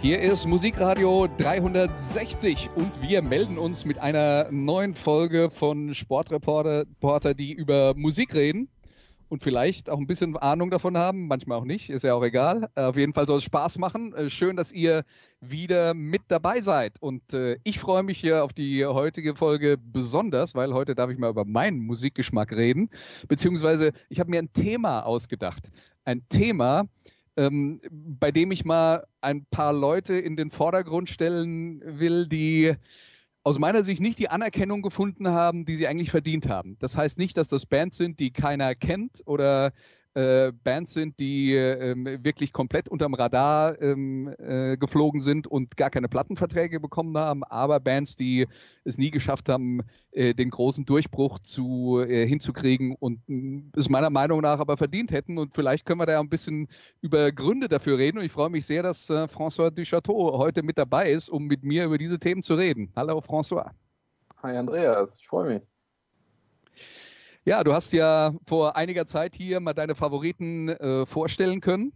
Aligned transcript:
Hier 0.00 0.20
ist 0.20 0.46
Musikradio 0.46 1.26
360 1.38 2.70
und 2.76 2.92
wir 3.02 3.20
melden 3.20 3.58
uns 3.58 3.84
mit 3.84 3.98
einer 3.98 4.46
neuen 4.52 4.94
Folge 4.94 5.50
von 5.50 5.92
Sportreporter, 5.92 7.34
die 7.34 7.52
über 7.52 7.94
Musik 7.96 8.32
reden 8.32 8.68
und 9.28 9.42
vielleicht 9.42 9.90
auch 9.90 9.98
ein 9.98 10.06
bisschen 10.06 10.36
Ahnung 10.36 10.70
davon 10.70 10.96
haben, 10.96 11.26
manchmal 11.26 11.58
auch 11.58 11.64
nicht, 11.64 11.90
ist 11.90 12.04
ja 12.04 12.14
auch 12.14 12.22
egal. 12.22 12.70
Auf 12.76 12.96
jeden 12.96 13.12
Fall 13.12 13.26
soll 13.26 13.38
es 13.38 13.44
Spaß 13.44 13.78
machen. 13.78 14.14
Äh, 14.14 14.30
schön, 14.30 14.54
dass 14.54 14.70
ihr 14.70 15.04
wieder 15.40 15.94
mit 15.94 16.22
dabei 16.28 16.60
seid. 16.60 16.94
Und 17.00 17.34
äh, 17.34 17.58
ich 17.64 17.80
freue 17.80 18.04
mich 18.04 18.20
hier 18.20 18.44
auf 18.44 18.52
die 18.52 18.86
heutige 18.86 19.34
Folge 19.34 19.76
besonders, 19.78 20.54
weil 20.54 20.74
heute 20.74 20.94
darf 20.94 21.10
ich 21.10 21.18
mal 21.18 21.30
über 21.30 21.44
meinen 21.44 21.80
Musikgeschmack 21.80 22.52
reden. 22.52 22.88
Beziehungsweise 23.26 23.92
ich 24.08 24.20
habe 24.20 24.30
mir 24.30 24.38
ein 24.38 24.52
Thema 24.52 25.00
ausgedacht. 25.00 25.70
Ein 26.04 26.22
Thema, 26.28 26.86
ähm, 27.38 27.80
bei 27.90 28.32
dem 28.32 28.50
ich 28.50 28.64
mal 28.64 29.06
ein 29.20 29.46
paar 29.46 29.72
Leute 29.72 30.14
in 30.14 30.36
den 30.36 30.50
Vordergrund 30.50 31.08
stellen 31.08 31.80
will, 31.84 32.26
die 32.26 32.74
aus 33.44 33.60
meiner 33.60 33.84
Sicht 33.84 34.02
nicht 34.02 34.18
die 34.18 34.28
Anerkennung 34.28 34.82
gefunden 34.82 35.28
haben, 35.28 35.64
die 35.64 35.76
sie 35.76 35.86
eigentlich 35.86 36.10
verdient 36.10 36.48
haben. 36.48 36.76
Das 36.80 36.96
heißt 36.96 37.16
nicht, 37.16 37.36
dass 37.36 37.48
das 37.48 37.64
Bands 37.64 37.96
sind, 37.96 38.18
die 38.18 38.32
keiner 38.32 38.74
kennt 38.74 39.22
oder 39.24 39.72
äh, 40.18 40.52
Bands 40.64 40.94
sind, 40.94 41.20
die 41.20 41.54
ähm, 41.54 42.04
wirklich 42.24 42.52
komplett 42.52 42.88
unterm 42.88 43.14
Radar 43.14 43.80
ähm, 43.80 44.34
äh, 44.38 44.76
geflogen 44.76 45.20
sind 45.20 45.46
und 45.46 45.76
gar 45.76 45.90
keine 45.90 46.08
Plattenverträge 46.08 46.80
bekommen 46.80 47.16
haben, 47.16 47.44
aber 47.44 47.78
Bands, 47.78 48.16
die 48.16 48.48
es 48.82 48.98
nie 48.98 49.12
geschafft 49.12 49.48
haben, 49.48 49.82
äh, 50.10 50.34
den 50.34 50.50
großen 50.50 50.84
Durchbruch 50.84 51.38
zu, 51.38 52.00
äh, 52.00 52.26
hinzukriegen 52.26 52.96
und 52.98 53.20
mm, 53.28 53.70
es 53.76 53.88
meiner 53.88 54.10
Meinung 54.10 54.40
nach 54.40 54.58
aber 54.58 54.76
verdient 54.76 55.12
hätten. 55.12 55.38
Und 55.38 55.54
vielleicht 55.54 55.86
können 55.86 56.00
wir 56.00 56.06
da 56.06 56.18
ein 56.18 56.28
bisschen 56.28 56.66
über 57.00 57.30
Gründe 57.30 57.68
dafür 57.68 57.98
reden. 57.98 58.18
Und 58.18 58.24
ich 58.24 58.32
freue 58.32 58.50
mich 58.50 58.66
sehr, 58.66 58.82
dass 58.82 59.08
äh, 59.10 59.28
François 59.28 59.70
Duchateau 59.70 60.36
heute 60.36 60.64
mit 60.64 60.78
dabei 60.78 61.12
ist, 61.12 61.30
um 61.30 61.46
mit 61.46 61.62
mir 61.62 61.84
über 61.84 61.98
diese 61.98 62.18
Themen 62.18 62.42
zu 62.42 62.54
reden. 62.54 62.92
Hallo 62.96 63.18
François. 63.18 63.70
Hi 64.42 64.56
Andreas, 64.56 65.20
ich 65.20 65.28
freue 65.28 65.48
mich. 65.48 65.77
Ja, 67.48 67.64
du 67.64 67.72
hast 67.72 67.94
ja 67.94 68.34
vor 68.46 68.76
einiger 68.76 69.06
Zeit 69.06 69.34
hier 69.34 69.58
mal 69.60 69.72
deine 69.72 69.94
Favoriten 69.94 70.68
äh, 70.68 71.06
vorstellen 71.06 71.62
können. 71.62 71.94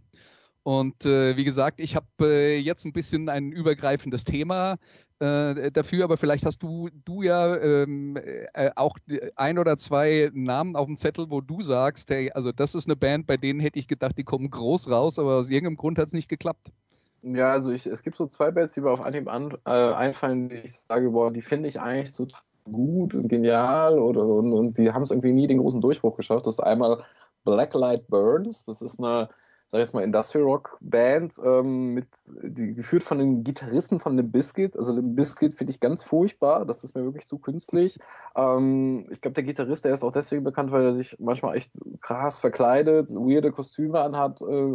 Und 0.63 1.05
äh, 1.05 1.37
wie 1.37 1.45
gesagt, 1.45 1.79
ich 1.79 1.95
habe 1.95 2.07
äh, 2.23 2.57
jetzt 2.57 2.87
ein 2.87 2.95
bisschen 2.95 3.29
ein 3.29 3.53
übergreifendes 3.53 4.25
Thema 4.25 4.79
äh, 5.19 5.71
dafür, 5.71 6.05
aber 6.05 6.17
vielleicht 6.17 6.47
hast 6.47 6.63
du, 6.63 6.89
du 7.05 7.21
ja 7.21 7.55
ähm, 7.55 8.17
äh, 8.55 8.71
auch 8.77 8.97
ein 9.37 9.59
oder 9.59 9.77
zwei 9.77 10.31
Namen 10.33 10.75
auf 10.75 10.87
dem 10.87 10.97
Zettel, 10.97 11.29
wo 11.29 11.43
du 11.43 11.61
sagst, 11.61 12.09
hey, 12.09 12.33
also 12.33 12.51
das 12.51 12.75
ist 12.75 12.87
eine 12.87 12.97
Band, 12.97 13.27
bei 13.27 13.37
denen 13.37 13.61
hätte 13.61 13.79
ich 13.79 13.89
gedacht, 13.89 14.17
die 14.17 14.25
kommen 14.25 14.51
groß 14.51 14.89
raus, 14.89 15.19
aber 15.19 15.37
aus 15.37 15.51
irgendeinem 15.51 15.77
Grund 15.77 15.99
hat 15.99 16.07
es 16.07 16.15
nicht 16.15 16.31
geklappt. 16.31 16.73
Ja, 17.21 17.53
also 17.53 17.73
ich, 17.73 17.85
es 17.85 18.03
gibt 18.03 18.17
so 18.17 18.27
zwei 18.27 18.51
Bands, 18.51 18.73
die 18.73 18.81
mir 18.81 18.91
auf 18.91 19.05
Anhieb 19.05 19.29
an, 19.29 19.55
äh, 19.67 19.71
einfallen, 19.71 20.49
die 20.49 20.63
ich 20.65 20.73
sage, 20.73 21.11
boah, 21.11 21.31
die 21.31 21.43
finde 21.43 21.69
ich 21.69 21.79
eigentlich 21.79 22.17
total 22.17 22.41
gut 22.71 23.15
und 23.15 23.29
genial 23.29 23.99
oder, 23.99 24.25
und, 24.25 24.53
und 24.53 24.79
die 24.79 24.93
haben 24.93 25.03
es 25.03 25.11
irgendwie 25.11 25.33
nie 25.33 25.47
den 25.47 25.59
großen 25.59 25.81
Durchbruch 25.81 26.17
geschafft. 26.17 26.47
Das 26.47 26.55
ist 26.55 26.61
einmal 26.61 27.03
Blacklight 27.45 28.07
Burns, 28.09 28.65
das 28.65 28.83
ist 28.83 29.01
eine, 29.01 29.29
sag 29.67 29.79
ich 29.79 29.87
jetzt 29.87 29.95
mal, 29.95 30.05
Industrial 30.05 30.45
Rock 30.45 30.77
Band, 30.81 31.35
ähm, 31.45 31.95
mit, 31.95 32.07
die, 32.43 32.75
geführt 32.75 33.03
von 33.03 33.21
einem 33.21 33.43
Gitarristen 33.43 33.99
von 33.99 34.17
Limp 34.17 34.33
Bizkit. 34.33 34.77
Also 34.77 34.93
Limp 34.93 35.17
Bizkit 35.17 35.55
finde 35.55 35.73
ich 35.73 35.81
ganz 35.81 36.03
furchtbar, 36.05 36.65
das 36.65 36.85
ist 36.85 36.95
mir 36.95 37.05
wirklich 37.05 37.27
zu 37.27 37.39
künstlich. 37.39 37.99
Ähm, 38.37 39.07
ich 39.11 39.21
glaube, 39.21 39.35
der 39.35 39.45
Gitarrist, 39.45 39.85
der 39.85 39.95
ist 39.95 40.05
auch 40.05 40.13
deswegen 40.13 40.45
bekannt, 40.45 40.71
weil 40.71 40.85
er 40.85 40.93
sich 40.93 41.19
manchmal 41.19 41.57
echt 41.57 41.79
krass 42.01 42.39
verkleidet, 42.39 43.11
weirde 43.11 43.51
Kostüme 43.51 44.01
anhat 44.01 44.41
äh, 44.41 44.73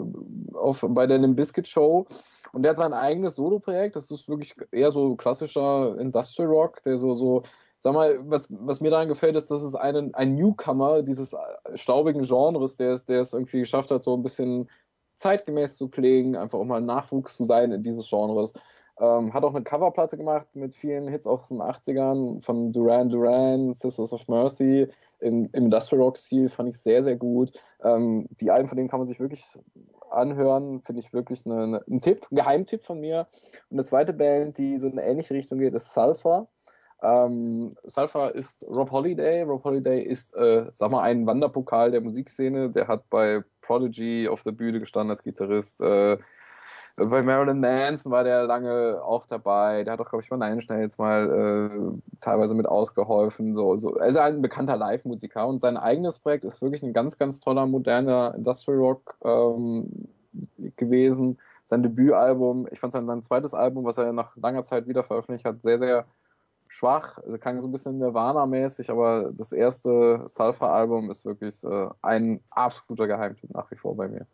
auf, 0.53 0.85
bei 0.89 1.07
der 1.07 1.19
Limp 1.19 1.37
Bizkit 1.37 1.67
Show. 1.67 2.07
Und 2.53 2.63
der 2.63 2.71
hat 2.71 2.77
sein 2.77 2.93
eigenes 2.93 3.35
Solo-Projekt, 3.35 3.95
das 3.95 4.09
ist 4.09 4.27
wirklich 4.29 4.55
eher 4.71 4.91
so 4.91 5.15
klassischer 5.15 5.97
Industrial 5.99 6.49
Rock, 6.49 6.81
der 6.83 6.97
so, 6.97 7.13
so 7.13 7.43
sag 7.79 7.93
mal, 7.93 8.17
was, 8.29 8.47
was 8.51 8.81
mir 8.81 8.89
daran 8.89 9.07
gefällt, 9.07 9.35
ist, 9.35 9.51
dass 9.51 9.61
es 9.61 9.75
einen, 9.75 10.13
ein 10.13 10.35
Newcomer 10.35 11.03
dieses 11.03 11.35
staubigen 11.75 12.23
Genres, 12.23 12.77
der, 12.77 12.97
der 12.99 13.21
es 13.21 13.33
irgendwie 13.33 13.59
geschafft 13.59 13.91
hat, 13.91 14.03
so 14.03 14.15
ein 14.15 14.23
bisschen 14.23 14.69
zeitgemäß 15.15 15.77
zu 15.77 15.89
klingen, 15.89 16.35
einfach 16.35 16.59
auch 16.59 16.65
mal 16.65 16.81
Nachwuchs 16.81 17.37
zu 17.37 17.43
sein 17.43 17.71
in 17.71 17.83
dieses 17.83 18.09
Genres. 18.09 18.53
Ähm, 18.99 19.33
hat 19.33 19.43
auch 19.43 19.53
eine 19.53 19.63
Coverplatte 19.63 20.17
gemacht 20.17 20.47
mit 20.53 20.75
vielen 20.75 21.07
Hits 21.07 21.27
aus 21.27 21.49
den 21.49 21.61
80ern 21.61 22.43
von 22.43 22.71
Duran 22.71 23.09
Duran, 23.09 23.73
Sisters 23.73 24.11
of 24.11 24.27
Mercy 24.27 24.87
im, 25.19 25.45
im 25.51 25.65
Industrial 25.65 26.01
Rock-Stil, 26.03 26.49
fand 26.49 26.69
ich 26.69 26.79
sehr, 26.79 27.03
sehr 27.03 27.15
gut. 27.15 27.51
Ähm, 27.83 28.27
die 28.41 28.49
Alben 28.49 28.67
von 28.67 28.75
denen 28.75 28.89
kann 28.89 28.99
man 28.99 29.07
sich 29.07 29.19
wirklich 29.19 29.45
anhören, 30.09 30.81
finde 30.81 31.01
ich 31.01 31.13
wirklich 31.13 31.45
eine, 31.45 31.63
eine, 31.63 31.83
ein 31.87 32.01
Tipp, 32.01 32.25
ein 32.31 32.35
Geheimtipp 32.35 32.85
von 32.85 32.99
mir. 32.99 33.27
Und 33.69 33.77
eine 33.77 33.83
zweite 33.83 34.13
Band, 34.13 34.57
die 34.57 34.77
so 34.77 34.87
in 34.87 34.93
eine 34.93 35.07
ähnliche 35.07 35.33
Richtung 35.33 35.59
geht, 35.59 35.73
ist 35.75 35.93
Sulfur. 35.93 36.47
Ähm, 37.01 37.75
Sulfur 37.83 38.33
ist 38.33 38.65
Rob 38.67 38.91
Holiday. 38.91 39.43
Rob 39.43 39.63
Holiday 39.63 40.01
ist, 40.01 40.35
äh, 40.35 40.65
sag 40.73 40.91
mal, 40.91 41.03
ein 41.03 41.25
Wanderpokal 41.25 41.91
der 41.91 42.01
Musikszene. 42.01 42.69
Der 42.69 42.87
hat 42.87 43.09
bei 43.09 43.43
Prodigy 43.61 44.27
auf 44.27 44.43
der 44.43 44.51
Bühne 44.51 44.79
gestanden 44.79 45.11
als 45.11 45.23
Gitarrist. 45.23 45.79
Äh, 45.81 46.17
bei 46.97 47.21
Marilyn 47.21 47.59
Manson 47.59 48.11
war 48.11 48.23
der 48.23 48.45
lange 48.45 48.99
auch 49.03 49.27
dabei. 49.27 49.83
Der 49.83 49.93
hat 49.93 50.01
auch, 50.01 50.09
glaube 50.09 50.23
ich, 50.23 50.29
bei 50.29 50.37
Nein 50.37 50.61
schnell 50.61 50.81
jetzt 50.81 50.97
mal 50.97 51.29
äh, 51.29 52.17
teilweise 52.21 52.55
mit 52.55 52.65
ausgeholfen. 52.65 53.53
So, 53.53 53.77
so. 53.77 53.93
Also 53.97 54.19
ein 54.19 54.41
bekannter 54.41 54.77
Live-Musiker 54.77 55.47
und 55.47 55.61
sein 55.61 55.77
eigenes 55.77 56.17
Projekt 56.17 56.43
ist 56.43 56.59
wirklich 56.63 56.81
ein 56.81 56.93
ganz, 56.93 57.19
ganz 57.19 57.39
toller, 57.39 57.67
moderner 57.67 58.33
Industrial 58.35 58.79
Rock 58.79 59.15
ähm, 59.23 60.07
gewesen. 60.75 61.37
Sein 61.65 61.83
Debütalbum, 61.83 62.67
ich 62.71 62.79
fand 62.79 62.93
sein 62.93 63.21
zweites 63.21 63.53
Album, 63.53 63.85
was 63.85 63.99
er 63.99 64.11
nach 64.13 64.35
langer 64.35 64.63
Zeit 64.63 64.87
wieder 64.87 65.03
veröffentlicht 65.03 65.45
hat, 65.45 65.61
sehr, 65.61 65.77
sehr 65.77 66.05
schwach, 66.67 67.17
also 67.19 67.37
klang 67.37 67.59
so 67.61 67.67
ein 67.67 67.71
bisschen 67.71 67.97
Nirvana-mäßig, 67.99 68.89
aber 68.89 69.31
das 69.33 69.51
erste 69.51 70.23
Sulfur-Album 70.27 71.09
ist 71.09 71.25
wirklich 71.25 71.63
äh, 71.63 71.87
ein 72.01 72.41
absoluter 72.49 73.07
Geheimtipp 73.07 73.49
nach 73.51 73.69
wie 73.71 73.75
vor 73.75 73.95
bei 73.95 74.07
mir. 74.07 74.25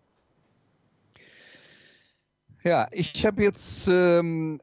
Ja, 2.63 2.87
ich 2.91 3.25
habe 3.25 3.43
jetzt 3.43 3.87
ähm, 3.89 4.61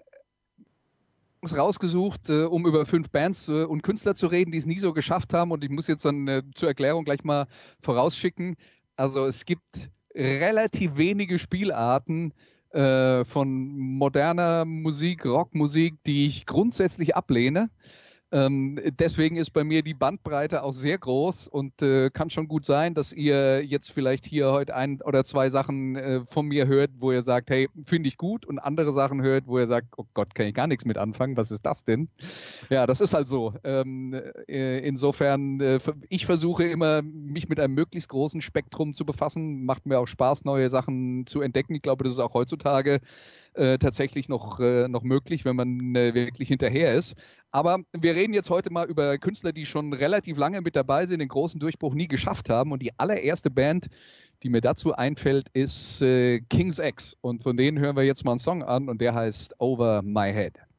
rausgesucht, 1.44 2.28
äh, 2.28 2.44
um 2.44 2.66
über 2.66 2.86
fünf 2.86 3.10
Bands 3.10 3.48
äh, 3.48 3.64
und 3.64 3.82
Künstler 3.82 4.14
zu 4.14 4.26
reden, 4.26 4.52
die 4.52 4.58
es 4.58 4.66
nie 4.66 4.78
so 4.78 4.92
geschafft 4.92 5.32
haben. 5.32 5.50
Und 5.50 5.64
ich 5.64 5.70
muss 5.70 5.86
jetzt 5.86 6.04
dann 6.04 6.28
äh, 6.28 6.42
zur 6.54 6.68
Erklärung 6.68 7.04
gleich 7.04 7.24
mal 7.24 7.46
vorausschicken. 7.82 8.56
Also 8.96 9.26
es 9.26 9.44
gibt 9.44 9.90
relativ 10.14 10.96
wenige 10.96 11.38
Spielarten, 11.38 12.34
äh, 12.72 13.24
von 13.24 13.76
moderner 13.76 14.64
Musik, 14.64 15.24
Rockmusik, 15.24 16.02
die 16.04 16.26
ich 16.26 16.46
grundsätzlich 16.46 17.16
ablehne. 17.16 17.70
Ähm, 18.32 18.78
deswegen 18.98 19.36
ist 19.36 19.50
bei 19.50 19.64
mir 19.64 19.82
die 19.82 19.94
Bandbreite 19.94 20.62
auch 20.62 20.72
sehr 20.72 20.98
groß 20.98 21.48
und 21.48 21.82
äh, 21.82 22.10
kann 22.10 22.30
schon 22.30 22.46
gut 22.46 22.64
sein, 22.64 22.94
dass 22.94 23.12
ihr 23.12 23.64
jetzt 23.64 23.90
vielleicht 23.90 24.24
hier 24.24 24.52
heute 24.52 24.74
ein 24.76 25.00
oder 25.02 25.24
zwei 25.24 25.50
Sachen 25.50 25.96
äh, 25.96 26.20
von 26.26 26.46
mir 26.46 26.68
hört, 26.68 26.92
wo 26.98 27.10
ihr 27.10 27.22
sagt, 27.22 27.50
hey, 27.50 27.68
finde 27.86 28.08
ich 28.08 28.16
gut 28.16 28.46
und 28.46 28.60
andere 28.60 28.92
Sachen 28.92 29.20
hört, 29.22 29.46
wo 29.48 29.58
ihr 29.58 29.66
sagt, 29.66 29.88
oh 29.96 30.04
Gott, 30.14 30.34
kann 30.34 30.46
ich 30.46 30.54
gar 30.54 30.68
nichts 30.68 30.84
mit 30.84 30.96
anfangen, 30.96 31.36
was 31.36 31.50
ist 31.50 31.66
das 31.66 31.84
denn? 31.84 32.08
Ja, 32.68 32.86
das 32.86 33.00
ist 33.00 33.14
halt 33.14 33.26
so. 33.26 33.54
Ähm, 33.64 34.14
äh, 34.48 34.78
insofern, 34.86 35.60
äh, 35.60 35.80
ich 36.08 36.26
versuche 36.26 36.64
immer, 36.64 37.02
mich 37.02 37.48
mit 37.48 37.58
einem 37.58 37.74
möglichst 37.74 38.08
großen 38.08 38.42
Spektrum 38.42 38.94
zu 38.94 39.04
befassen. 39.04 39.64
Macht 39.64 39.86
mir 39.86 39.98
auch 39.98 40.06
Spaß, 40.06 40.44
neue 40.44 40.70
Sachen 40.70 41.26
zu 41.26 41.40
entdecken. 41.40 41.74
Ich 41.74 41.82
glaube, 41.82 42.04
das 42.04 42.12
ist 42.12 42.20
auch 42.20 42.34
heutzutage 42.34 43.00
äh, 43.54 43.78
tatsächlich 43.78 44.28
noch, 44.28 44.60
äh, 44.60 44.88
noch 44.88 45.02
möglich, 45.02 45.44
wenn 45.44 45.56
man 45.56 45.94
äh, 45.96 46.14
wirklich 46.14 46.48
hinterher 46.48 46.94
ist. 46.94 47.14
Aber 47.52 47.80
wir 47.92 48.14
reden 48.14 48.32
jetzt 48.32 48.50
heute 48.50 48.70
mal 48.70 48.86
über 48.86 49.18
Künstler, 49.18 49.52
die 49.52 49.66
schon 49.66 49.92
relativ 49.92 50.36
lange 50.36 50.60
mit 50.60 50.76
dabei 50.76 51.06
sind, 51.06 51.18
den 51.18 51.28
großen 51.28 51.58
Durchbruch 51.58 51.94
nie 51.94 52.06
geschafft 52.06 52.48
haben. 52.48 52.70
Und 52.72 52.80
die 52.80 52.96
allererste 52.98 53.50
Band, 53.50 53.88
die 54.42 54.50
mir 54.50 54.60
dazu 54.60 54.94
einfällt, 54.94 55.48
ist 55.52 56.00
äh, 56.00 56.40
King's 56.48 56.78
X. 56.78 57.16
Und 57.20 57.42
von 57.42 57.56
denen 57.56 57.78
hören 57.78 57.96
wir 57.96 58.04
jetzt 58.04 58.24
mal 58.24 58.32
einen 58.32 58.40
Song 58.40 58.62
an 58.62 58.88
und 58.88 59.00
der 59.00 59.14
heißt 59.14 59.54
Over 59.58 60.02
My 60.02 60.32
Head. 60.32 60.69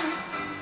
Bye. 0.00 0.59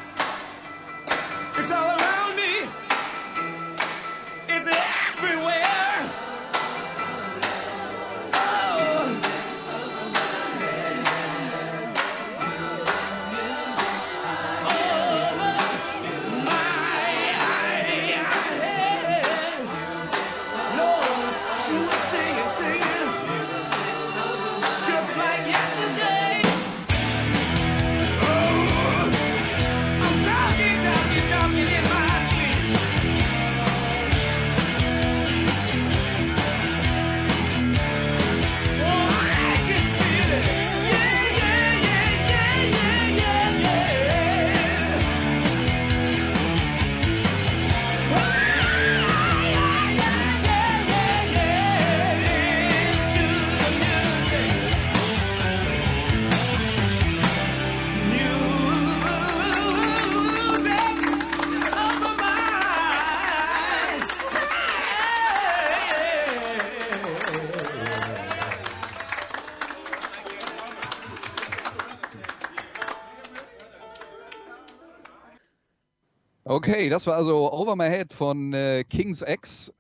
Okay, 76.79 76.91
das 76.91 77.09
war 77.09 77.17
also 77.17 77.53
Over 77.53 77.75
My 77.75 77.89
Head 77.89 78.13
von 78.13 78.53
äh, 78.53 78.85
King's 78.85 79.21
X. 79.27 79.73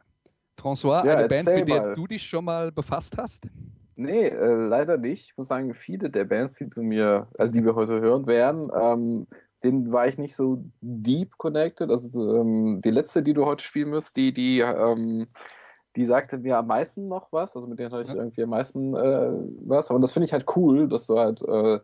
François, 0.61 1.07
ja, 1.07 1.17
eine 1.17 1.29
Band, 1.29 1.47
mit 1.47 1.69
der 1.69 1.81
mal. 1.81 1.95
du 1.95 2.09
dich 2.09 2.25
schon 2.25 2.45
mal 2.45 2.73
befasst 2.73 3.17
hast? 3.17 3.45
Nee, 3.95 4.27
äh, 4.27 4.67
leider 4.67 4.99
nicht. 4.99 5.27
Ich 5.27 5.37
muss 5.37 5.47
sagen, 5.47 5.73
viele 5.75 6.11
der 6.11 6.25
Bands, 6.25 6.57
die 6.57 6.69
du 6.69 6.83
mir, 6.83 7.29
also 7.39 7.53
die 7.53 7.65
wir 7.65 7.77
heute 7.77 8.01
hören 8.01 8.27
werden, 8.27 8.69
ähm, 8.75 9.29
denen 9.63 9.93
war 9.93 10.09
ich 10.09 10.19
nicht 10.19 10.35
so 10.35 10.65
deep 10.81 11.39
connected. 11.39 11.89
Also 11.89 12.41
ähm, 12.41 12.81
die 12.85 12.91
letzte, 12.91 13.23
die 13.23 13.33
du 13.33 13.47
heute 13.47 13.63
spielen 13.63 13.91
musst, 13.91 14.17
die, 14.17 14.33
die, 14.33 14.59
ähm, 14.59 15.25
die 15.95 16.05
sagte 16.05 16.39
mir 16.39 16.59
am 16.59 16.67
meisten 16.67 17.07
noch 17.07 17.31
was. 17.31 17.55
Also 17.55 17.69
mit 17.69 17.79
denen 17.79 17.93
hatte 17.93 18.11
ich 18.11 18.17
irgendwie 18.17 18.43
am 18.43 18.51
meisten 18.51 18.97
äh, 18.97 19.31
was. 19.61 19.89
Und 19.93 20.03
das 20.03 20.11
finde 20.11 20.27
ich 20.27 20.33
halt 20.33 20.47
cool, 20.57 20.89
dass 20.89 21.07
du 21.07 21.17
halt 21.17 21.43
äh, 21.43 21.79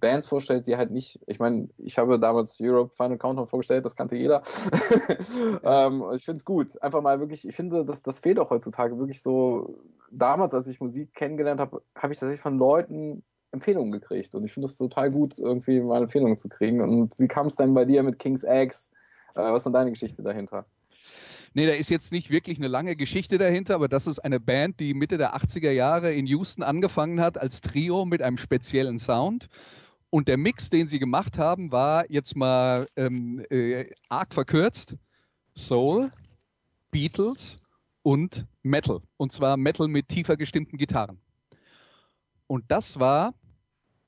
Bands 0.00 0.26
vorstellt, 0.26 0.66
die 0.66 0.76
halt 0.76 0.90
nicht, 0.90 1.20
ich 1.26 1.38
meine, 1.38 1.68
ich 1.78 1.98
habe 1.98 2.18
damals 2.18 2.58
Europe 2.60 2.94
Final 2.96 3.18
Countdown 3.18 3.46
vorgestellt, 3.46 3.84
das 3.84 3.96
kannte 3.96 4.16
jeder. 4.16 4.42
ähm, 5.62 6.04
ich 6.16 6.24
finde 6.24 6.38
es 6.38 6.44
gut. 6.44 6.80
Einfach 6.82 7.02
mal 7.02 7.20
wirklich, 7.20 7.46
ich 7.46 7.54
finde, 7.54 7.84
das, 7.84 8.02
das 8.02 8.20
fehlt 8.20 8.38
auch 8.38 8.50
heutzutage 8.50 8.98
wirklich 8.98 9.22
so. 9.22 9.78
Damals, 10.10 10.54
als 10.54 10.66
ich 10.66 10.80
Musik 10.80 11.14
kennengelernt 11.14 11.60
habe, 11.60 11.82
habe 11.94 12.12
ich 12.12 12.18
tatsächlich 12.18 12.42
von 12.42 12.58
Leuten 12.58 13.22
Empfehlungen 13.52 13.92
gekriegt. 13.92 14.34
Und 14.34 14.44
ich 14.44 14.52
finde 14.52 14.66
es 14.66 14.76
total 14.76 15.10
gut, 15.10 15.38
irgendwie 15.38 15.80
mal 15.80 16.02
Empfehlungen 16.02 16.36
zu 16.36 16.48
kriegen. 16.48 16.80
Und 16.80 17.18
wie 17.18 17.28
kam 17.28 17.46
es 17.46 17.56
denn 17.56 17.74
bei 17.74 17.84
dir 17.84 18.02
mit 18.02 18.18
King's 18.18 18.44
Eggs? 18.44 18.90
Äh, 19.34 19.42
was 19.42 19.60
ist 19.60 19.64
denn 19.64 19.72
deine 19.72 19.90
Geschichte 19.90 20.22
dahinter? 20.22 20.66
Nee, 21.52 21.66
da 21.66 21.72
ist 21.72 21.90
jetzt 21.90 22.12
nicht 22.12 22.30
wirklich 22.30 22.58
eine 22.58 22.68
lange 22.68 22.94
Geschichte 22.94 23.36
dahinter, 23.36 23.74
aber 23.74 23.88
das 23.88 24.06
ist 24.06 24.20
eine 24.20 24.38
Band, 24.38 24.78
die 24.78 24.94
Mitte 24.94 25.18
der 25.18 25.34
80er 25.34 25.72
Jahre 25.72 26.12
in 26.14 26.26
Houston 26.26 26.62
angefangen 26.62 27.20
hat 27.20 27.38
als 27.38 27.60
Trio 27.60 28.04
mit 28.04 28.22
einem 28.22 28.36
speziellen 28.36 29.00
Sound 29.00 29.48
und 30.10 30.28
der 30.28 30.36
Mix, 30.36 30.70
den 30.70 30.88
sie 30.88 30.98
gemacht 30.98 31.38
haben, 31.38 31.70
war 31.72 32.10
jetzt 32.10 32.36
mal 32.36 32.88
ähm, 32.96 33.44
äh, 33.50 33.90
arg 34.08 34.34
verkürzt 34.34 34.96
Soul, 35.56 36.10
Beatles 36.90 37.56
und 38.02 38.46
Metal. 38.62 39.00
Und 39.16 39.32
zwar 39.32 39.56
Metal 39.56 39.88
mit 39.88 40.08
tiefer 40.08 40.36
gestimmten 40.36 40.76
Gitarren. 40.78 41.18
Und 42.46 42.64
das 42.68 42.98
war 42.98 43.34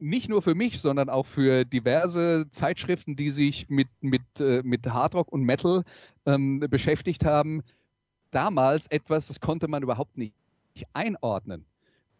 nicht 0.00 0.28
nur 0.28 0.42
für 0.42 0.56
mich, 0.56 0.80
sondern 0.80 1.08
auch 1.08 1.26
für 1.26 1.64
diverse 1.64 2.48
Zeitschriften, 2.50 3.14
die 3.14 3.30
sich 3.30 3.68
mit, 3.68 3.88
mit, 4.00 4.22
äh, 4.40 4.62
mit 4.64 4.84
Hardrock 4.86 5.30
und 5.30 5.44
Metal 5.44 5.84
ähm, 6.26 6.58
beschäftigt 6.58 7.24
haben, 7.24 7.62
damals 8.32 8.88
etwas, 8.88 9.28
das 9.28 9.40
konnte 9.40 9.68
man 9.68 9.84
überhaupt 9.84 10.18
nicht 10.18 10.34
einordnen. 10.92 11.64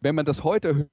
Wenn 0.00 0.14
man 0.14 0.24
das 0.24 0.44
heute 0.44 0.88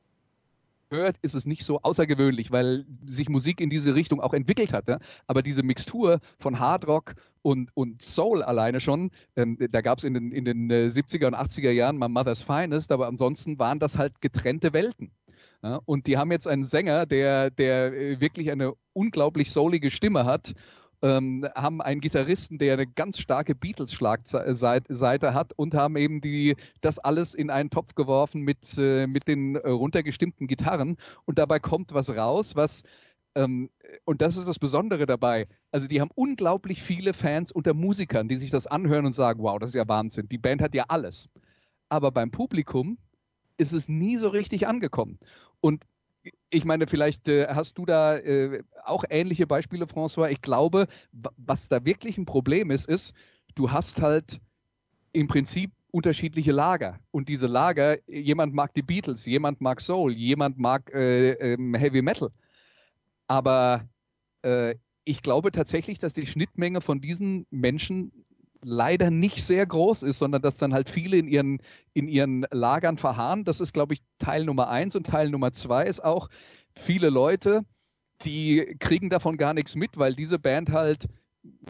hört, 0.90 1.18
ist 1.22 1.36
es 1.36 1.46
nicht 1.46 1.64
so 1.64 1.82
außergewöhnlich, 1.82 2.52
weil 2.52 2.86
sich 3.06 3.30
Musik 3.30 3.62
in 3.62 3.70
diese 3.70 3.96
Richtung 3.96 4.20
auch 4.20 4.34
entwickelt 4.34 4.74
hat. 4.74 4.88
Ja? 4.88 5.00
Aber 5.28 5.42
diese 5.42 5.64
Mixtur 5.64 6.20
von 6.40 6.60
Hardrock 6.60 7.16
und, 7.42 7.70
und 7.76 8.02
Soul 8.02 8.44
alleine 8.44 8.80
schon, 8.80 9.12
ähm, 9.36 9.58
da 9.72 9.82
gab 9.82 10.00
es 10.00 10.04
in 10.04 10.14
den, 10.14 10.32
in 10.32 10.46
den 10.46 10.72
70er 10.72 11.24
äh, 11.24 11.26
und 11.28 11.36
80er 11.36 11.72
Jahren 11.72 11.98
mal 11.98 12.10
Mother's 12.10 12.42
Finest, 12.42 12.92
aber 12.92 13.08
ansonsten 13.08 13.60
waren 13.60 13.80
das 13.80 13.98
halt 13.98 14.22
getrennte 14.22 14.74
Welten. 14.74 15.12
Ja? 15.64 15.80
Und 15.86 16.08
die 16.08 16.18
haben 16.18 16.32
jetzt 16.32 16.48
einen 16.48 16.64
Sänger, 16.64 17.06
der, 17.06 17.50
der 17.52 17.94
äh, 17.94 18.20
wirklich 18.20 18.52
eine 18.52 18.74
unglaublich 18.94 19.52
soulige 19.52 19.92
Stimme 19.92 20.26
hat 20.26 20.54
ähm, 21.02 21.48
haben 21.56 21.82
einen 21.82 22.02
Gitarristen, 22.02 22.58
der 22.58 22.74
eine 22.74 22.88
ganz 22.88 23.20
starke 23.20 23.56
Beatles-Schlagseite 23.56 25.34
hat 25.34 25.54
und 25.54 25.74
haben 25.74 25.96
eben 25.96 26.22
die, 26.22 26.56
das 26.82 27.00
alles 27.00 27.34
in 27.34 27.50
einen 27.50 27.70
Topf 27.70 27.96
geworfen 27.96 28.42
mit, 28.42 28.78
äh, 28.78 29.08
mit 29.08 29.28
den 29.28 29.56
äh, 29.56 29.70
runtergestimmten 29.70 30.48
Gitarren 30.48 30.98
und 31.26 31.40
dabei 31.40 31.60
kommt 31.60 31.94
was 31.94 32.10
raus, 32.10 32.56
was 32.56 32.84
ähm, 33.36 33.70
und 34.06 34.22
das 34.22 34.38
ist 34.38 34.48
das 34.48 34.60
Besondere 34.60 35.06
dabei. 35.06 35.48
Also 35.72 35.88
die 35.88 36.02
haben 36.02 36.12
unglaublich 36.16 36.82
viele 36.82 37.14
Fans 37.14 37.52
unter 37.52 37.74
Musikern, 37.74 38.28
die 38.28 38.36
sich 38.36 38.52
das 38.52 38.68
anhören 38.68 39.06
und 39.06 39.14
sagen, 39.14 39.42
wow, 39.44 39.60
das 39.60 39.70
ist 39.70 39.76
ja 39.76 39.88
Wahnsinn. 39.88 40.28
Die 40.30 40.38
Band 40.38 40.62
hat 40.62 40.74
ja 40.74 40.86
alles. 40.88 41.30
Aber 41.90 42.12
beim 42.12 42.32
Publikum 42.32 42.98
ist 43.58 43.74
es 43.74 43.88
nie 43.88 44.18
so 44.18 44.30
richtig 44.30 44.68
angekommen. 44.68 45.20
Und 45.62 45.84
ich 46.50 46.66
meine, 46.66 46.88
vielleicht 46.88 47.28
äh, 47.28 47.48
hast 47.48 47.78
du 47.78 47.86
da 47.86 48.18
äh, 48.18 48.64
auch 48.84 49.04
ähnliche 49.10 49.48
Beispiele, 49.48 49.86
François. 49.86 50.30
Ich 50.30 50.42
glaube, 50.42 50.88
was 51.38 51.68
da 51.70 51.86
wirklich 51.86 52.18
ein 52.18 52.26
Problem 52.26 52.72
ist, 52.72 52.88
ist, 52.88 53.14
du 53.56 53.72
hast 53.72 54.02
halt 54.02 54.40
im 55.12 55.28
Prinzip 55.28 55.72
unterschiedliche 55.92 56.52
Lager. 56.52 57.00
Und 57.12 57.30
diese 57.30 57.48
Lager, 57.48 57.98
jemand 58.08 58.54
mag 58.54 58.74
die 58.74 58.82
Beatles, 58.82 59.26
jemand 59.26 59.62
mag 59.62 59.82
Soul, 59.82 60.14
jemand 60.14 60.58
mag 60.58 60.92
äh, 60.94 61.32
ähm, 61.32 61.76
Heavy 61.76 62.02
Metal. 62.02 62.30
Aber 63.28 63.88
äh, 64.44 64.76
ich 65.04 65.22
glaube 65.22 65.52
tatsächlich, 65.52 66.00
dass 66.00 66.14
die 66.14 66.28
Schnittmenge 66.28 66.82
von 66.82 67.02
diesen 67.02 67.48
Menschen 67.50 68.12
leider 68.64 69.10
nicht 69.12 69.44
sehr 69.44 69.66
groß 69.66 70.04
ist, 70.04 70.20
sondern 70.20 70.42
dass 70.42 70.58
dann 70.58 70.74
halt 70.74 70.90
viele 70.90 71.18
in 71.18 71.28
ihren, 71.28 71.62
in 71.94 72.08
ihren 72.08 72.46
Lagern 72.52 72.98
verharren. 72.98 73.46
Das 73.46 73.62
ist, 73.62 73.74
glaube 73.74 73.94
ich, 73.94 74.02
Teil 74.20 74.46
Nummer 74.46 74.70
eins 74.70 74.96
und 74.96 75.08
Teil 75.08 75.30
Nummer 75.30 75.52
zwei 75.52 75.86
ist 75.86 76.04
auch 76.04 76.30
viele 76.74 77.10
Leute, 77.10 77.64
die 78.24 78.76
kriegen 78.80 79.10
davon 79.10 79.38
gar 79.38 79.54
nichts 79.54 79.76
mit, 79.76 79.98
weil 79.98 80.16
diese 80.16 80.40
Band 80.40 80.72
halt 80.72 81.08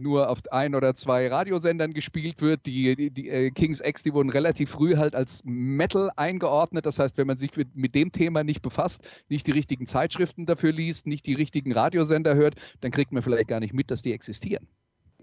nur 0.02 0.30
auf 0.30 0.40
ein 0.52 0.74
oder 0.74 0.96
zwei 0.96 1.28
Radiosendern 1.28 1.94
gespielt 1.94 2.42
wird. 2.42 2.66
Die, 2.66 2.96
die, 2.96 3.12
die 3.12 3.30
äh, 3.30 3.52
Kings 3.52 3.82
X, 3.82 4.04
die 4.04 4.14
wurden 4.14 4.30
relativ 4.30 4.72
früh 4.72 4.98
halt 4.98 5.16
als 5.16 5.42
Metal 5.46 6.10
eingeordnet. 6.16 6.86
Das 6.86 6.98
heißt, 6.98 7.18
wenn 7.18 7.28
man 7.28 7.38
sich 7.38 7.56
mit, 7.56 7.76
mit, 7.76 7.96
dem 7.96 8.12
Thema 8.12 8.44
nicht 8.44 8.62
befasst, 8.62 9.04
nicht 9.30 9.46
die 9.48 9.52
richtigen 9.52 9.86
Zeitschriften 9.86 10.46
dafür 10.46 10.72
liest, 10.72 11.06
nicht 11.06 11.26
die 11.26 11.36
richtigen 11.36 11.72
Radiosender 11.72 12.36
hört, 12.36 12.56
dann 12.82 12.92
kriegt 12.92 13.12
man 13.12 13.22
vielleicht 13.22 13.48
gar 13.48 13.60
nicht 13.60 13.74
mit, 13.74 13.92
dass 13.92 14.02
die 14.02 14.14
existieren. 14.14 14.68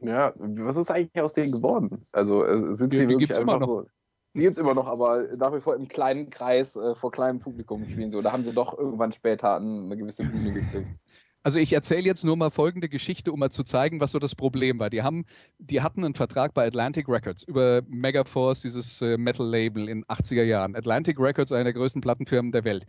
Ja, 0.00 0.32
was 0.36 0.76
ist 0.76 0.90
eigentlich 0.90 1.22
aus 1.22 1.32
denen 1.32 1.52
geworden? 1.52 2.04
Also 2.12 2.44
äh, 2.44 2.74
sind 2.74 2.92
sie 2.92 3.08
wirklich 3.08 3.30
die 3.30 3.36
einfach 3.36 3.64
so. 3.64 3.86
Die 4.34 4.40
gibt 4.42 4.58
es 4.58 4.60
immer 4.60 4.74
noch, 4.74 4.86
aber 4.86 5.24
nach 5.36 5.54
wie 5.54 5.60
vor 5.60 5.74
im 5.76 5.88
kleinen 5.88 6.28
Kreis 6.28 6.76
äh, 6.76 6.94
vor 6.94 7.10
kleinem 7.10 7.38
Publikum 7.38 7.86
spielen 7.88 8.10
sie. 8.10 8.18
Oder 8.18 8.32
haben 8.32 8.44
sie 8.44 8.52
doch 8.52 8.76
irgendwann 8.76 9.12
später 9.12 9.56
eine 9.56 9.96
gewisse 9.96 10.24
Bühne 10.24 10.52
gekriegt? 10.52 10.88
Also 11.46 11.60
ich 11.60 11.72
erzähle 11.72 12.02
jetzt 12.02 12.24
nur 12.24 12.36
mal 12.36 12.50
folgende 12.50 12.88
Geschichte, 12.88 13.30
um 13.30 13.38
mal 13.38 13.52
zu 13.52 13.62
zeigen, 13.62 14.00
was 14.00 14.10
so 14.10 14.18
das 14.18 14.34
Problem 14.34 14.80
war. 14.80 14.90
Die 14.90 15.02
haben, 15.04 15.26
die 15.58 15.80
hatten 15.80 16.04
einen 16.04 16.14
Vertrag 16.14 16.54
bei 16.54 16.66
Atlantic 16.66 17.08
Records 17.08 17.44
über 17.44 17.82
Megaforce, 17.86 18.62
dieses 18.62 19.00
äh, 19.00 19.16
Metal-Label 19.16 19.88
in 19.88 20.04
80er 20.06 20.42
Jahren. 20.42 20.74
Atlantic 20.74 21.20
Records, 21.20 21.52
eine 21.52 21.62
der 21.62 21.72
größten 21.74 22.00
Plattenfirmen 22.02 22.50
der 22.50 22.64
Welt. 22.64 22.84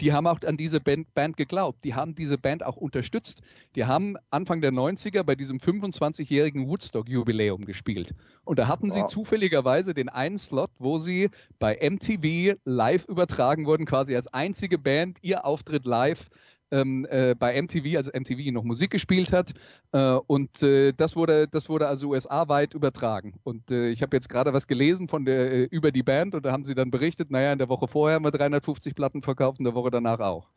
Die 0.00 0.12
haben 0.12 0.26
auch 0.26 0.40
an 0.42 0.56
diese 0.56 0.80
Band, 0.80 1.12
Band, 1.14 1.36
geglaubt. 1.36 1.84
Die 1.84 1.94
haben 1.94 2.14
diese 2.14 2.38
Band 2.38 2.64
auch 2.64 2.76
unterstützt. 2.76 3.42
Die 3.76 3.84
haben 3.84 4.16
Anfang 4.30 4.60
der 4.60 4.72
90er 4.72 5.22
bei 5.22 5.34
diesem 5.34 5.58
25-jährigen 5.58 6.68
Woodstock-Jubiläum 6.68 7.64
gespielt. 7.64 8.14
Und 8.44 8.58
da 8.58 8.68
hatten 8.68 8.90
wow. 8.90 8.94
sie 8.94 9.06
zufälligerweise 9.06 9.94
den 9.94 10.08
einen 10.08 10.38
Slot, 10.38 10.70
wo 10.78 10.98
sie 10.98 11.30
bei 11.58 11.78
MTV 11.80 12.58
live 12.64 13.06
übertragen 13.08 13.66
wurden, 13.66 13.86
quasi 13.86 14.16
als 14.16 14.26
einzige 14.28 14.78
Band 14.78 15.18
ihr 15.22 15.44
Auftritt 15.44 15.84
live 15.84 16.28
ähm, 16.72 17.06
äh, 17.10 17.34
bei 17.34 17.60
MTV, 17.60 17.96
als 17.96 18.08
MTV 18.08 18.50
noch 18.50 18.64
Musik 18.64 18.90
gespielt 18.90 19.32
hat. 19.32 19.52
Äh, 19.92 20.14
und 20.26 20.62
äh, 20.62 20.92
das 20.92 21.14
wurde, 21.14 21.46
das 21.46 21.68
wurde 21.68 21.86
also 21.86 22.08
USA-weit 22.08 22.74
übertragen. 22.74 23.34
Und 23.44 23.70
äh, 23.70 23.90
ich 23.90 24.02
habe 24.02 24.16
jetzt 24.16 24.28
gerade 24.28 24.52
was 24.52 24.66
gelesen 24.66 25.06
von 25.06 25.24
der 25.24 25.52
äh, 25.52 25.64
über 25.64 25.92
die 25.92 26.02
Band 26.02 26.34
und 26.34 26.44
da 26.44 26.52
haben 26.52 26.64
sie 26.64 26.74
dann 26.74 26.90
berichtet, 26.90 27.30
naja, 27.30 27.52
in 27.52 27.58
der 27.58 27.68
Woche 27.68 27.86
vorher 27.86 28.16
haben 28.16 28.24
wir 28.24 28.32
350 28.32 28.94
Platten 28.94 29.22
verkauft 29.22 29.60
und 29.60 29.64
der 29.66 29.74
Woche 29.74 29.90
danach 29.90 30.18
auch. 30.18 30.48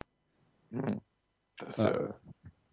Hm. 0.70 1.00
Das, 1.58 1.76
ja. 1.76 2.14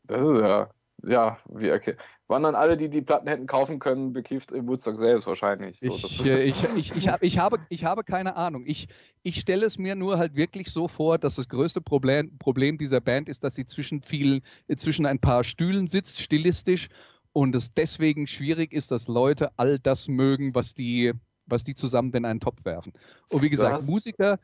das 0.08 0.22
ist 0.22 0.42
ja 0.42 0.70
ja, 1.04 1.38
wie 1.50 1.72
okay. 1.72 1.96
Waren 2.28 2.44
dann 2.44 2.56
alle, 2.56 2.78
die 2.78 2.90
die 2.90 3.02
Platten 3.02 3.28
hätten 3.28 3.46
kaufen 3.46 3.80
können, 3.80 4.14
bekifft 4.14 4.52
im 4.52 4.68
Woodstock 4.68 4.96
selbst 4.96 5.28
wahrscheinlich. 5.28 5.80
So, 5.80 5.88
ich, 5.88 6.26
äh, 6.26 6.44
ich, 6.44 6.64
ich, 6.78 6.96
ich, 6.96 7.08
hab, 7.08 7.22
ich, 7.22 7.38
habe, 7.38 7.60
ich 7.70 7.84
habe 7.84 8.04
keine 8.04 8.36
Ahnung. 8.36 8.64
Ich, 8.66 8.88
ich 9.22 9.40
stelle 9.40 9.66
es 9.66 9.78
mir 9.78 9.96
nur 9.96 10.18
halt 10.18 10.36
wirklich 10.36 10.72
so 10.72 10.88
vor, 10.88 11.18
dass 11.18 11.36
das 11.36 11.50
größte 11.50 11.82
Problem, 11.82 12.38
Problem 12.40 12.78
dieser 12.78 13.02
Band 13.02 13.30
ist, 13.30 13.44
dass 13.44 13.56
sie 13.56 13.66
zwischen 13.66 14.02
vielen, 14.02 14.42
zwischen 14.78 15.06
ein 15.06 15.20
paar 15.20 15.44
Stühlen 15.44 15.88
sitzt, 15.88 16.22
stilistisch, 16.22 16.90
und 17.34 17.56
es 17.56 17.74
deswegen 17.74 18.28
schwierig 18.28 18.72
ist, 18.72 18.92
dass 18.92 19.08
Leute 19.08 19.50
all 19.58 19.80
das 19.80 20.08
mögen, 20.08 20.56
was 20.56 20.76
die, 20.76 21.14
was 21.48 21.64
die 21.64 21.76
zusammen 21.76 22.14
in 22.14 22.26
einen 22.26 22.40
Topf 22.40 22.64
werfen. 22.64 22.94
Und 23.30 23.42
wie 23.42 23.50
gesagt, 23.50 23.84
Musiker, 23.84 24.40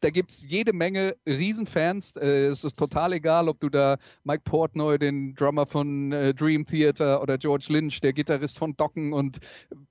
da 0.00 0.10
gibt 0.10 0.30
es 0.30 0.42
jede 0.42 0.72
Menge 0.72 1.16
Riesenfans. 1.26 2.14
Äh, 2.16 2.46
es 2.46 2.64
ist 2.64 2.78
total 2.78 3.12
egal, 3.12 3.48
ob 3.48 3.60
du 3.60 3.68
da 3.68 3.98
Mike 4.24 4.42
Portnoy, 4.44 4.98
den 4.98 5.34
Drummer 5.34 5.66
von 5.66 6.12
äh, 6.12 6.34
Dream 6.34 6.66
Theater 6.66 7.22
oder 7.22 7.38
George 7.38 7.66
Lynch, 7.68 8.00
der 8.00 8.12
Gitarrist 8.12 8.58
von 8.58 8.76
Docken 8.76 9.12
und, 9.12 9.38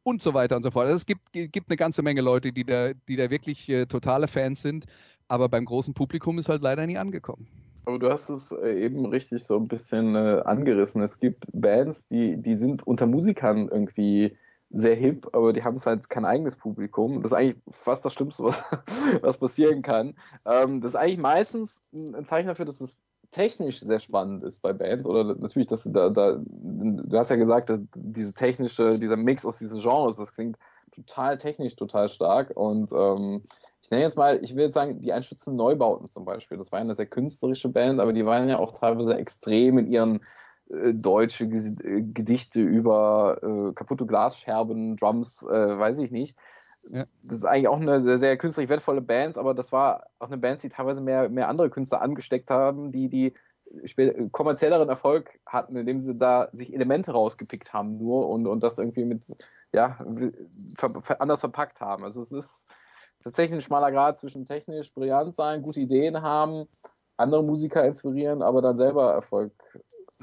und 0.04 0.22
so 0.22 0.34
weiter 0.34 0.56
und 0.56 0.64
so 0.64 0.72
fort. 0.72 0.86
Also 0.86 0.98
es 0.98 1.06
gibt, 1.06 1.32
gibt 1.34 1.70
eine 1.70 1.78
ganze 1.78 2.02
Menge 2.02 2.22
Leute, 2.22 2.52
die 2.52 2.64
da, 2.64 2.94
die 3.08 3.16
da 3.16 3.30
wirklich 3.30 3.70
äh, 3.70 3.86
totale 3.86 4.28
Fans 4.28 4.62
sind. 4.62 4.86
Aber 5.28 5.48
beim 5.48 5.66
großen 5.66 5.94
Publikum 5.94 6.38
ist 6.40 6.50
halt 6.50 6.62
leider 6.62 6.86
nie 6.86 6.98
angekommen. 6.98 7.48
Aber 7.86 7.98
du 7.98 8.10
hast 8.10 8.30
es 8.30 8.52
äh, 8.52 8.86
eben 8.86 9.06
richtig 9.06 9.44
so 9.44 9.58
ein 9.58 9.68
bisschen 9.68 10.16
äh, 10.16 10.42
angerissen. 10.46 11.02
Es 11.02 11.20
gibt 11.20 11.46
Bands, 11.52 12.08
die, 12.08 12.38
die 12.38 12.56
sind 12.56 12.86
unter 12.86 13.08
Musikern 13.08 13.70
irgendwie 13.70 14.38
sehr 14.74 14.96
hip, 14.96 15.28
aber 15.34 15.54
die 15.54 15.64
haben 15.64 15.76
es 15.76 15.86
halt 15.86 16.10
kein 16.10 16.26
eigenes 16.26 16.56
Publikum. 16.56 17.22
Das 17.22 17.32
ist 17.32 17.38
eigentlich 17.38 17.58
fast 17.72 18.06
das 18.06 18.14
Schlimmste, 18.14 18.44
was, 18.44 18.64
was 19.22 19.38
passieren 19.38 19.82
kann. 19.82 20.16
Ähm, 20.46 20.82
das 20.82 20.92
ist 20.92 20.96
eigentlich 20.96 21.20
meistens 21.20 21.82
ein 21.94 22.26
Zeichen 22.26 22.48
dafür, 22.48 22.66
dass 22.66 22.82
es 22.82 23.02
technisch 23.32 23.80
sehr 23.80 24.00
spannend 24.00 24.44
ist 24.44 24.62
bei 24.62 24.74
Bands 24.74 25.08
oder 25.08 25.36
natürlich, 25.36 25.68
dass 25.68 25.84
du 25.84 25.90
da, 25.90 26.10
da 26.10 26.38
du 26.44 27.18
hast 27.18 27.30
ja 27.30 27.38
gesagt, 27.38 27.72
diese 27.96 28.34
technische, 28.34 29.00
dieser 29.00 29.18
Mix 29.18 29.46
aus 29.46 29.58
diesen 29.58 29.82
Genres, 29.82 30.18
das 30.18 30.34
klingt 30.34 30.58
total 30.94 31.38
technisch, 31.38 31.76
total 31.76 32.10
stark 32.10 32.52
und 32.56 32.92
ähm, 32.92 33.44
ich 33.82 33.90
nenne 33.90 34.04
jetzt 34.04 34.18
mal, 34.18 34.40
ich 34.44 34.56
will 34.56 34.66
jetzt 34.66 34.74
sagen, 34.74 35.02
die 35.02 35.12
Einstützen 35.12 35.56
Neubauten 35.56 36.08
zum 36.08 36.24
Beispiel. 36.24 36.58
Das 36.58 36.72
war 36.72 36.80
eine 36.80 36.94
sehr 36.94 37.08
künstlerische 37.08 37.68
Band, 37.68 38.00
aber 38.00 38.14
die 38.14 38.26
waren 38.26 38.48
ja 38.48 38.60
auch 38.60 38.72
teilweise 38.74 39.16
extrem 39.16 39.78
in 39.80 39.88
ihren 39.88 40.22
deutsche 40.94 41.46
äh, 41.46 42.02
Gedichte 42.02 42.62
über 42.62 43.38
äh, 43.42 43.74
kaputte 43.74 44.06
Glasscherben, 44.06 44.96
Drums, 44.96 45.44
äh, 45.44 45.78
weiß 45.78 46.00
ich 46.00 46.12
nicht. 46.12 46.38
Ja. 46.90 47.06
Das 47.24 47.40
ist 47.40 47.46
eigentlich 47.46 47.68
auch 47.68 47.80
eine 47.80 48.02
sehr, 48.02 48.20
sehr 48.20 48.38
künstlerisch 48.38 48.70
wertvolle 48.70 49.02
Band, 49.02 49.38
aber 49.38 49.54
das 49.54 49.72
war 49.72 50.08
auch 50.20 50.28
eine 50.28 50.38
Band, 50.38 50.64
die 50.64 50.70
teilweise 50.70 51.02
mehr, 51.02 51.30
mehr 51.30 51.48
andere 51.48 51.70
Künstler 51.70 52.02
angesteckt 52.02 52.50
haben, 52.50 52.92
die, 52.92 53.08
die 53.08 53.34
kommerzielleren 54.32 54.90
Erfolg 54.90 55.40
hatten, 55.46 55.76
indem 55.76 56.02
sie 56.02 56.16
da 56.16 56.50
sich 56.52 56.74
Elemente 56.74 57.12
rausgepickt 57.12 57.72
haben 57.74 57.98
nur 57.98 58.28
und, 58.28 58.48
und 58.48 58.62
das 58.64 58.78
irgendwie 58.78 59.06
mit, 59.06 59.26
ja, 59.72 59.98
ver, 60.76 61.22
anders 61.22 61.40
verpackt 61.40 61.80
haben. 61.80 62.04
Also 62.04 62.22
es 62.22 62.32
ist 62.32 62.68
tatsächlich 63.24 63.60
ein 63.60 63.62
schmaler 63.62 63.92
Grad 63.92 64.18
zwischen 64.18 64.46
technisch 64.46 64.94
brillant 64.94 65.36
sein, 65.36 65.62
gute 65.62 65.80
Ideen 65.80 66.22
haben, 66.22 66.68
andere 67.16 67.44
Musiker 67.44 67.86
inspirieren, 67.86 68.42
aber 68.42 68.62
dann 68.62 68.78
selber 68.78 69.14
Erfolg 69.14 69.54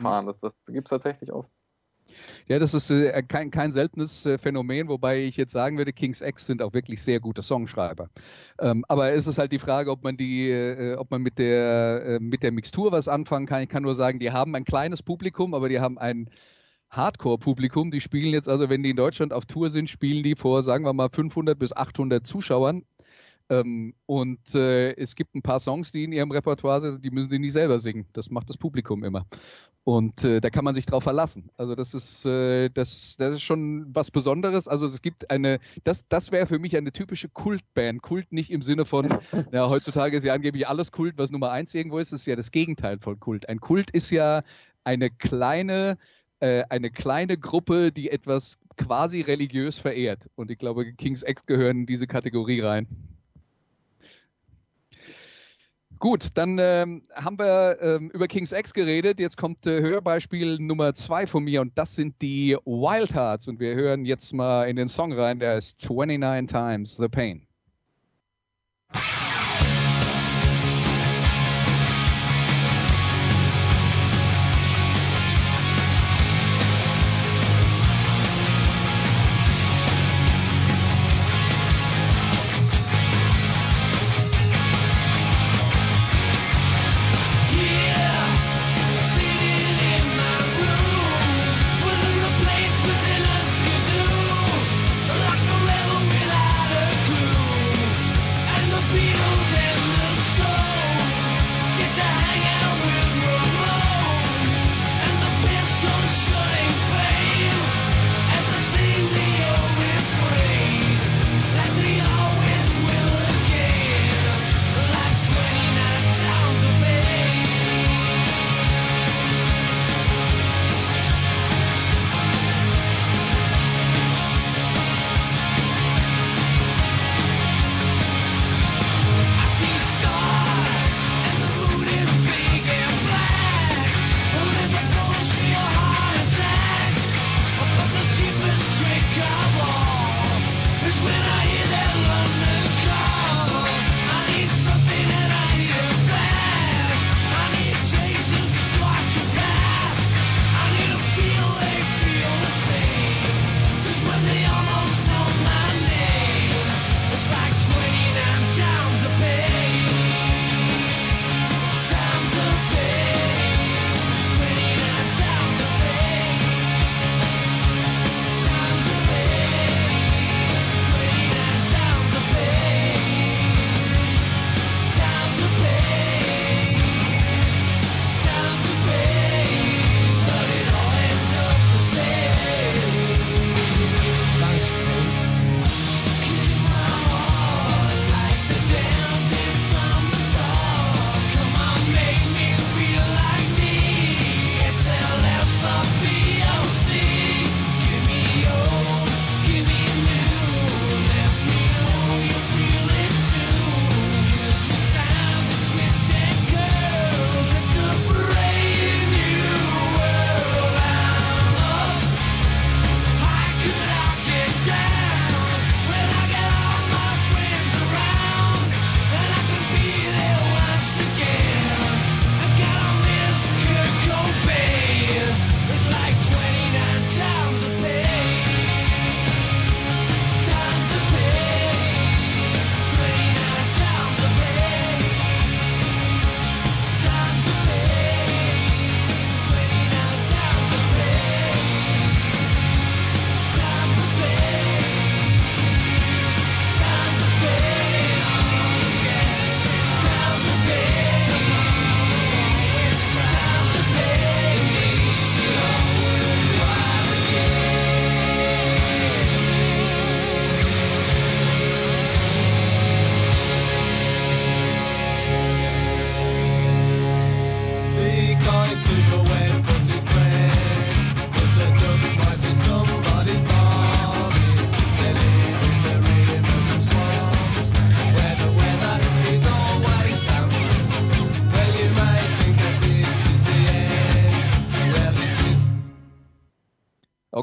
fahren. 0.03 0.27
Das, 0.27 0.39
das 0.41 0.53
gibt 0.67 0.89
es 0.89 0.91
tatsächlich 0.91 1.33
oft. 1.33 1.51
Ja, 2.47 2.59
das 2.59 2.75
ist 2.75 2.91
äh, 2.91 3.23
kein, 3.23 3.51
kein 3.51 3.73
seltenes 3.73 4.25
äh, 4.25 4.39
Phänomen, 4.39 4.89
wobei 4.89 5.25
ich 5.25 5.37
jetzt 5.37 5.53
sagen 5.53 5.77
würde, 5.79 5.93
Kings 5.93 6.21
X 6.21 6.47
sind 6.47 6.63
auch 6.63 6.73
wirklich 6.73 7.03
sehr 7.03 7.21
gute 7.21 7.43
Songschreiber. 7.43 8.09
Ähm, 8.59 8.85
aber 8.89 9.13
es 9.13 9.27
ist 9.27 9.39
halt 9.39 9.53
die 9.53 9.59
Frage, 9.59 9.91
ob 9.91 10.03
man 10.03 10.17
die, 10.17 10.51
äh, 10.51 10.97
ob 10.97 11.11
man 11.11 11.23
mit 11.23 11.39
der, 11.39 12.05
äh, 12.05 12.19
mit 12.21 12.43
der 12.43 12.53
Mixtur 12.53 12.93
was 12.93 13.09
anfangen 13.09 13.47
kann. 13.47 13.63
Ich 13.63 13.69
kann 13.69 13.83
nur 13.83 13.95
sagen, 13.95 14.19
die 14.19 14.31
haben 14.31 14.55
ein 14.55 14.65
kleines 14.65 15.03
Publikum, 15.03 15.55
aber 15.55 15.69
die 15.69 15.81
haben 15.81 15.99
ein 15.99 16.31
Hardcore-Publikum. 16.91 17.91
Die 17.91 18.01
spielen 18.01 18.33
jetzt 18.33 18.49
also, 18.49 18.69
wenn 18.71 18.83
die 18.83 18.91
in 18.91 18.97
Deutschland 18.97 19.33
auf 19.33 19.45
Tour 19.45 19.71
sind, 19.71 19.91
spielen 19.91 20.23
die 20.23 20.35
vor, 20.35 20.63
sagen 20.63 20.85
wir 20.85 20.93
mal, 20.93 21.11
500 21.11 21.59
bis 21.59 21.77
800 21.77 22.27
Zuschauern 22.27 22.85
ähm, 23.51 23.95
und 24.07 24.55
äh, 24.55 24.93
es 24.97 25.15
gibt 25.15 25.35
ein 25.35 25.43
paar 25.43 25.61
Songs, 25.61 25.93
die 25.93 26.05
in 26.05 26.13
ihrem 26.13 26.31
Repertoire 26.31 26.81
sind, 26.81 27.05
die 27.05 27.11
müssen 27.11 27.31
sie 27.31 27.39
nie 27.39 27.51
selber 27.51 27.79
singen. 27.79 28.07
Das 28.13 28.31
macht 28.31 28.49
das 28.49 28.59
Publikum 28.59 29.05
immer. 29.05 29.27
Und 29.85 30.23
äh, 30.23 30.43
da 30.43 30.51
kann 30.51 30.67
man 30.67 30.75
sich 30.75 30.85
drauf 30.85 31.05
verlassen. 31.05 31.49
Also 31.57 31.75
das 31.75 31.95
ist, 31.95 32.27
äh, 32.27 32.69
das, 32.69 33.17
das 33.17 33.37
ist 33.37 33.43
schon 33.43 33.87
was 33.95 34.11
Besonderes. 34.11 34.69
Also 34.69 34.85
es 34.85 35.01
gibt 35.01 35.31
eine, 35.31 35.61
das, 35.85 36.07
das 36.11 36.31
wäre 36.31 36.47
für 36.47 36.59
mich 36.59 36.77
eine 36.77 36.93
typische 36.93 37.31
Kultband. 37.31 38.03
Kult 38.03 38.31
nicht 38.31 38.51
im 38.51 38.61
Sinne 38.61 38.85
von, 38.85 39.09
ja, 39.53 39.67
heutzutage 39.71 40.19
ist 40.19 40.25
ja 40.25 40.35
angeblich 40.35 40.69
alles 40.69 40.93
Kult, 40.93 41.17
was 41.17 41.31
Nummer 41.31 41.53
eins 41.53 41.73
irgendwo 41.73 41.97
ist. 41.97 42.13
Das 42.13 42.21
ist 42.21 42.27
ja 42.27 42.37
das 42.37 42.51
Gegenteil 42.51 42.99
von 42.99 43.19
Kult. 43.19 43.49
Ein 43.49 43.61
Kult 43.61 43.91
ist 43.91 44.11
ja 44.11 44.43
eine 44.85 45.09
kleine, 45.09 45.97
äh, 46.41 46.65
eine 46.69 46.91
kleine 46.91 47.39
Gruppe, 47.39 47.91
die 47.91 48.11
etwas 48.11 48.59
quasi 48.77 49.23
religiös 49.23 49.79
verehrt. 49.79 50.29
Und 50.35 50.51
ich 50.51 50.59
glaube, 50.59 50.93
King's 50.93 51.23
X 51.27 51.47
gehören 51.47 51.79
in 51.79 51.87
diese 51.87 52.07
Kategorie 52.07 52.61
rein. 52.61 52.87
Gut, 56.01 56.29
dann 56.35 56.59
ähm, 56.61 57.03
haben 57.13 57.39
wir 57.41 57.79
ähm, 57.81 58.11
über 58.11 58.29
King's 58.29 58.53
X 58.53 58.73
geredet. 58.73 59.19
Jetzt 59.19 59.37
kommt 59.37 59.67
äh, 59.67 59.81
Hörbeispiel 59.81 60.59
Nummer 60.61 60.95
zwei 60.95 61.27
von 61.27 61.43
mir 61.43 61.61
und 61.61 61.77
das 61.77 61.97
sind 61.97 62.15
die 62.23 62.57
Wild 62.65 63.13
Hearts. 63.13 63.49
Und 63.49 63.59
wir 63.59 63.75
hören 63.75 64.05
jetzt 64.05 64.33
mal 64.33 64.69
in 64.69 64.77
den 64.77 64.89
Song 64.89 65.13
rein, 65.13 65.41
der 65.41 65.59
ist 65.59 65.83
29 65.91 66.47
Times 66.47 66.97
the 66.97 67.09
Pain. 67.09 67.48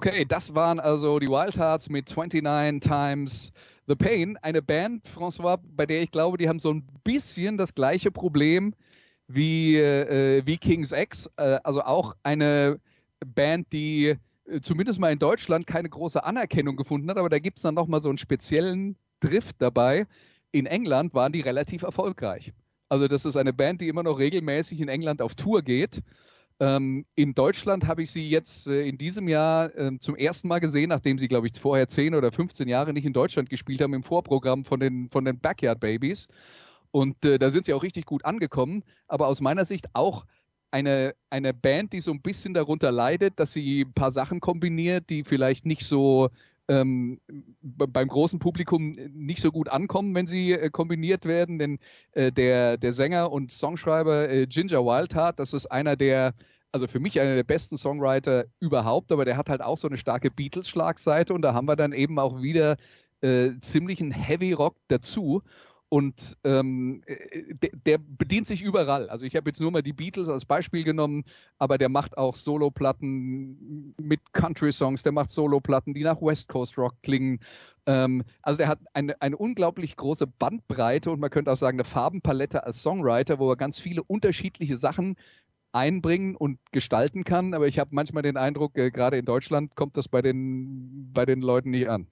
Okay, 0.05 0.23
das 0.23 0.53
waren 0.53 0.79
also 0.79 1.17
die 1.17 1.27
Wild 1.27 1.57
Hearts 1.57 1.89
mit 1.89 2.15
29 2.15 2.79
Times 2.79 3.51
The 3.87 3.95
Pain. 3.95 4.37
Eine 4.37 4.61
Band, 4.61 5.07
François, 5.07 5.57
bei 5.63 5.87
der 5.87 6.03
ich 6.03 6.11
glaube, 6.11 6.37
die 6.37 6.47
haben 6.47 6.59
so 6.59 6.71
ein 6.71 6.85
bisschen 7.03 7.57
das 7.57 7.73
gleiche 7.73 8.11
Problem 8.11 8.75
wie, 9.27 9.77
äh, 9.77 10.45
wie 10.45 10.57
King's 10.57 10.91
X. 10.91 11.27
Äh, 11.37 11.57
also 11.63 11.81
auch 11.81 12.15
eine 12.21 12.79
Band, 13.25 13.73
die 13.73 14.15
äh, 14.45 14.61
zumindest 14.61 14.99
mal 14.99 15.11
in 15.11 15.17
Deutschland 15.17 15.65
keine 15.65 15.89
große 15.89 16.23
Anerkennung 16.23 16.75
gefunden 16.75 17.09
hat, 17.09 17.17
aber 17.17 17.29
da 17.29 17.39
gibt 17.39 17.57
es 17.57 17.63
dann 17.63 17.73
nochmal 17.73 18.01
so 18.01 18.09
einen 18.09 18.19
speziellen 18.19 18.97
Drift 19.21 19.55
dabei. 19.57 20.05
In 20.51 20.67
England 20.67 21.15
waren 21.15 21.33
die 21.33 21.41
relativ 21.41 21.81
erfolgreich. 21.81 22.53
Also 22.89 23.07
das 23.07 23.25
ist 23.25 23.37
eine 23.37 23.53
Band, 23.53 23.81
die 23.81 23.87
immer 23.87 24.03
noch 24.03 24.19
regelmäßig 24.19 24.81
in 24.81 24.87
England 24.87 25.23
auf 25.23 25.33
Tour 25.33 25.63
geht. 25.63 26.03
Ähm, 26.59 27.05
in 27.15 27.33
Deutschland 27.35 27.85
habe 27.85 28.03
ich 28.03 28.11
sie 28.11 28.29
jetzt 28.29 28.67
äh, 28.67 28.87
in 28.87 28.97
diesem 28.97 29.27
Jahr 29.27 29.75
äh, 29.75 29.97
zum 29.99 30.15
ersten 30.15 30.47
Mal 30.47 30.59
gesehen, 30.59 30.89
nachdem 30.89 31.19
sie, 31.19 31.27
glaube 31.27 31.47
ich, 31.47 31.59
vorher 31.59 31.89
10 31.89 32.15
oder 32.15 32.31
15 32.31 32.67
Jahre 32.69 32.93
nicht 32.93 33.05
in 33.05 33.13
Deutschland 33.13 33.49
gespielt 33.49 33.81
haben, 33.81 33.93
im 33.93 34.03
Vorprogramm 34.03 34.63
von 34.63 34.79
den, 34.79 35.09
von 35.09 35.25
den 35.25 35.39
Backyard 35.39 35.81
Babies. 35.81 36.27
Und 36.91 37.25
äh, 37.25 37.37
da 37.37 37.51
sind 37.51 37.65
sie 37.65 37.73
auch 37.73 37.83
richtig 37.83 38.05
gut 38.05 38.23
angekommen. 38.23 38.83
Aber 39.07 39.27
aus 39.27 39.41
meiner 39.41 39.65
Sicht 39.65 39.87
auch 39.93 40.25
eine, 40.71 41.15
eine 41.29 41.53
Band, 41.53 41.91
die 41.91 42.01
so 42.01 42.11
ein 42.11 42.21
bisschen 42.21 42.53
darunter 42.53 42.91
leidet, 42.91 43.39
dass 43.39 43.51
sie 43.51 43.81
ein 43.81 43.93
paar 43.93 44.11
Sachen 44.11 44.39
kombiniert, 44.39 45.09
die 45.09 45.23
vielleicht 45.23 45.65
nicht 45.65 45.83
so 45.83 46.29
ähm, 46.67 47.19
beim 47.61 48.07
großen 48.07 48.39
Publikum 48.39 48.97
nicht 49.13 49.41
so 49.41 49.51
gut 49.51 49.69
ankommen, 49.69 50.15
wenn 50.15 50.27
sie 50.27 50.53
äh, 50.53 50.69
kombiniert 50.69 51.25
werden. 51.25 51.59
Denn 51.59 51.79
äh, 52.13 52.31
der, 52.31 52.77
der 52.77 52.93
Sänger 52.93 53.31
und 53.31 53.51
Songschreiber 53.51 54.29
äh, 54.29 54.47
Ginger 54.47 54.85
Wildheart, 54.85 55.39
das 55.39 55.53
ist 55.53 55.67
einer 55.67 55.95
der, 55.95 56.33
also 56.71 56.87
für 56.87 56.99
mich 56.99 57.19
einer 57.19 57.35
der 57.35 57.43
besten 57.43 57.77
Songwriter 57.77 58.45
überhaupt, 58.59 59.11
aber 59.11 59.25
der 59.25 59.37
hat 59.37 59.49
halt 59.49 59.61
auch 59.61 59.77
so 59.77 59.87
eine 59.87 59.97
starke 59.97 60.31
Beatles-Schlagseite 60.31 61.33
und 61.33 61.41
da 61.41 61.53
haben 61.53 61.67
wir 61.67 61.75
dann 61.75 61.93
eben 61.93 62.19
auch 62.19 62.41
wieder 62.41 62.77
äh, 63.21 63.51
ziemlichen 63.61 64.11
Heavy 64.11 64.53
Rock 64.53 64.75
dazu. 64.87 65.41
Und 65.89 66.35
ähm, 66.43 67.03
äh, 67.05 67.53
der, 67.85 67.99
bedient 67.99 68.47
sich 68.47 68.61
überall. 68.61 69.07
Also 69.09 69.25
ich 69.25 69.35
habe 69.35 69.49
jetzt 69.49 69.61
nur 69.61 69.71
mal 69.71 69.83
die 69.83 69.93
Beatles 69.93 70.27
als 70.27 70.43
Beispiel 70.45 70.83
genommen, 70.83 71.23
aber 71.59 71.77
der 71.77 71.89
macht 71.89 72.17
auch 72.17 72.35
Soloplatten 72.35 73.93
mit 74.01 74.19
Country-Songs, 74.33 75.03
der 75.03 75.11
macht 75.11 75.31
Soloplatten, 75.31 75.93
die 75.93 76.03
nach 76.03 76.21
West 76.21 76.47
Coast 76.47 76.77
Rock 76.77 76.95
klingen. 77.03 77.39
Ähm, 77.85 78.23
also 78.41 78.57
der 78.57 78.67
hat 78.67 78.79
eine, 78.93 79.21
eine 79.21 79.37
unglaublich 79.37 79.95
große 79.95 80.27
Bandbreite 80.27 81.11
und 81.11 81.19
man 81.19 81.29
könnte 81.29 81.51
auch 81.51 81.57
sagen 81.57 81.77
eine 81.77 81.85
Farbenpalette 81.85 82.63
als 82.63 82.81
Songwriter, 82.81 83.37
wo 83.39 83.51
er 83.51 83.55
ganz 83.55 83.79
viele 83.79 84.03
unterschiedliche 84.03 84.77
Sachen 84.77 85.15
einbringen 85.71 86.35
und 86.35 86.59
gestalten 86.71 87.23
kann. 87.25 87.53
Aber 87.53 87.67
ich 87.67 87.79
habe 87.79 87.91
manchmal 87.93 88.23
den 88.23 88.37
Eindruck, 88.37 88.77
äh, 88.77 88.91
gerade 88.91 89.17
in 89.17 89.25
Deutschland 89.25 89.75
kommt 89.75 89.97
das 89.97 90.07
bei 90.07 90.21
den, 90.21 91.11
bei 91.13 91.25
den 91.25 91.41
Leuten 91.41 91.71
nicht 91.71 91.89
an. 91.89 92.07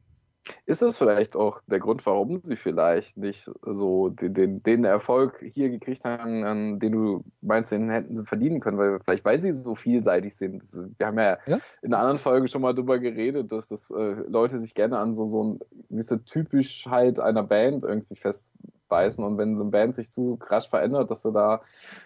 Ist 0.65 0.81
das 0.81 0.97
vielleicht 0.97 1.35
auch 1.35 1.61
der 1.67 1.79
Grund, 1.79 2.05
warum 2.05 2.41
sie 2.41 2.55
vielleicht 2.55 3.17
nicht 3.17 3.49
so 3.61 4.09
den, 4.09 4.33
den, 4.33 4.63
den 4.63 4.83
Erfolg 4.83 5.43
hier 5.53 5.69
gekriegt 5.69 6.03
haben, 6.03 6.43
an 6.43 6.79
den 6.79 6.91
du 6.91 7.23
meinst, 7.41 7.71
den 7.71 7.89
hätten 7.89 8.17
sie 8.17 8.25
verdienen 8.25 8.59
können, 8.59 8.77
weil 8.77 8.99
vielleicht 8.99 9.25
weil 9.25 9.41
sie 9.41 9.51
so 9.51 9.75
vielseitig 9.75 10.35
sind. 10.35 10.63
Wir 10.97 11.07
haben 11.07 11.19
ja, 11.19 11.37
ja? 11.45 11.59
in 11.81 11.93
einer 11.93 11.99
anderen 11.99 12.19
Folge 12.19 12.47
schon 12.47 12.61
mal 12.61 12.73
darüber 12.73 12.99
geredet, 12.99 13.51
dass 13.51 13.69
das 13.69 13.89
äh, 13.91 14.15
Leute 14.27 14.57
sich 14.57 14.73
gerne 14.73 14.97
an 14.97 15.13
so, 15.13 15.25
so 15.25 15.41
eine 15.41 15.59
gewisse 15.89 16.23
Typischheit 16.23 17.19
einer 17.19 17.43
Band 17.43 17.83
irgendwie 17.83 18.15
fest 18.15 18.51
beißen 18.93 19.23
und 19.23 19.39
wenn 19.39 19.55
so 19.55 19.63
eine 19.63 19.71
Band 19.71 19.95
sich 19.95 20.11
zu 20.11 20.37
krass 20.37 20.67
verändert, 20.67 21.09
dass 21.09 21.23
sie 21.23 21.31
da 21.31 21.61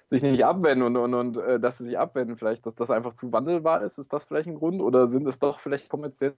sich 0.09 0.21
nicht 0.21 0.45
abwenden 0.45 0.83
und, 0.85 0.95
und, 0.95 1.13
und 1.13 1.37
äh, 1.37 1.59
dass 1.59 1.77
sie 1.77 1.83
sich 1.83 1.99
abwenden, 1.99 2.37
vielleicht, 2.37 2.65
dass 2.65 2.75
das 2.75 2.89
einfach 2.89 3.13
zu 3.13 3.33
wandelbar 3.33 3.81
ist, 3.81 3.97
ist 3.97 4.13
das 4.13 4.23
vielleicht 4.23 4.47
ein 4.47 4.55
Grund 4.55 4.81
oder 4.81 5.07
sind 5.07 5.27
es 5.27 5.37
doch 5.37 5.59
vielleicht 5.59 5.89
kommerzielle 5.89 6.33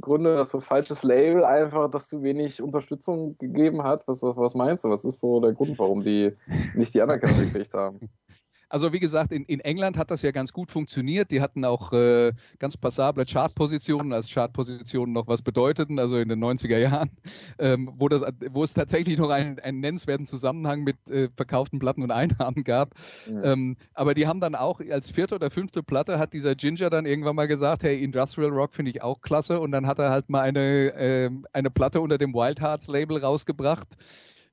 Gründe, 0.00 0.34
dass 0.34 0.50
so 0.50 0.58
ein 0.58 0.62
falsches 0.62 1.04
Label 1.04 1.44
einfach, 1.44 1.88
dass 1.88 2.08
zu 2.08 2.24
wenig 2.24 2.60
Unterstützung 2.60 3.38
gegeben 3.38 3.84
hat? 3.84 4.08
Was, 4.08 4.22
was, 4.22 4.36
was 4.36 4.56
meinst 4.56 4.82
du? 4.82 4.90
Was 4.90 5.04
ist 5.04 5.20
so 5.20 5.40
der 5.40 5.52
Grund, 5.52 5.78
warum 5.78 6.02
die 6.02 6.32
nicht 6.74 6.94
die 6.94 7.02
Anerkennung 7.02 7.38
gekriegt 7.38 7.74
haben? 7.74 8.00
Also 8.72 8.94
wie 8.94 9.00
gesagt, 9.00 9.32
in, 9.32 9.44
in 9.44 9.60
England 9.60 9.98
hat 9.98 10.10
das 10.10 10.22
ja 10.22 10.30
ganz 10.30 10.50
gut 10.50 10.70
funktioniert. 10.70 11.30
Die 11.30 11.42
hatten 11.42 11.62
auch 11.66 11.92
äh, 11.92 12.32
ganz 12.58 12.74
passable 12.74 13.26
Chartpositionen, 13.26 14.14
als 14.14 14.30
Chartpositionen 14.30 15.12
noch 15.12 15.28
was 15.28 15.42
bedeuteten, 15.42 15.98
also 15.98 16.16
in 16.16 16.30
den 16.30 16.42
90er 16.42 16.78
Jahren, 16.78 17.10
ähm, 17.58 17.92
wo, 17.98 18.08
das, 18.08 18.22
wo 18.50 18.64
es 18.64 18.72
tatsächlich 18.72 19.18
noch 19.18 19.28
einen, 19.28 19.58
einen 19.58 19.80
nennenswerten 19.80 20.26
Zusammenhang 20.26 20.84
mit 20.84 20.96
äh, 21.10 21.28
verkauften 21.36 21.80
Platten 21.80 22.02
und 22.02 22.12
Einnahmen 22.12 22.64
gab. 22.64 22.94
Ja. 23.30 23.52
Ähm, 23.52 23.76
aber 23.92 24.14
die 24.14 24.26
haben 24.26 24.40
dann 24.40 24.54
auch 24.54 24.80
als 24.80 25.10
vierte 25.10 25.34
oder 25.34 25.50
fünfte 25.50 25.82
Platte 25.82 26.18
hat 26.18 26.32
dieser 26.32 26.54
Ginger 26.54 26.88
dann 26.88 27.04
irgendwann 27.04 27.36
mal 27.36 27.48
gesagt, 27.48 27.82
hey, 27.82 28.02
Industrial 28.02 28.50
Rock 28.50 28.72
finde 28.72 28.90
ich 28.90 29.02
auch 29.02 29.20
klasse. 29.20 29.60
Und 29.60 29.72
dann 29.72 29.86
hat 29.86 29.98
er 29.98 30.08
halt 30.08 30.30
mal 30.30 30.40
eine, 30.40 30.94
äh, 30.94 31.30
eine 31.52 31.68
Platte 31.68 32.00
unter 32.00 32.16
dem 32.16 32.32
Wild 32.32 32.62
Hearts 32.62 32.86
Label 32.86 33.18
rausgebracht 33.18 33.98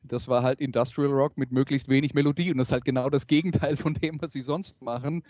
das 0.02 0.28
war 0.28 0.44
halt 0.44 0.60
Industrial 0.60 1.12
Rock 1.12 1.38
mit 1.38 1.52
möglichst 1.52 1.90
wenig 1.90 2.14
Melodie 2.14 2.52
und 2.52 2.58
das 2.58 2.70
ist 2.70 2.72
halt 2.72 2.86
genau 2.86 3.10
das 3.10 3.28
Gegenteil 3.28 3.78
von 3.78 3.94
dem, 3.94 4.22
was 4.22 4.32
sie 4.32 4.42
sonst 4.42 4.82
machen. 4.82 5.24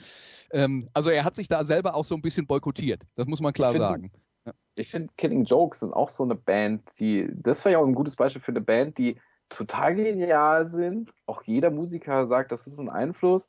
Ähm, 0.52 0.90
also 0.94 1.10
er 1.10 1.24
hat 1.24 1.36
sich 1.36 1.48
da 1.48 1.66
selber 1.66 1.96
auch 1.96 2.06
so 2.06 2.16
ein 2.16 2.22
bisschen 2.22 2.48
boykottiert, 2.48 3.04
das 3.16 3.28
muss 3.28 3.42
man 3.42 3.54
klar 3.54 3.74
ich 3.74 3.80
sagen. 3.80 4.12
ja. 4.46 4.54
Ich 4.76 4.90
finde 4.90 5.12
Killing 5.18 5.44
Jokes 5.44 5.82
sind 5.82 5.94
auch 5.94 6.10
so 6.10 6.24
eine 6.24 6.36
Band, 6.36 7.00
die, 7.00 7.30
das 7.34 7.66
wäre 7.66 7.74
ja 7.74 7.80
auch 7.80 7.88
ein 7.88 7.96
gutes 7.96 8.16
Beispiel 8.16 8.42
für 8.42 8.52
eine 8.52 8.62
Band, 8.62 8.98
die 8.98 9.18
total 9.50 9.96
genial 9.96 10.66
sind. 10.66 11.12
Auch 11.26 11.44
jeder 11.44 11.72
Musiker 11.72 12.26
sagt, 12.28 12.52
das 12.52 12.68
ist 12.68 12.80
ein 12.80 12.90
Einfluss. 12.90 13.48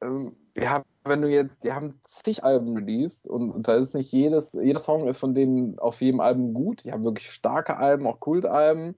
Ähm, 0.00 0.36
ja, 0.56 0.82
wenn 1.04 1.22
du 1.22 1.28
jetzt, 1.28 1.64
die 1.64 1.72
haben 1.72 2.00
zig 2.04 2.44
Alben 2.44 2.76
released 2.76 3.26
und 3.26 3.66
da 3.66 3.74
ist 3.74 3.94
nicht 3.94 4.12
jedes, 4.12 4.52
jeder 4.52 4.78
Song 4.78 5.08
ist 5.08 5.18
von 5.18 5.34
denen 5.34 5.78
auf 5.78 6.00
jedem 6.00 6.20
Album 6.20 6.54
gut. 6.54 6.84
Die 6.84 6.92
haben 6.92 7.04
wirklich 7.04 7.30
starke 7.30 7.76
Alben, 7.76 8.06
auch 8.06 8.20
Kultalben. 8.20 8.96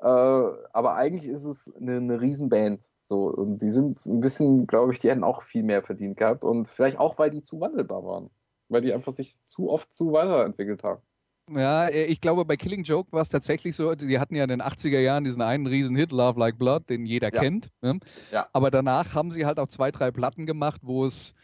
Äh, 0.00 0.06
aber 0.06 0.94
eigentlich 0.94 1.28
ist 1.28 1.44
es 1.44 1.74
eine, 1.76 1.96
eine 1.96 2.20
Riesenband. 2.20 2.80
So, 3.04 3.28
und 3.28 3.62
die 3.62 3.70
sind 3.70 4.04
ein 4.04 4.20
bisschen, 4.20 4.66
glaube 4.66 4.92
ich, 4.92 4.98
die 4.98 5.10
hätten 5.10 5.24
auch 5.24 5.42
viel 5.42 5.62
mehr 5.62 5.82
verdient 5.82 6.18
gehabt. 6.18 6.44
Und 6.44 6.68
vielleicht 6.68 6.98
auch, 6.98 7.18
weil 7.18 7.30
die 7.30 7.42
zu 7.42 7.60
wandelbar 7.60 8.04
waren. 8.04 8.30
Weil 8.68 8.82
die 8.82 8.92
einfach 8.92 9.12
sich 9.12 9.42
zu 9.46 9.70
oft 9.70 9.90
zu 9.92 10.12
weiterentwickelt 10.12 10.84
haben. 10.84 11.00
Ja, 11.50 11.88
ich 11.88 12.20
glaube, 12.20 12.44
bei 12.44 12.56
Killing 12.56 12.82
Joke 12.82 13.10
war 13.12 13.22
es 13.22 13.30
tatsächlich 13.30 13.74
so, 13.74 13.94
die 13.94 14.18
hatten 14.18 14.34
ja 14.34 14.42
in 14.42 14.50
den 14.50 14.62
80er 14.62 14.98
Jahren 14.98 15.24
diesen 15.24 15.40
einen 15.40 15.66
riesen 15.66 15.96
Hit, 15.96 16.12
Love 16.12 16.38
Like 16.38 16.58
Blood, 16.58 16.90
den 16.90 17.06
jeder 17.06 17.32
ja. 17.32 17.40
kennt. 17.40 17.70
Ne? 17.80 17.98
Ja. 18.30 18.48
Aber 18.52 18.70
danach 18.70 19.14
haben 19.14 19.30
sie 19.30 19.46
halt 19.46 19.58
auch 19.58 19.68
zwei, 19.68 19.90
drei 19.90 20.10
Platten 20.10 20.44
gemacht, 20.44 20.82
wo 20.84 21.06
es, 21.06 21.34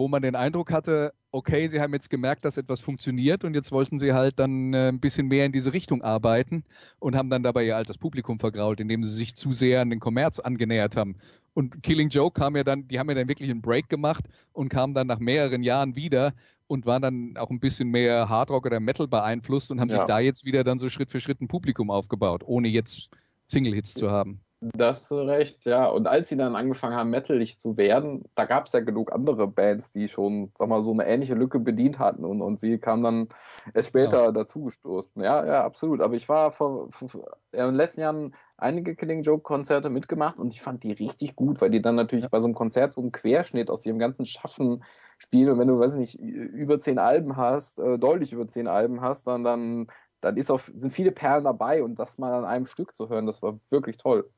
wo 0.00 0.08
man 0.08 0.22
den 0.22 0.34
Eindruck 0.34 0.72
hatte, 0.72 1.12
okay, 1.30 1.68
sie 1.68 1.78
haben 1.78 1.92
jetzt 1.92 2.08
gemerkt, 2.08 2.46
dass 2.46 2.56
etwas 2.56 2.80
funktioniert 2.80 3.44
und 3.44 3.52
jetzt 3.52 3.70
wollten 3.70 4.00
sie 4.00 4.14
halt 4.14 4.38
dann 4.38 4.72
äh, 4.72 4.88
ein 4.88 4.98
bisschen 4.98 5.28
mehr 5.28 5.44
in 5.44 5.52
diese 5.52 5.74
Richtung 5.74 6.00
arbeiten 6.00 6.64
und 7.00 7.14
haben 7.14 7.28
dann 7.28 7.42
dabei 7.42 7.64
ihr 7.64 7.76
altes 7.76 7.98
Publikum 7.98 8.40
vergrault, 8.40 8.80
indem 8.80 9.04
sie 9.04 9.12
sich 9.12 9.36
zu 9.36 9.52
sehr 9.52 9.82
an 9.82 9.90
den 9.90 10.00
Kommerz 10.00 10.38
angenähert 10.38 10.96
haben. 10.96 11.16
Und 11.52 11.82
Killing 11.82 12.08
Joke 12.08 12.40
kam 12.40 12.56
ja 12.56 12.64
dann, 12.64 12.88
die 12.88 12.98
haben 12.98 13.10
ja 13.10 13.14
dann 13.14 13.28
wirklich 13.28 13.50
einen 13.50 13.60
Break 13.60 13.90
gemacht 13.90 14.24
und 14.54 14.70
kamen 14.70 14.94
dann 14.94 15.06
nach 15.06 15.18
mehreren 15.18 15.62
Jahren 15.62 15.96
wieder 15.96 16.32
und 16.66 16.86
waren 16.86 17.02
dann 17.02 17.36
auch 17.36 17.50
ein 17.50 17.60
bisschen 17.60 17.90
mehr 17.90 18.30
Hardrock 18.30 18.64
oder 18.64 18.80
Metal 18.80 19.06
beeinflusst 19.06 19.70
und 19.70 19.80
haben 19.80 19.90
ja. 19.90 19.98
sich 19.98 20.06
da 20.06 20.18
jetzt 20.18 20.46
wieder 20.46 20.64
dann 20.64 20.78
so 20.78 20.88
Schritt 20.88 21.10
für 21.10 21.20
Schritt 21.20 21.42
ein 21.42 21.48
Publikum 21.48 21.90
aufgebaut, 21.90 22.42
ohne 22.46 22.68
jetzt 22.68 23.10
Single-Hits 23.48 23.92
zu 23.92 24.10
haben. 24.10 24.40
Das 24.62 25.04
ist 25.04 25.12
recht, 25.12 25.64
ja. 25.64 25.86
Und 25.86 26.06
als 26.06 26.28
sie 26.28 26.36
dann 26.36 26.54
angefangen 26.54 26.94
haben, 26.94 27.08
metalig 27.08 27.58
zu 27.58 27.78
werden, 27.78 28.24
da 28.34 28.44
gab 28.44 28.66
es 28.66 28.72
ja 28.72 28.80
genug 28.80 29.10
andere 29.10 29.48
Bands, 29.48 29.90
die 29.90 30.06
schon, 30.06 30.52
sag 30.54 30.68
mal, 30.68 30.82
so 30.82 30.92
eine 30.92 31.06
ähnliche 31.06 31.34
Lücke 31.34 31.58
bedient 31.58 31.98
hatten 31.98 32.26
und, 32.26 32.42
und 32.42 32.60
sie 32.60 32.76
kam 32.76 33.02
dann 33.02 33.28
erst 33.72 33.88
später 33.88 34.24
ja. 34.24 34.32
dazugestoßen. 34.32 35.22
Ja, 35.22 35.46
ja, 35.46 35.64
absolut. 35.64 36.02
Aber 36.02 36.14
ich 36.14 36.28
war 36.28 36.52
vor, 36.52 36.92
vor, 36.92 37.08
ja, 37.54 37.64
in 37.64 37.70
den 37.70 37.76
letzten 37.76 38.02
Jahren 38.02 38.34
einige 38.58 38.94
Killing 38.96 39.22
Joke 39.22 39.42
Konzerte 39.42 39.88
mitgemacht 39.88 40.38
und 40.38 40.52
ich 40.52 40.60
fand 40.60 40.82
die 40.82 40.92
richtig 40.92 41.36
gut, 41.36 41.62
weil 41.62 41.70
die 41.70 41.80
dann 41.80 41.94
natürlich 41.94 42.28
bei 42.28 42.38
so 42.38 42.46
einem 42.46 42.54
Konzert 42.54 42.92
so 42.92 43.00
einen 43.00 43.12
Querschnitt 43.12 43.70
aus 43.70 43.86
ihrem 43.86 43.98
ganzen 43.98 44.26
Schaffen 44.26 44.84
spielen. 45.16 45.52
Und 45.52 45.58
wenn 45.58 45.68
du, 45.68 45.78
weiß 45.78 45.94
nicht, 45.94 46.20
über 46.20 46.78
zehn 46.78 46.98
Alben 46.98 47.38
hast, 47.38 47.78
äh, 47.78 47.98
deutlich 47.98 48.34
über 48.34 48.46
zehn 48.46 48.68
Alben 48.68 49.00
hast, 49.00 49.26
dann, 49.26 49.42
dann, 49.42 49.86
dann 50.20 50.36
ist 50.36 50.50
auch, 50.50 50.60
sind 50.60 50.90
viele 50.92 51.12
Perlen 51.12 51.44
dabei 51.44 51.82
und 51.82 51.98
das 51.98 52.18
mal 52.18 52.34
an 52.34 52.44
einem 52.44 52.66
Stück 52.66 52.94
zu 52.94 53.08
hören, 53.08 53.24
das 53.24 53.40
war 53.40 53.58
wirklich 53.70 53.96
toll. 53.96 54.28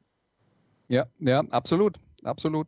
Ja, 0.92 1.06
ja, 1.20 1.40
absolut, 1.48 1.98
absolut. 2.22 2.66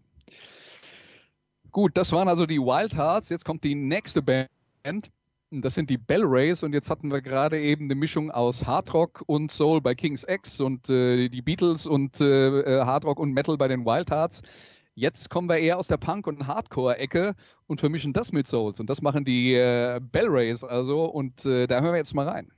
Gut, 1.73 1.95
das 1.95 2.11
waren 2.11 2.27
also 2.27 2.47
die 2.47 2.59
Wild 2.59 2.95
Hearts. 2.97 3.29
Jetzt 3.29 3.45
kommt 3.45 3.65
die 3.65 3.75
nächste 3.75 4.23
Band. 4.23 5.11
Das 5.51 5.75
sind 5.75 5.91
die 5.91 5.99
Bell 5.99 6.23
Rays 6.25 6.63
und 6.63 6.73
jetzt 6.73 6.89
hatten 6.89 7.13
wir 7.13 7.21
gerade 7.21 7.61
eben 7.61 7.85
eine 7.85 7.95
Mischung 7.95 8.31
aus 8.31 8.65
Hardrock 8.65 9.23
und 9.27 9.53
Soul 9.53 9.83
bei 9.83 9.95
King's 9.95 10.25
X 10.27 10.59
und 10.59 10.89
äh, 10.89 11.29
die 11.29 11.43
Beatles 11.43 11.87
und 11.87 12.19
äh, 12.23 12.61
äh 12.61 12.85
Hardrock 12.87 13.21
und 13.21 13.33
Metal 13.33 13.59
bei 13.59 13.69
den 13.69 13.85
Wild 13.85 14.11
Hearts. 14.11 14.41
Jetzt 14.95 15.29
kommen 15.29 15.47
wir 15.51 15.59
eher 15.59 15.77
aus 15.77 15.89
der 15.89 15.99
Punk- 15.99 16.27
und 16.27 16.47
Hardcore-Ecke 16.47 17.35
und 17.67 17.81
vermischen 17.81 18.15
das 18.15 18.33
mit 18.33 18.47
Souls 18.47 18.81
und 18.81 18.89
das 18.89 19.03
machen 19.03 19.27
die 19.27 19.53
äh, 19.53 20.01
Bell 20.01 20.29
Rays 20.29 20.65
also 20.65 21.05
und 21.05 21.45
äh, 21.45 21.67
da 21.67 21.83
hören 21.83 21.93
wir 21.93 21.99
jetzt 21.99 22.15
mal 22.15 22.27
rein. 22.27 22.51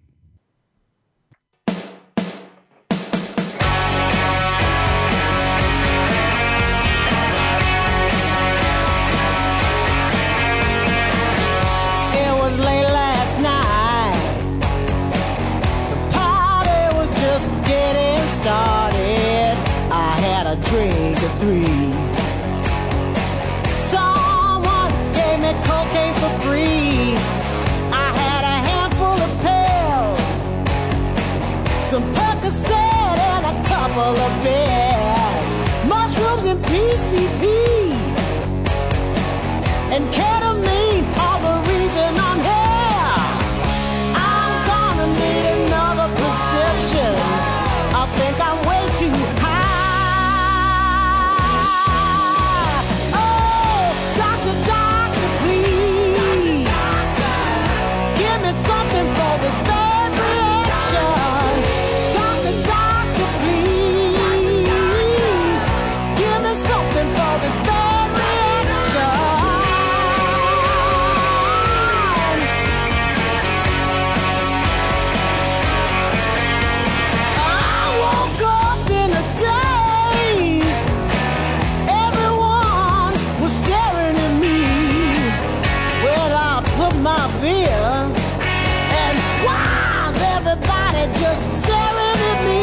just 91.18 91.64
staring 91.64 92.20
at 92.32 92.40
me. 92.44 92.62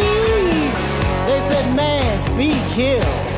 They 1.28 1.39
said, 1.50 1.76
man, 1.76 2.20
speak, 2.20 2.62
kill. 2.76 3.33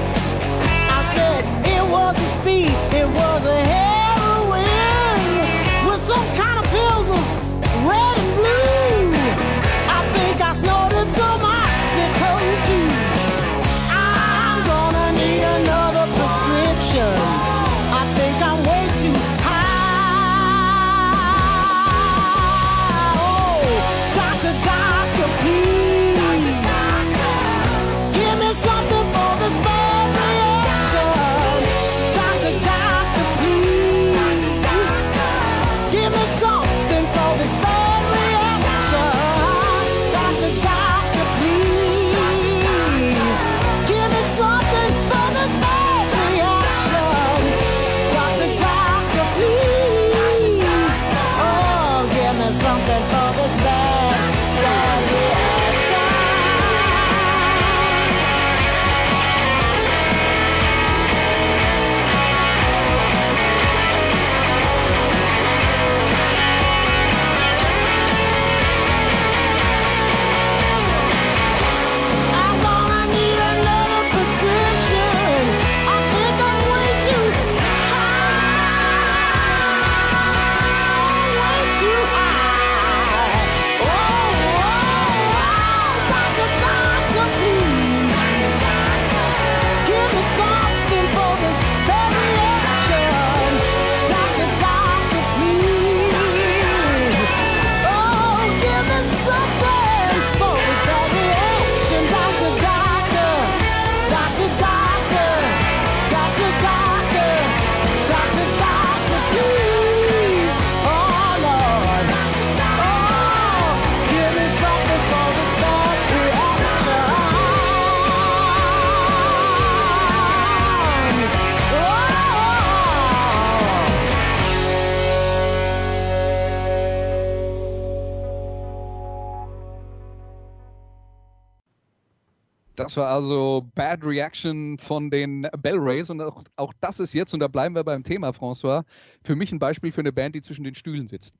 Das 132.95 133.01
war 133.01 133.09
also 133.09 133.69
Bad 133.75 134.05
Reaction 134.05 134.77
von 134.77 135.09
den 135.09 135.41
Bell 135.61 135.77
Rays 135.77 136.09
und 136.09 136.21
auch, 136.21 136.45
auch 136.55 136.71
das 136.79 137.01
ist 137.01 137.13
jetzt, 137.13 137.33
und 137.33 137.41
da 137.41 137.49
bleiben 137.49 137.75
wir 137.75 137.83
beim 137.83 138.03
Thema, 138.03 138.29
François, 138.29 138.85
für 139.21 139.35
mich 139.35 139.51
ein 139.51 139.59
Beispiel 139.59 139.91
für 139.91 139.99
eine 139.99 140.13
Band, 140.13 140.33
die 140.33 140.41
zwischen 140.41 140.63
den 140.63 140.75
Stühlen 140.75 141.09
sitzt. 141.09 141.35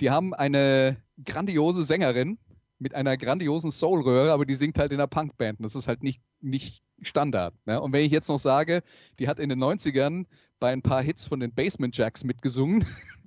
Die 0.00 0.10
haben 0.10 0.34
eine 0.34 0.96
grandiose 1.24 1.84
Sängerin 1.84 2.36
mit 2.80 2.94
einer 2.94 3.16
grandiosen 3.16 3.70
Soul-Röhre, 3.70 4.32
aber 4.32 4.44
die 4.44 4.56
singt 4.56 4.76
halt 4.76 4.90
in 4.90 4.98
einer 4.98 5.06
Punkband. 5.06 5.64
Das 5.64 5.76
ist 5.76 5.86
halt 5.86 6.02
nicht, 6.02 6.20
nicht 6.40 6.82
Standard. 7.02 7.54
Ne? 7.64 7.80
Und 7.80 7.92
wenn 7.92 8.04
ich 8.04 8.10
jetzt 8.10 8.28
noch 8.28 8.40
sage, 8.40 8.82
die 9.20 9.28
hat 9.28 9.38
in 9.38 9.50
den 9.50 9.62
90ern 9.62 10.26
bei 10.58 10.72
ein 10.72 10.82
paar 10.82 11.00
Hits 11.00 11.24
von 11.24 11.38
den 11.38 11.54
Basement 11.54 11.96
Jacks 11.96 12.24
mitgesungen, 12.24 12.84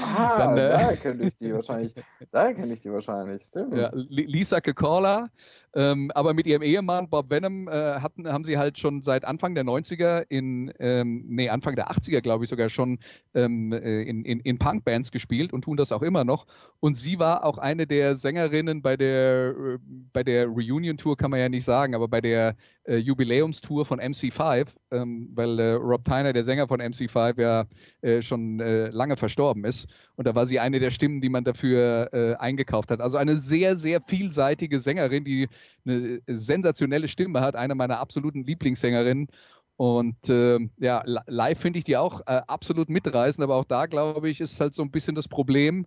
Ah, 0.00 0.38
Dann, 0.38 0.58
äh, 0.58 0.68
da 0.68 0.96
kenne 0.96 1.26
ich 1.26 1.36
die 1.36 1.52
wahrscheinlich. 1.52 1.94
Da 2.30 2.52
kenne 2.52 2.72
ich 2.72 2.80
die 2.80 2.90
wahrscheinlich. 2.92 3.42
Stimmt. 3.42 3.76
Ja, 3.76 3.90
Li- 3.94 4.24
Lisa 4.26 4.60
Kekala, 4.60 5.28
ähm, 5.74 6.10
aber 6.14 6.34
mit 6.34 6.46
ihrem 6.46 6.62
Ehemann 6.62 7.08
Bob 7.10 7.30
Venom 7.30 7.68
äh, 7.68 7.72
hatten, 7.72 8.26
haben 8.28 8.44
sie 8.44 8.56
halt 8.58 8.78
schon 8.78 9.02
seit 9.02 9.24
Anfang 9.24 9.54
der 9.54 9.64
90er 9.64 10.24
in, 10.28 10.72
ähm, 10.78 11.24
nee, 11.28 11.48
Anfang 11.48 11.76
der 11.76 11.90
80er, 11.90 12.20
glaube 12.20 12.44
ich 12.44 12.50
sogar 12.50 12.68
schon 12.68 12.98
ähm, 13.34 13.72
äh, 13.72 14.02
in, 14.02 14.24
in, 14.24 14.40
in 14.40 14.58
Punkbands 14.58 15.10
gespielt 15.10 15.52
und 15.52 15.62
tun 15.64 15.76
das 15.76 15.92
auch 15.92 16.02
immer 16.02 16.24
noch. 16.24 16.46
Und 16.80 16.94
sie 16.94 17.18
war 17.18 17.44
auch 17.44 17.58
eine 17.58 17.86
der 17.86 18.16
Sängerinnen 18.16 18.82
bei 18.82 18.96
der, 18.96 19.54
äh, 19.56 19.78
bei 20.12 20.22
der 20.22 20.46
Reunion-Tour, 20.46 21.16
kann 21.16 21.30
man 21.30 21.40
ja 21.40 21.48
nicht 21.48 21.64
sagen, 21.64 21.94
aber 21.94 22.08
bei 22.08 22.20
der 22.20 22.56
äh, 22.84 22.96
Jubiläumstour 22.96 23.86
von 23.86 23.98
MC5, 24.00 24.74
ähm, 24.90 25.30
weil 25.34 25.58
äh, 25.58 25.72
Rob 25.72 26.04
Tyner, 26.04 26.32
der 26.32 26.44
Sänger 26.44 26.68
von 26.68 26.80
MC5, 26.80 27.36
ja 27.38 27.66
äh, 28.02 28.22
schon 28.22 28.60
äh, 28.60 28.88
lange 28.88 29.16
verstorben 29.16 29.64
ist. 29.64 29.86
Und 30.16 30.26
da 30.26 30.34
war 30.34 30.46
sie 30.46 30.58
eine 30.60 30.80
der 30.80 30.90
Stimmen, 30.90 31.20
die 31.20 31.28
man 31.28 31.44
dafür 31.44 32.08
äh, 32.12 32.34
eingekauft 32.36 32.90
hat. 32.90 33.00
Also 33.00 33.16
eine 33.16 33.36
sehr, 33.36 33.76
sehr 33.76 34.00
vielseitige 34.00 34.80
Sängerin, 34.80 35.24
die 35.24 35.48
eine 35.86 36.20
sensationelle 36.26 37.08
Stimme 37.08 37.40
hat, 37.40 37.56
eine 37.56 37.74
meiner 37.74 37.98
absoluten 37.98 38.44
Lieblingssängerinnen. 38.44 39.28
Und 39.76 40.28
äh, 40.28 40.58
ja, 40.78 41.02
li- 41.04 41.18
live 41.26 41.58
finde 41.60 41.78
ich 41.78 41.84
die 41.84 41.96
auch 41.96 42.20
äh, 42.26 42.42
absolut 42.46 42.88
mitreißend, 42.88 43.42
aber 43.42 43.56
auch 43.56 43.64
da, 43.64 43.86
glaube 43.86 44.28
ich, 44.30 44.40
ist 44.40 44.60
halt 44.60 44.74
so 44.74 44.82
ein 44.82 44.90
bisschen 44.90 45.14
das 45.14 45.28
Problem, 45.28 45.86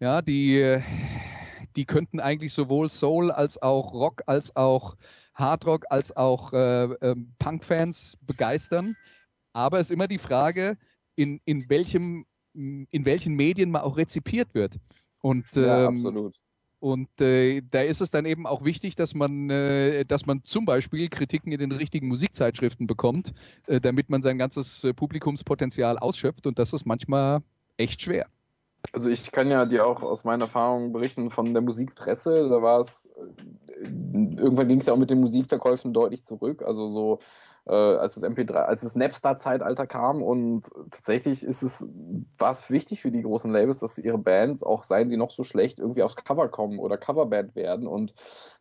ja, 0.00 0.22
die, 0.22 0.58
äh, 0.60 0.82
die 1.76 1.84
könnten 1.86 2.20
eigentlich 2.20 2.52
sowohl 2.52 2.90
Soul 2.90 3.30
als 3.30 3.60
auch 3.62 3.92
Rock, 3.92 4.22
als 4.26 4.54
auch 4.56 4.96
Hardrock, 5.40 5.86
als 5.90 6.16
auch 6.16 6.52
äh, 6.52 6.84
ähm, 6.84 7.32
Punk-Fans 7.38 8.16
begeistern. 8.20 8.94
Aber 9.52 9.80
es 9.80 9.88
ist 9.88 9.94
immer 9.94 10.06
die 10.06 10.18
Frage, 10.18 10.76
in, 11.16 11.40
in 11.44 11.68
welchem 11.68 12.26
in 12.54 13.04
welchen 13.04 13.34
Medien 13.34 13.70
man 13.70 13.82
auch 13.82 13.96
rezipiert 13.96 14.54
wird. 14.54 14.74
Und, 15.20 15.44
Ja, 15.54 15.88
ähm, 15.88 15.98
absolut. 15.98 16.34
und 16.78 17.20
äh, 17.20 17.62
da 17.70 17.82
ist 17.82 18.00
es 18.00 18.10
dann 18.10 18.24
eben 18.24 18.46
auch 18.46 18.64
wichtig, 18.64 18.96
dass 18.96 19.14
man, 19.14 19.50
äh, 19.50 20.04
dass 20.04 20.26
man 20.26 20.42
zum 20.44 20.64
Beispiel 20.64 21.08
Kritiken 21.08 21.52
in 21.52 21.60
den 21.60 21.72
richtigen 21.72 22.08
Musikzeitschriften 22.08 22.86
bekommt, 22.86 23.32
äh, 23.66 23.80
damit 23.80 24.08
man 24.08 24.22
sein 24.22 24.38
ganzes 24.38 24.82
äh, 24.84 24.94
Publikumspotenzial 24.94 25.98
ausschöpft. 25.98 26.46
Und 26.46 26.58
das 26.58 26.72
ist 26.72 26.86
manchmal 26.86 27.42
echt 27.76 28.02
schwer. 28.02 28.26
Also 28.92 29.08
ich 29.08 29.30
kann 29.30 29.48
ja 29.48 29.66
dir 29.66 29.86
auch 29.86 30.02
aus 30.02 30.24
meiner 30.24 30.46
Erfahrung 30.46 30.92
berichten 30.92 31.30
von 31.30 31.52
der 31.52 31.62
Musikpresse. 31.62 32.48
Da 32.48 32.62
war 32.62 32.80
es, 32.80 33.12
äh, 33.16 33.84
irgendwann 33.84 34.68
ging 34.68 34.80
es 34.80 34.86
ja 34.86 34.94
auch 34.94 34.98
mit 34.98 35.10
den 35.10 35.20
Musikverkäufen 35.20 35.92
deutlich 35.92 36.24
zurück. 36.24 36.62
Also 36.62 36.88
so, 36.88 37.18
äh, 37.66 37.72
als 37.72 38.14
das 38.14 38.24
MP3, 38.24 38.54
als 38.54 38.80
das 38.80 38.96
Napster-Zeitalter 38.96 39.86
kam 39.86 40.22
und 40.22 40.68
tatsächlich 40.90 41.44
ist 41.44 41.62
es, 41.62 41.86
war 42.38 42.50
es 42.50 42.70
wichtig 42.70 43.00
für 43.00 43.12
die 43.12 43.22
großen 43.22 43.52
Labels, 43.52 43.80
dass 43.80 43.98
ihre 43.98 44.18
Bands, 44.18 44.62
auch 44.62 44.84
seien 44.84 45.08
sie 45.08 45.16
noch 45.16 45.30
so 45.30 45.44
schlecht, 45.44 45.78
irgendwie 45.78 46.02
aufs 46.02 46.16
Cover 46.16 46.48
kommen 46.48 46.78
oder 46.78 46.96
Coverband 46.96 47.54
werden. 47.54 47.86
Und 47.86 48.14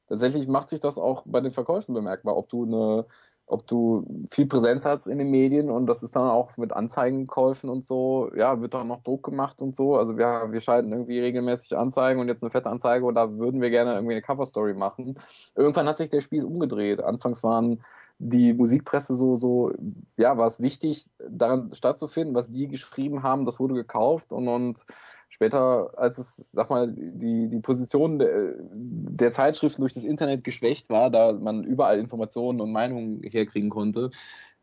tatsächlich 0.07 0.47
macht 0.47 0.69
sich 0.69 0.79
das 0.79 0.97
auch 0.97 1.23
bei 1.25 1.41
den 1.41 1.53
Verkäufen 1.53 1.95
bemerkbar, 1.95 2.37
ob 2.37 2.49
du 2.49 2.65
eine 2.65 3.05
ob 3.49 3.65
du 3.65 4.05
viel 4.31 4.45
Präsenz 4.45 4.85
hast 4.85 5.07
in 5.07 5.17
den 5.17 5.31
Medien 5.31 5.69
und 5.69 5.87
das 5.87 6.03
ist 6.03 6.15
dann 6.15 6.29
auch 6.29 6.55
mit 6.57 6.71
Anzeigenkäufen 6.71 7.69
und 7.69 7.83
so, 7.83 8.29
ja, 8.35 8.61
wird 8.61 8.75
dann 8.75 8.87
noch 8.87 9.01
Druck 9.01 9.23
gemacht 9.23 9.61
und 9.61 9.75
so. 9.75 9.97
Also 9.97 10.17
wir, 10.17 10.47
wir 10.51 10.61
schalten 10.61 10.91
irgendwie 10.91 11.19
regelmäßig 11.19 11.75
Anzeigen 11.75 12.19
und 12.19 12.27
jetzt 12.27 12.43
eine 12.43 12.51
fette 12.51 12.69
Anzeige 12.69 13.05
und 13.05 13.15
da 13.15 13.37
würden 13.37 13.59
wir 13.59 13.71
gerne 13.71 13.95
irgendwie 13.95 14.13
eine 14.13 14.21
Coverstory 14.21 14.75
machen. 14.75 15.19
Irgendwann 15.55 15.87
hat 15.87 15.97
sich 15.97 16.09
der 16.11 16.21
Spieß 16.21 16.43
umgedreht. 16.43 17.01
Anfangs 17.01 17.43
waren 17.43 17.83
die 18.19 18.53
Musikpresse 18.53 19.15
so, 19.15 19.35
so, 19.35 19.71
ja, 20.17 20.37
war 20.37 20.45
es 20.45 20.59
wichtig, 20.59 21.09
daran 21.27 21.73
stattzufinden, 21.73 22.35
was 22.35 22.51
die 22.51 22.67
geschrieben 22.67 23.23
haben, 23.23 23.45
das 23.45 23.59
wurde 23.59 23.73
gekauft 23.73 24.31
und, 24.31 24.47
und 24.47 24.85
später, 25.29 25.91
als 25.97 26.17
es, 26.17 26.51
sag 26.51 26.69
mal, 26.69 26.91
die, 26.91 27.49
die 27.49 27.59
Position 27.59 28.19
der, 28.19 28.55
der 28.59 29.31
Zeitschriften 29.31 29.81
durch 29.81 29.93
das 29.93 30.03
Internet 30.03 30.43
geschwächt 30.43 30.89
war, 30.89 31.09
da 31.09 31.33
man 31.33 31.63
überall 31.63 31.99
Informationen 31.99 32.59
und 32.59 32.71
Meinungen 32.71 33.21
herkriegen 33.23 33.69
konnte, 33.69 34.09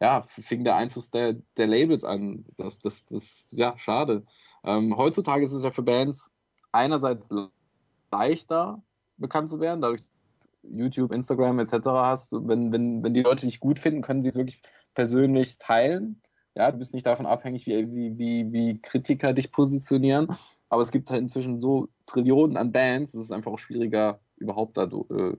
ja, 0.00 0.22
fing 0.22 0.64
der 0.64 0.76
Einfluss 0.76 1.10
der, 1.10 1.36
der 1.56 1.66
Labels 1.66 2.04
an. 2.04 2.44
Das, 2.56 2.78
das, 2.80 3.06
das, 3.06 3.48
ja, 3.52 3.78
schade. 3.78 4.24
Ähm, 4.64 4.96
heutzutage 4.96 5.44
ist 5.44 5.52
es 5.52 5.64
ja 5.64 5.70
für 5.70 5.82
Bands 5.82 6.30
einerseits 6.72 7.28
leichter 8.10 8.82
bekannt 9.16 9.48
zu 9.48 9.60
werden, 9.60 9.80
dadurch 9.80 10.02
YouTube, 10.62 11.12
Instagram 11.12 11.60
etc. 11.60 11.72
hast, 11.86 12.32
wenn, 12.32 12.72
wenn, 12.72 13.02
wenn 13.02 13.14
die 13.14 13.22
Leute 13.22 13.46
dich 13.46 13.60
gut 13.60 13.78
finden, 13.78 14.02
können 14.02 14.22
sie 14.22 14.28
es 14.28 14.34
wirklich 14.34 14.60
persönlich 14.94 15.58
teilen. 15.58 16.20
Ja, 16.54 16.70
du 16.72 16.78
bist 16.78 16.94
nicht 16.94 17.06
davon 17.06 17.26
abhängig, 17.26 17.66
wie, 17.66 17.92
wie, 17.92 18.18
wie, 18.18 18.52
wie 18.52 18.80
Kritiker 18.80 19.32
dich 19.32 19.52
positionieren. 19.52 20.36
Aber 20.68 20.82
es 20.82 20.90
gibt 20.90 21.10
halt 21.10 21.22
inzwischen 21.22 21.60
so 21.60 21.88
Trillionen 22.06 22.56
an 22.56 22.72
Bands, 22.72 23.14
es 23.14 23.24
ist 23.24 23.32
einfach 23.32 23.52
auch 23.52 23.58
schwieriger, 23.58 24.20
überhaupt 24.36 24.76
da, 24.76 24.84
äh, 24.84 25.36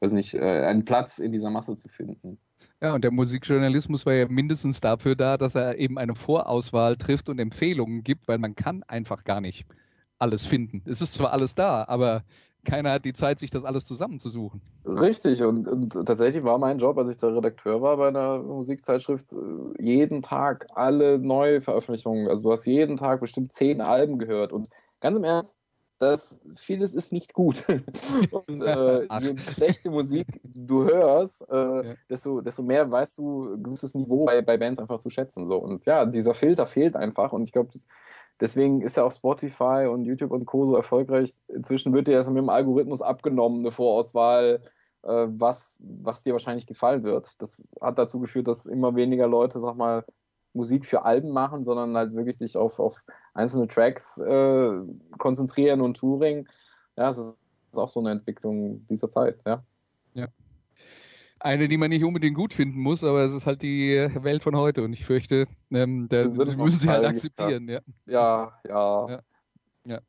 weiß 0.00 0.12
nicht, 0.12 0.34
äh, 0.34 0.64
einen 0.66 0.84
Platz 0.84 1.18
in 1.18 1.32
dieser 1.32 1.50
Masse 1.50 1.74
zu 1.76 1.88
finden. 1.88 2.38
Ja, 2.80 2.94
und 2.94 3.04
der 3.04 3.12
Musikjournalismus 3.12 4.06
war 4.06 4.14
ja 4.14 4.26
mindestens 4.26 4.80
dafür 4.80 5.14
da, 5.14 5.36
dass 5.36 5.54
er 5.54 5.78
eben 5.78 5.98
eine 5.98 6.16
Vorauswahl 6.16 6.96
trifft 6.96 7.28
und 7.28 7.38
Empfehlungen 7.38 8.02
gibt, 8.02 8.26
weil 8.26 8.38
man 8.38 8.56
kann 8.56 8.82
einfach 8.84 9.22
gar 9.24 9.40
nicht 9.40 9.66
alles 10.18 10.44
finden. 10.44 10.82
Es 10.86 11.00
ist 11.00 11.14
zwar 11.14 11.32
alles 11.32 11.54
da, 11.54 11.84
aber 11.86 12.24
keiner 12.64 12.92
hat 12.92 13.04
die 13.04 13.12
Zeit, 13.12 13.38
sich 13.38 13.50
das 13.50 13.64
alles 13.64 13.86
zusammenzusuchen. 13.86 14.60
Richtig, 14.84 15.42
und, 15.42 15.68
und, 15.68 15.92
tatsächlich 16.06 16.44
war 16.44 16.58
mein 16.58 16.78
Job, 16.78 16.96
als 16.98 17.08
ich 17.08 17.16
der 17.16 17.34
Redakteur 17.34 17.82
war 17.82 17.96
bei 17.96 18.08
einer 18.08 18.38
Musikzeitschrift, 18.38 19.32
äh, 19.32 19.82
jeden 19.82 20.22
Tag 20.22 20.66
alle 20.74 21.18
neue 21.18 21.60
Veröffentlichungen. 21.60 22.28
Also 22.28 22.42
du 22.42 22.52
hast 22.52 22.66
jeden 22.66 22.96
Tag 22.96 23.20
bestimmt 23.20 23.52
zehn 23.52 23.80
Alben 23.80 24.18
gehört. 24.18 24.52
Und 24.52 24.68
ganz 25.00 25.16
im 25.16 25.24
Ernst, 25.24 25.56
das, 25.98 26.40
vieles 26.56 26.94
ist 26.94 27.12
nicht 27.12 27.32
gut. 27.32 27.64
und 28.30 28.62
äh, 28.62 29.02
je 29.20 29.36
schlechte 29.50 29.90
Musik 29.90 30.26
du 30.42 30.84
hörst, 30.84 31.42
äh, 31.48 31.54
ja. 31.54 31.94
desto, 32.10 32.40
desto 32.40 32.62
mehr 32.62 32.90
weißt 32.90 33.18
du 33.18 33.54
ein 33.54 33.62
gewisses 33.62 33.94
Niveau 33.94 34.24
bei, 34.24 34.42
bei 34.42 34.56
Bands 34.56 34.80
einfach 34.80 34.98
zu 34.98 35.10
schätzen. 35.10 35.46
So. 35.46 35.56
Und 35.56 35.84
ja, 35.86 36.04
dieser 36.04 36.34
Filter 36.34 36.66
fehlt 36.66 36.96
einfach. 36.96 37.32
Und 37.32 37.44
ich 37.44 37.52
glaube, 37.52 37.70
Deswegen 38.40 38.82
ist 38.82 38.96
ja 38.96 39.04
auch 39.04 39.12
Spotify 39.12 39.88
und 39.90 40.04
YouTube 40.04 40.32
und 40.32 40.46
Co. 40.46 40.66
so 40.66 40.76
erfolgreich. 40.76 41.34
Inzwischen 41.48 41.92
wird 41.92 42.08
dir 42.08 42.12
erst 42.12 42.28
mit 42.28 42.38
dem 42.38 42.48
Algorithmus 42.48 43.02
abgenommen, 43.02 43.60
eine 43.60 43.70
Vorauswahl, 43.70 44.62
äh, 45.02 45.26
was, 45.28 45.76
was 45.78 46.22
dir 46.22 46.32
wahrscheinlich 46.32 46.66
gefallen 46.66 47.04
wird. 47.04 47.40
Das 47.40 47.68
hat 47.80 47.98
dazu 47.98 48.20
geführt, 48.20 48.48
dass 48.48 48.66
immer 48.66 48.96
weniger 48.96 49.28
Leute, 49.28 49.60
sag 49.60 49.76
mal, 49.76 50.04
Musik 50.54 50.84
für 50.84 51.04
Alben 51.04 51.30
machen, 51.30 51.64
sondern 51.64 51.96
halt 51.96 52.14
wirklich 52.14 52.36
sich 52.36 52.56
auf, 52.56 52.78
auf 52.78 53.02
einzelne 53.32 53.68
Tracks 53.68 54.18
äh, 54.18 54.72
konzentrieren 55.18 55.80
und 55.80 55.96
Touring. 55.96 56.46
Ja, 56.96 57.08
das 57.08 57.18
ist, 57.18 57.36
das 57.70 57.72
ist 57.72 57.78
auch 57.78 57.88
so 57.88 58.00
eine 58.00 58.10
Entwicklung 58.10 58.86
dieser 58.88 59.10
Zeit, 59.10 59.38
ja. 59.46 59.62
Ja 60.14 60.28
eine, 61.44 61.68
die 61.68 61.76
man 61.76 61.90
nicht 61.90 62.04
unbedingt 62.04 62.36
gut 62.36 62.52
finden 62.52 62.80
muss, 62.80 63.02
aber 63.02 63.22
es 63.22 63.32
ist 63.32 63.46
halt 63.46 63.62
die 63.62 64.08
Welt 64.14 64.42
von 64.42 64.56
heute 64.56 64.82
und 64.82 64.92
ich 64.92 65.04
fürchte, 65.04 65.46
ähm, 65.70 66.08
da 66.08 66.28
sie 66.28 66.56
müssen 66.56 66.80
sie 66.80 66.88
halt 66.88 67.04
akzeptieren. 67.04 67.68
Ja, 67.68 67.80
ja. 68.06 68.52
ja. 68.68 69.08
ja. 69.08 69.20
ja. 69.86 70.00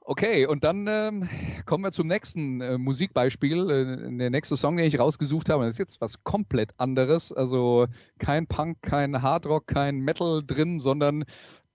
Okay, 0.00 0.46
und 0.46 0.64
dann 0.64 0.86
ähm, 0.88 1.28
kommen 1.66 1.84
wir 1.84 1.92
zum 1.92 2.06
nächsten 2.06 2.62
äh, 2.62 2.78
Musikbeispiel. 2.78 3.70
Äh, 3.70 4.16
der 4.16 4.30
nächste 4.30 4.56
Song, 4.56 4.78
den 4.78 4.86
ich 4.86 4.98
rausgesucht 4.98 5.50
habe, 5.50 5.64
das 5.64 5.74
ist 5.74 5.78
jetzt 5.78 6.00
was 6.00 6.24
komplett 6.24 6.72
anderes. 6.78 7.30
Also 7.30 7.86
kein 8.18 8.46
Punk, 8.46 8.78
kein 8.80 9.20
Hardrock, 9.20 9.66
kein 9.66 10.00
Metal 10.00 10.42
drin, 10.44 10.80
sondern 10.80 11.24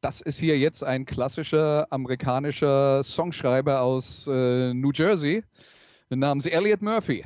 das 0.01 0.19
ist 0.19 0.39
hier 0.39 0.57
jetzt 0.57 0.83
ein 0.83 1.05
klassischer 1.05 1.87
amerikanischer 1.91 3.03
Songschreiber 3.03 3.81
aus 3.81 4.27
äh, 4.27 4.73
New 4.73 4.91
Jersey 4.91 5.43
namens 6.09 6.47
Elliot 6.47 6.81
Murphy. 6.81 7.23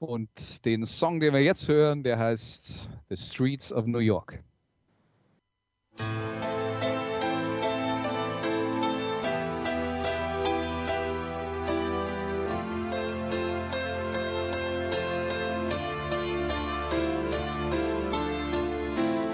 Und 0.00 0.64
den 0.64 0.86
Song, 0.86 1.18
den 1.18 1.34
wir 1.34 1.42
jetzt 1.42 1.66
hören, 1.66 2.04
der 2.04 2.18
heißt 2.18 2.88
The 3.08 3.16
Streets 3.16 3.72
of 3.72 3.86
New 3.86 3.98
York. 3.98 4.38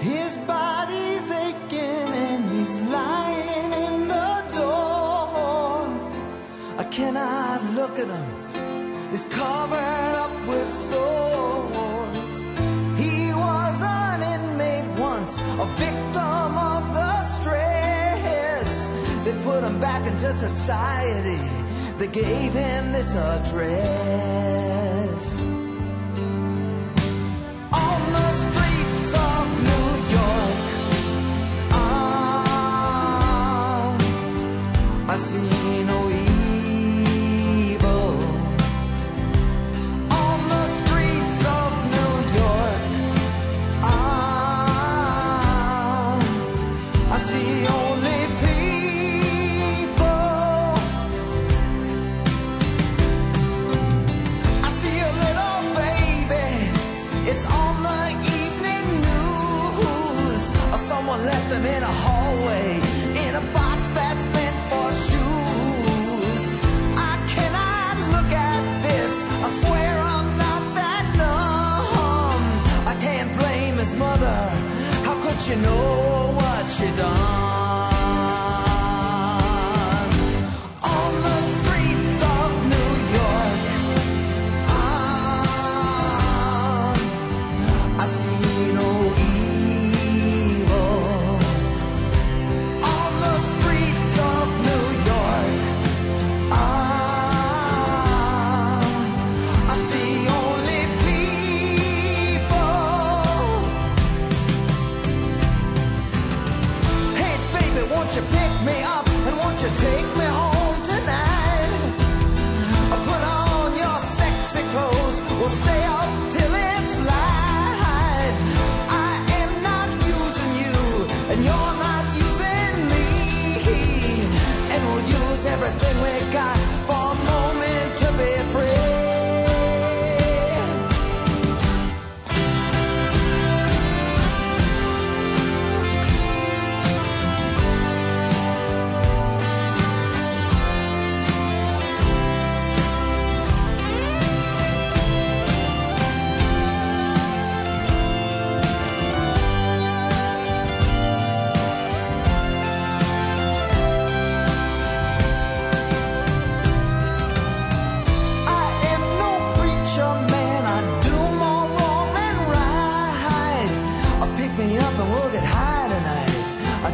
His 0.01 0.39
body's 0.47 1.31
aching 1.31 2.09
and 2.11 2.49
he's 2.51 2.75
lying 2.89 3.71
in 3.71 4.07
the 4.07 4.43
door. 4.57 5.87
I 6.79 6.83
cannot 6.89 7.61
look 7.75 7.99
at 7.99 8.07
him. 8.07 9.11
He's 9.11 9.25
covered 9.25 10.14
sores. 10.89 12.35
He 13.01 13.33
was 13.33 13.77
an 13.81 14.19
inmate 14.35 14.89
once, 14.99 15.33
a 15.39 15.67
victim 15.83 16.51
of 16.73 16.83
the 16.97 17.11
stress. 17.37 18.69
They 19.25 19.33
put 19.43 19.63
him 19.63 19.79
back 19.79 20.07
into 20.07 20.33
society. 20.33 21.43
They 21.97 22.07
gave 22.07 22.53
him 22.53 22.91
this 22.91 23.15
address. 23.15 24.55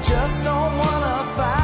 just 0.04 0.44
don't 0.44 0.78
wanna 0.78 1.18
fight. 1.38 1.61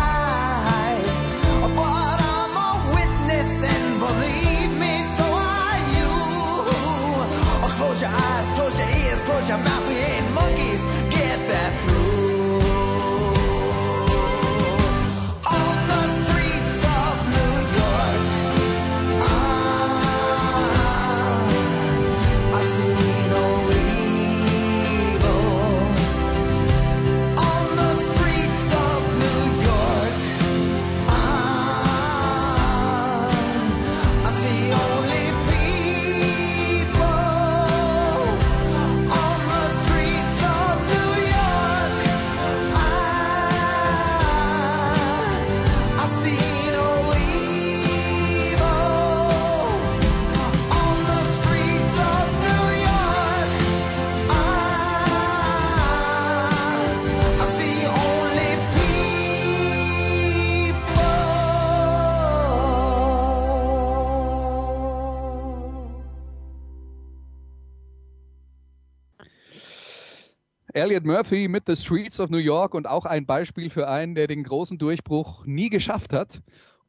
Elliot 70.77 71.05
Murphy 71.05 71.47
mit 71.47 71.63
The 71.65 71.75
Streets 71.75 72.19
of 72.19 72.29
New 72.29 72.37
York 72.37 72.75
und 72.75 72.87
auch 72.87 73.05
ein 73.05 73.25
Beispiel 73.25 73.71
für 73.71 73.87
einen, 73.87 74.13
der 74.13 74.27
den 74.27 74.43
großen 74.43 74.77
Durchbruch 74.77 75.43
nie 75.43 75.69
geschafft 75.69 76.13
hat, 76.13 76.43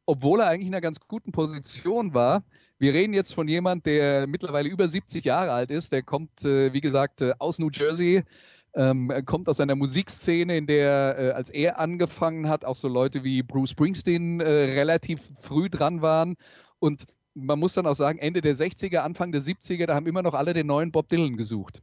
obwohl 0.05 0.41
er 0.41 0.47
eigentlich 0.47 0.67
in 0.67 0.75
einer 0.75 0.81
ganz 0.81 0.99
guten 1.07 1.31
Position 1.31 2.13
war. 2.13 2.43
Wir 2.77 2.93
reden 2.93 3.15
jetzt 3.15 3.33
von 3.33 3.47
jemand, 3.47 3.87
der 3.87 4.27
mittlerweile 4.27 4.69
über 4.69 4.87
70 4.87 5.25
Jahre 5.25 5.53
alt 5.53 5.71
ist. 5.71 5.91
Der 5.91 6.03
kommt, 6.03 6.45
äh, 6.45 6.71
wie 6.71 6.81
gesagt, 6.81 7.21
äh, 7.21 7.33
aus 7.39 7.57
New 7.57 7.71
Jersey, 7.73 8.23
ähm, 8.75 9.11
kommt 9.25 9.49
aus 9.49 9.59
einer 9.59 9.75
Musikszene, 9.75 10.55
in 10.55 10.67
der, 10.67 11.15
äh, 11.17 11.31
als 11.31 11.49
er 11.49 11.79
angefangen 11.79 12.47
hat, 12.47 12.65
auch 12.65 12.75
so 12.75 12.87
Leute 12.87 13.23
wie 13.23 13.41
Bruce 13.41 13.71
Springsteen 13.71 14.39
äh, 14.39 14.45
relativ 14.45 15.19
früh 15.41 15.67
dran 15.67 16.03
waren. 16.03 16.35
Und 16.77 17.07
man 17.33 17.57
muss 17.57 17.73
dann 17.73 17.87
auch 17.87 17.95
sagen, 17.95 18.19
Ende 18.19 18.41
der 18.41 18.55
60er, 18.55 18.99
Anfang 18.99 19.31
der 19.31 19.41
70er, 19.41 19.87
da 19.87 19.95
haben 19.95 20.05
immer 20.05 20.21
noch 20.21 20.35
alle 20.35 20.53
den 20.53 20.67
neuen 20.67 20.91
Bob 20.91 21.09
Dylan 21.09 21.37
gesucht. 21.37 21.81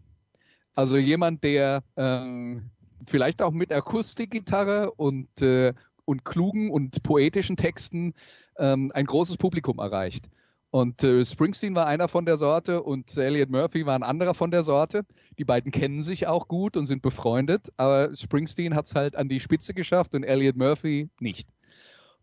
Also 0.77 0.99
jemand, 0.99 1.43
der 1.43 1.83
ähm, 1.97 2.71
vielleicht 3.07 3.41
auch 3.41 3.51
mit 3.51 3.73
Akustikgitarre 3.73 4.93
und, 4.93 5.41
äh, 5.41 5.73
und 6.05 6.25
klugen 6.25 6.71
und 6.71 7.03
poetischen 7.03 7.57
Texten 7.57 8.13
ähm, 8.59 8.93
ein 8.95 9.07
großes 9.07 9.39
Publikum 9.39 9.79
erreicht. 9.79 10.29
Und 10.71 11.03
äh, 11.03 11.25
Springsteen 11.25 11.75
war 11.75 11.87
einer 11.87 12.09
von 12.09 12.27
der 12.27 12.37
Sorte 12.37 12.83
und 12.83 13.17
Elliot 13.17 13.49
Murphy 13.49 13.87
war 13.87 13.95
ein 13.95 14.03
anderer 14.03 14.35
von 14.35 14.51
der 14.51 14.63
Sorte. 14.63 15.07
Die 15.39 15.47
beiden 15.47 15.73
kennen 15.73 16.03
sich 16.03 16.27
auch 16.27 16.47
gut 16.47 16.77
und 16.77 16.87
sind 16.87 17.01
befreundet, 17.01 17.73
aber 17.79 18.15
Springsteen 18.15 18.75
hat 18.75 18.85
es 18.85 18.95
halt 18.95 19.17
an 19.17 19.31
die 19.31 19.41
Spitze 19.41 19.73
geschafft 19.73 20.15
und 20.15 20.25
Elliot 20.25 20.57
Murphy 20.57 21.09
nicht. 21.21 21.49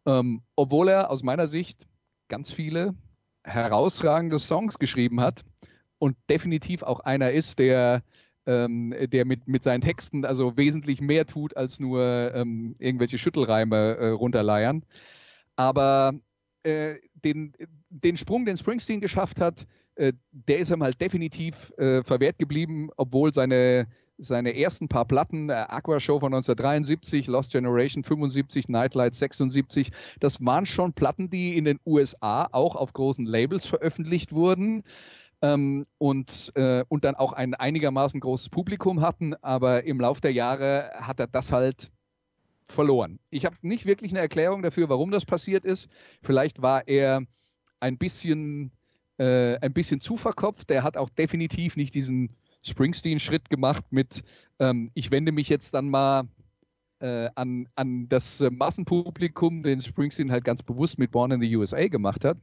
Ähm, 0.05 0.43
obwohl 0.55 0.89
er 0.89 1.09
aus 1.09 1.23
meiner 1.23 1.47
Sicht 1.47 1.87
ganz 2.27 2.51
viele 2.51 2.93
herausragende 3.43 4.37
Songs 4.37 4.77
geschrieben 4.77 5.21
hat 5.21 5.43
und 5.97 6.15
definitiv 6.29 6.83
auch 6.83 6.99
einer 6.99 7.31
ist, 7.31 7.57
der 7.57 8.03
ähm, 8.45 8.93
der 9.11 9.25
mit, 9.25 9.47
mit 9.47 9.63
seinen 9.63 9.81
Texten 9.81 10.25
also 10.25 10.57
wesentlich 10.57 11.01
mehr 11.01 11.25
tut, 11.25 11.55
als 11.55 11.79
nur 11.79 12.31
ähm, 12.33 12.75
irgendwelche 12.79 13.17
Schüttelreime 13.17 13.97
äh, 13.97 14.09
runterleiern. 14.09 14.83
Aber 15.55 16.13
äh, 16.63 16.95
den, 17.23 17.53
den 17.89 18.17
Sprung, 18.17 18.45
den 18.45 18.57
Springsteen 18.57 19.01
geschafft 19.01 19.39
hat, 19.39 19.65
äh, 19.95 20.13
der 20.31 20.59
ist 20.59 20.71
ihm 20.71 20.83
halt 20.83 20.99
definitiv 20.99 21.71
äh, 21.77 22.03
verwehrt 22.03 22.39
geblieben, 22.39 22.89
obwohl 22.97 23.33
seine, 23.33 23.87
seine 24.17 24.57
ersten 24.57 24.87
paar 24.87 25.05
Platten, 25.05 25.49
äh, 25.49 25.53
Aqua 25.53 25.99
Show 25.99 26.19
von 26.19 26.33
1973, 26.33 27.27
Lost 27.27 27.51
Generation 27.51 28.03
75, 28.03 28.69
Nightlight 28.69 29.13
76, 29.13 29.91
das 30.19 30.43
waren 30.43 30.65
schon 30.65 30.93
Platten, 30.93 31.29
die 31.29 31.57
in 31.57 31.65
den 31.65 31.79
USA 31.85 32.47
auch 32.51 32.75
auf 32.75 32.93
großen 32.93 33.25
Labels 33.25 33.65
veröffentlicht 33.65 34.31
wurden. 34.31 34.83
Ähm, 35.43 35.85
und, 35.97 36.53
äh, 36.55 36.85
und 36.87 37.03
dann 37.03 37.15
auch 37.15 37.33
ein 37.33 37.53
einigermaßen 37.53 38.21
großes 38.21 38.47
Publikum 38.47 39.01
hatten, 39.01 39.35
aber 39.41 39.83
im 39.83 39.99
Laufe 39.99 40.21
der 40.21 40.31
Jahre 40.31 40.91
hat 40.95 41.19
er 41.19 41.27
das 41.27 41.51
halt 41.51 41.91
verloren. 42.69 43.19
Ich 43.29 43.45
habe 43.45 43.57
nicht 43.61 43.85
wirklich 43.85 44.13
eine 44.13 44.21
Erklärung 44.21 44.63
dafür, 44.63 44.87
warum 44.87 45.11
das 45.11 45.25
passiert 45.25 45.65
ist. 45.65 45.89
Vielleicht 46.21 46.61
war 46.61 46.87
er 46.87 47.23
ein 47.81 47.97
bisschen, 47.97 48.71
äh, 49.17 49.57
ein 49.57 49.73
bisschen 49.73 49.99
zu 49.99 50.15
verkopft. 50.15 50.71
Er 50.71 50.81
hat 50.81 50.95
auch 50.95 51.09
definitiv 51.09 51.75
nicht 51.75 51.93
diesen 51.93 52.29
Springsteen-Schritt 52.61 53.49
gemacht 53.49 53.83
mit, 53.91 54.23
ähm, 54.59 54.91
ich 54.93 55.11
wende 55.11 55.33
mich 55.33 55.49
jetzt 55.49 55.73
dann 55.73 55.89
mal 55.89 56.23
äh, 56.99 57.29
an, 57.35 57.67
an 57.75 58.07
das 58.07 58.41
Massenpublikum, 58.49 59.61
den 59.61 59.81
Springsteen 59.81 60.31
halt 60.31 60.45
ganz 60.45 60.63
bewusst 60.63 60.97
mit 60.97 61.11
Born 61.11 61.31
in 61.31 61.41
the 61.41 61.55
USA 61.57 61.85
gemacht 61.87 62.23
hat. 62.23 62.37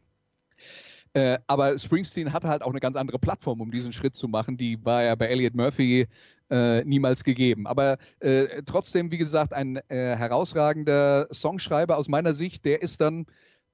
Äh, 1.13 1.39
aber 1.47 1.79
Springsteen 1.79 2.33
hatte 2.33 2.49
halt 2.49 2.63
auch 2.63 2.71
eine 2.71 2.81
ganz 2.81 2.97
andere 2.97 3.19
Plattform, 3.19 3.61
um 3.61 3.71
diesen 3.71 3.93
Schritt 3.93 4.15
zu 4.15 4.29
machen. 4.29 4.57
Die 4.57 4.85
war 4.85 5.03
ja 5.03 5.15
bei 5.15 5.27
Elliot 5.27 5.55
Murphy 5.55 6.07
äh, 6.51 6.85
niemals 6.85 7.25
gegeben. 7.25 7.67
Aber 7.67 7.99
äh, 8.21 8.63
trotzdem, 8.65 9.11
wie 9.11 9.19
gesagt, 9.19 9.53
ein 9.53 9.77
äh, 9.89 10.17
herausragender 10.17 11.29
Songschreiber 11.33 11.97
aus 11.97 12.09
meiner 12.09 12.35
Sicht, 12.35 12.65
der 12.65 12.83
ist 12.83 13.01
dann, 13.01 13.27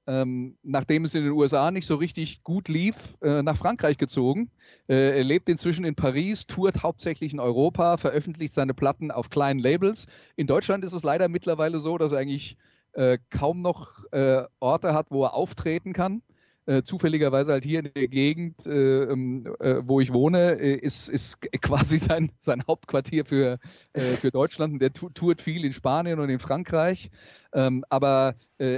ähm, 0.07 0.57
nachdem 0.63 1.05
es 1.05 1.13
in 1.13 1.23
den 1.23 1.33
USA 1.33 1.69
nicht 1.69 1.85
so 1.85 1.95
richtig 1.95 2.43
gut 2.43 2.69
lief, 2.69 3.17
äh, 3.21 3.43
nach 3.43 3.57
Frankreich 3.57 3.97
gezogen. 3.97 4.49
Äh, 4.87 5.17
er 5.17 5.23
lebt 5.23 5.49
inzwischen 5.49 5.85
in 5.85 5.95
Paris, 5.95 6.47
tourt 6.47 6.81
hauptsächlich 6.81 7.33
in 7.33 7.39
Europa, 7.39 7.97
veröffentlicht 7.97 8.53
seine 8.53 8.73
Platten 8.73 9.11
auf 9.11 9.29
kleinen 9.29 9.59
Labels. 9.59 10.07
In 10.35 10.47
Deutschland 10.47 10.83
ist 10.83 10.93
es 10.93 11.03
leider 11.03 11.27
mittlerweile 11.29 11.79
so, 11.79 11.97
dass 11.97 12.11
er 12.11 12.19
eigentlich 12.19 12.57
kaum 13.29 13.61
noch 13.61 14.05
Orte 14.59 14.95
hat, 14.95 15.11
wo 15.11 15.23
er 15.23 15.35
auftreten 15.35 15.93
kann. 15.93 16.23
Äh, 16.67 16.83
zufälligerweise 16.83 17.53
halt 17.53 17.63
hier 17.63 17.79
in 17.79 17.93
der 17.95 18.09
Gegend, 18.09 18.67
äh, 18.67 19.03
ähm, 19.03 19.47
äh, 19.61 19.75
wo 19.83 20.01
ich 20.01 20.11
wohne, 20.11 20.59
äh, 20.59 20.75
ist, 20.75 21.07
ist 21.07 21.39
quasi 21.61 21.97
sein, 21.97 22.29
sein 22.39 22.61
Hauptquartier 22.67 23.23
für, 23.23 23.57
äh, 23.93 24.01
für 24.01 24.31
Deutschland. 24.31 24.73
Und 24.73 24.79
der 24.79 24.91
tourt 24.91 25.41
viel 25.41 25.63
in 25.63 25.71
Spanien 25.71 26.19
und 26.19 26.29
in 26.29 26.39
Frankreich. 26.39 27.09
Ähm, 27.53 27.85
aber 27.89 28.35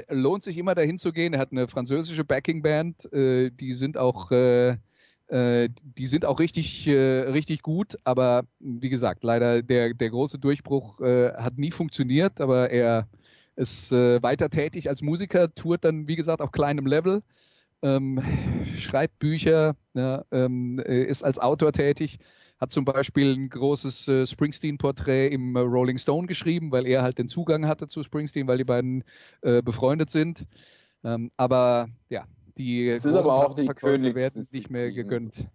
lohnt 0.10 0.44
sich 0.44 0.58
immer 0.58 0.76
dahin 0.76 0.98
zu 0.98 1.14
gehen. 1.14 1.34
Er 1.34 1.40
hat 1.40 1.54
eine 1.54 1.70
französische 1.70 2.26
Backing-Band, 2.26 3.10
die 3.14 3.74
sind 3.74 3.98
auch 3.98 4.30
die 4.30 6.06
sind 6.06 6.26
auch 6.26 6.40
richtig, 6.40 6.86
richtig 6.86 7.62
gut, 7.62 7.98
aber 8.04 8.44
wie 8.60 8.90
gesagt, 8.90 9.24
leider 9.24 9.62
der, 9.62 9.94
der 9.94 10.10
große 10.10 10.38
Durchbruch 10.38 11.00
hat 11.00 11.58
nie 11.58 11.72
funktioniert, 11.72 12.42
aber 12.42 12.72
er 12.72 13.08
ist 13.56 13.92
weiter 13.92 14.50
tätig 14.50 14.90
als 14.90 15.02
Musiker, 15.02 15.54
tourt 15.56 15.86
dann, 15.86 16.10
wie 16.10 16.18
gesagt, 16.18 16.42
auf 16.42 16.52
kleinem 16.52 16.86
Level 16.86 17.24
ähm, 17.82 18.21
schreibt 18.77 19.19
Bücher, 19.19 19.75
ja, 19.93 20.23
ähm, 20.32 20.80
äh, 20.80 21.03
ist 21.03 21.23
als 21.23 21.39
Autor 21.39 21.71
tätig, 21.71 22.19
hat 22.59 22.71
zum 22.71 22.86
Beispiel 22.86 23.34
ein 23.34 23.49
großes 23.49 24.07
äh, 24.07 24.27
Springsteen-Porträt 24.27 25.30
im 25.30 25.55
äh, 25.55 25.59
Rolling 25.59 25.97
Stone 25.97 26.27
geschrieben, 26.27 26.71
weil 26.71 26.86
er 26.86 27.01
halt 27.01 27.17
den 27.17 27.30
Zugang 27.30 27.67
hatte 27.67 27.88
zu 27.88 28.03
Springsteen, 28.03 28.47
weil 28.47 28.57
die 28.57 28.65
beiden 28.65 29.03
äh, 29.41 29.61
befreundet 29.61 30.09
sind. 30.09 30.45
Ähm, 31.03 31.32
aber 31.38 31.88
ja, 32.09 32.25
die 32.57 32.89
es 32.89 33.05
ist 33.05 33.15
aber 33.15 33.34
auch 33.34 33.53
die 33.53 33.67
werden 34.15 34.47
nicht 34.51 34.69
mehr 34.69 34.91
gegönnt. 34.91 35.45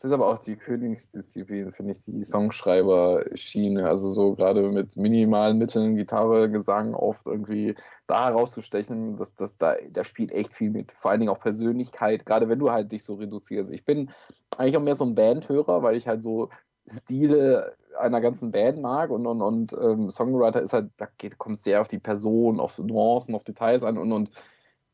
Das 0.00 0.10
ist 0.10 0.14
aber 0.14 0.28
auch 0.28 0.38
die 0.38 0.56
Königsdisziplin, 0.56 1.72
finde 1.72 1.92
ich, 1.92 2.02
die 2.06 2.24
Songschreiber-Schiene. 2.24 3.86
Also 3.86 4.10
so 4.12 4.34
gerade 4.34 4.62
mit 4.70 4.96
minimalen 4.96 5.58
Mitteln, 5.58 5.94
Gitarre, 5.94 6.50
Gesang 6.50 6.94
oft 6.94 7.26
irgendwie 7.26 7.74
da 8.06 8.28
herauszustechen, 8.28 9.18
das, 9.18 9.34
das, 9.34 9.58
da, 9.58 9.74
da 9.90 10.02
spielt 10.02 10.32
echt 10.32 10.54
viel 10.54 10.70
mit. 10.70 10.90
Vor 10.92 11.10
allen 11.10 11.20
Dingen 11.20 11.30
auch 11.30 11.38
Persönlichkeit, 11.38 12.24
gerade 12.24 12.48
wenn 12.48 12.58
du 12.58 12.70
halt 12.70 12.90
dich 12.92 13.04
so 13.04 13.16
reduzierst. 13.16 13.70
Ich 13.72 13.84
bin 13.84 14.10
eigentlich 14.56 14.78
auch 14.78 14.82
mehr 14.82 14.94
so 14.94 15.04
ein 15.04 15.14
Bandhörer, 15.14 15.82
weil 15.82 15.96
ich 15.96 16.08
halt 16.08 16.22
so 16.22 16.48
Stile 16.86 17.76
einer 17.98 18.22
ganzen 18.22 18.52
Band 18.52 18.80
mag 18.80 19.10
und, 19.10 19.26
und, 19.26 19.42
und 19.42 19.74
ähm, 19.74 20.10
Songwriter 20.10 20.62
ist 20.62 20.72
halt, 20.72 20.92
da 20.96 21.08
geht, 21.18 21.36
kommt 21.36 21.60
sehr 21.60 21.82
auf 21.82 21.88
die 21.88 21.98
Person, 21.98 22.58
auf 22.58 22.78
Nuancen, 22.78 23.34
auf 23.34 23.44
Details 23.44 23.84
an 23.84 23.98
und, 23.98 24.12
und 24.12 24.30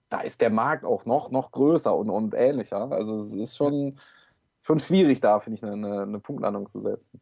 da 0.09 0.23
ist 0.23 0.41
der 0.41 0.51
Markt 0.51 0.85
auch 0.85 1.05
noch, 1.05 1.31
noch 1.31 1.53
größer 1.53 1.97
und, 1.97 2.11
und 2.11 2.35
ähnlicher. 2.35 2.91
Also 2.91 3.15
es 3.15 3.35
ist 3.35 3.57
schon 3.57 3.99
schon 4.67 4.81
schwierig 4.81 5.21
da, 5.21 5.39
finde 5.39 5.59
ich, 5.59 5.65
eine, 5.65 6.03
eine 6.03 6.19
Punktlandung 6.19 6.67
zu 6.67 6.81
setzen. 6.81 7.21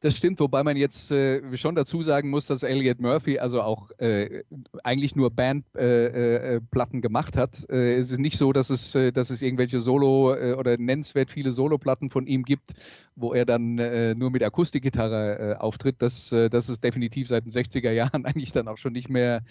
Das 0.00 0.16
stimmt, 0.16 0.38
wobei 0.38 0.62
man 0.62 0.76
jetzt 0.76 1.10
äh, 1.10 1.56
schon 1.56 1.74
dazu 1.74 2.04
sagen 2.04 2.30
muss, 2.30 2.46
dass 2.46 2.62
Elliot 2.62 3.00
Murphy 3.00 3.40
also 3.40 3.62
auch 3.62 3.90
äh, 3.98 4.44
eigentlich 4.84 5.16
nur 5.16 5.30
Bandplatten 5.32 5.74
äh, 5.76 6.98
äh 6.98 7.00
gemacht 7.00 7.36
hat. 7.36 7.68
Äh, 7.68 7.96
es 7.96 8.12
ist 8.12 8.20
nicht 8.20 8.38
so, 8.38 8.52
dass 8.52 8.70
es, 8.70 8.94
äh, 8.94 9.10
dass 9.10 9.30
es 9.30 9.42
irgendwelche 9.42 9.80
Solo- 9.80 10.30
oder 10.56 10.78
nennenswert 10.78 11.32
viele 11.32 11.52
Soloplatten 11.52 12.10
von 12.10 12.28
ihm 12.28 12.44
gibt, 12.44 12.74
wo 13.16 13.34
er 13.34 13.44
dann 13.44 13.74
nur 14.16 14.30
mit 14.30 14.44
Akustikgitarre 14.44 15.60
auftritt. 15.60 15.96
Das, 15.98 16.30
das 16.30 16.68
ist 16.68 16.84
definitiv 16.84 17.26
seit 17.26 17.44
den 17.44 17.52
60er 17.52 17.90
Jahren 17.90 18.24
eigentlich 18.24 18.52
dann 18.52 18.68
auch 18.68 18.78
schon 18.78 18.92
nicht 18.92 19.08
mehr, 19.08 19.42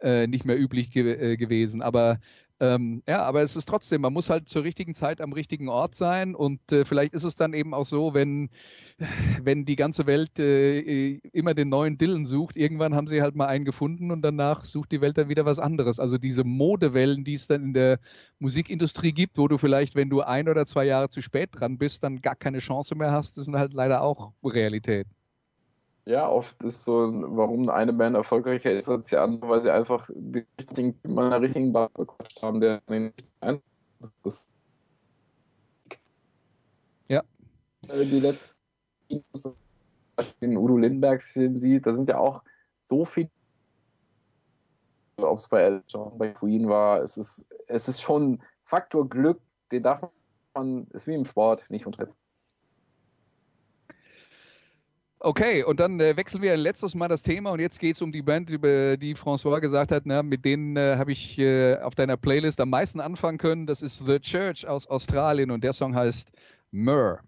nicht 0.00 0.44
mehr 0.44 0.60
üblich 0.60 0.92
ge 0.92 1.36
gewesen. 1.36 1.82
Aber 1.82 2.20
ähm, 2.60 3.02
ja, 3.06 3.22
aber 3.22 3.42
es 3.42 3.54
ist 3.54 3.68
trotzdem, 3.68 4.00
man 4.00 4.12
muss 4.12 4.30
halt 4.30 4.48
zur 4.48 4.64
richtigen 4.64 4.94
Zeit 4.94 5.20
am 5.20 5.32
richtigen 5.32 5.68
Ort 5.68 5.94
sein 5.94 6.34
und 6.34 6.60
äh, 6.72 6.84
vielleicht 6.84 7.12
ist 7.12 7.24
es 7.24 7.36
dann 7.36 7.52
eben 7.52 7.74
auch 7.74 7.84
so, 7.84 8.14
wenn, 8.14 8.50
wenn 9.42 9.66
die 9.66 9.76
ganze 9.76 10.06
Welt 10.06 10.38
äh, 10.38 11.18
immer 11.32 11.54
den 11.54 11.68
neuen 11.68 11.98
Dillen 11.98 12.24
sucht, 12.26 12.56
irgendwann 12.56 12.94
haben 12.94 13.08
sie 13.08 13.20
halt 13.20 13.34
mal 13.36 13.46
einen 13.46 13.64
gefunden 13.66 14.10
und 14.10 14.22
danach 14.22 14.64
sucht 14.64 14.92
die 14.92 15.00
Welt 15.02 15.18
dann 15.18 15.28
wieder 15.28 15.44
was 15.44 15.58
anderes. 15.58 16.00
Also 16.00 16.18
diese 16.18 16.44
Modewellen, 16.44 17.24
die 17.24 17.34
es 17.34 17.46
dann 17.46 17.62
in 17.62 17.74
der 17.74 18.00
Musikindustrie 18.38 19.12
gibt, 19.12 19.38
wo 19.38 19.48
du 19.48 19.58
vielleicht, 19.58 19.94
wenn 19.94 20.10
du 20.10 20.22
ein 20.22 20.48
oder 20.48 20.66
zwei 20.66 20.86
Jahre 20.86 21.10
zu 21.10 21.20
spät 21.22 21.50
dran 21.52 21.78
bist, 21.78 22.02
dann 22.04 22.22
gar 22.22 22.36
keine 22.36 22.60
Chance 22.60 22.94
mehr 22.94 23.12
hast, 23.12 23.36
das 23.36 23.44
sind 23.44 23.56
halt 23.56 23.74
leider 23.74 24.02
auch 24.02 24.32
Realität. 24.42 25.06
Ja, 26.08 26.28
oft 26.28 26.62
ist 26.62 26.84
so, 26.84 27.10
warum 27.36 27.68
eine 27.68 27.92
Band 27.92 28.14
erfolgreicher 28.14 28.70
ist 28.70 28.88
als 28.88 29.08
die 29.08 29.16
andere, 29.16 29.50
weil 29.50 29.60
sie 29.60 29.72
einfach 29.72 30.08
die 30.14 30.46
richtigen, 30.56 30.96
mal 31.02 31.32
einen 31.32 31.42
richtigen 31.42 31.72
Bar 31.72 31.90
bequatscht 31.90 32.40
haben, 32.42 32.60
der 32.60 32.80
den 32.88 33.06
nicht 33.06 33.62
ist. 34.24 34.48
Ja. 37.08 37.24
Die 37.82 38.20
letzten, 38.20 38.50
den 40.40 40.56
Udo 40.56 40.76
Lindenberg-Film 40.76 41.58
sieht, 41.58 41.86
da 41.86 41.92
sind 41.92 42.08
ja 42.08 42.18
auch 42.18 42.44
so 42.84 43.04
viele, 43.04 43.28
ob 45.16 45.40
es 45.40 45.48
bei 45.48 45.62
Elton, 45.62 46.16
bei 46.18 46.28
Queen 46.28 46.68
war, 46.68 47.02
es 47.02 47.16
ist, 47.16 47.44
es 47.66 47.88
ist 47.88 48.00
schon 48.00 48.40
Faktor 48.62 49.08
Glück, 49.08 49.40
den 49.72 49.82
darf 49.82 50.08
man, 50.54 50.86
ist 50.90 51.08
wie 51.08 51.14
im 51.14 51.24
Sport, 51.24 51.68
nicht 51.68 51.84
unterschätzen. 51.84 52.25
Okay, 55.26 55.64
und 55.64 55.80
dann 55.80 55.98
äh, 55.98 56.16
wechseln 56.16 56.40
wir 56.40 56.56
letztes 56.56 56.94
Mal 56.94 57.08
das 57.08 57.24
Thema 57.24 57.50
und 57.50 57.58
jetzt 57.58 57.80
geht 57.80 57.96
es 57.96 58.00
um 58.00 58.12
die 58.12 58.22
Band, 58.22 58.48
über 58.48 58.96
die 58.96 59.16
François 59.16 59.58
gesagt 59.58 59.90
hat, 59.90 60.04
na, 60.06 60.22
mit 60.22 60.44
denen 60.44 60.76
äh, 60.76 60.94
habe 60.98 61.10
ich 61.10 61.36
äh, 61.36 61.78
auf 61.78 61.96
deiner 61.96 62.16
Playlist 62.16 62.60
am 62.60 62.70
meisten 62.70 63.00
anfangen 63.00 63.36
können. 63.36 63.66
Das 63.66 63.82
ist 63.82 64.06
The 64.06 64.20
Church 64.20 64.68
aus 64.68 64.86
Australien 64.86 65.50
und 65.50 65.64
der 65.64 65.72
Song 65.72 65.96
heißt 65.96 66.30
Myrrh. 66.70 67.18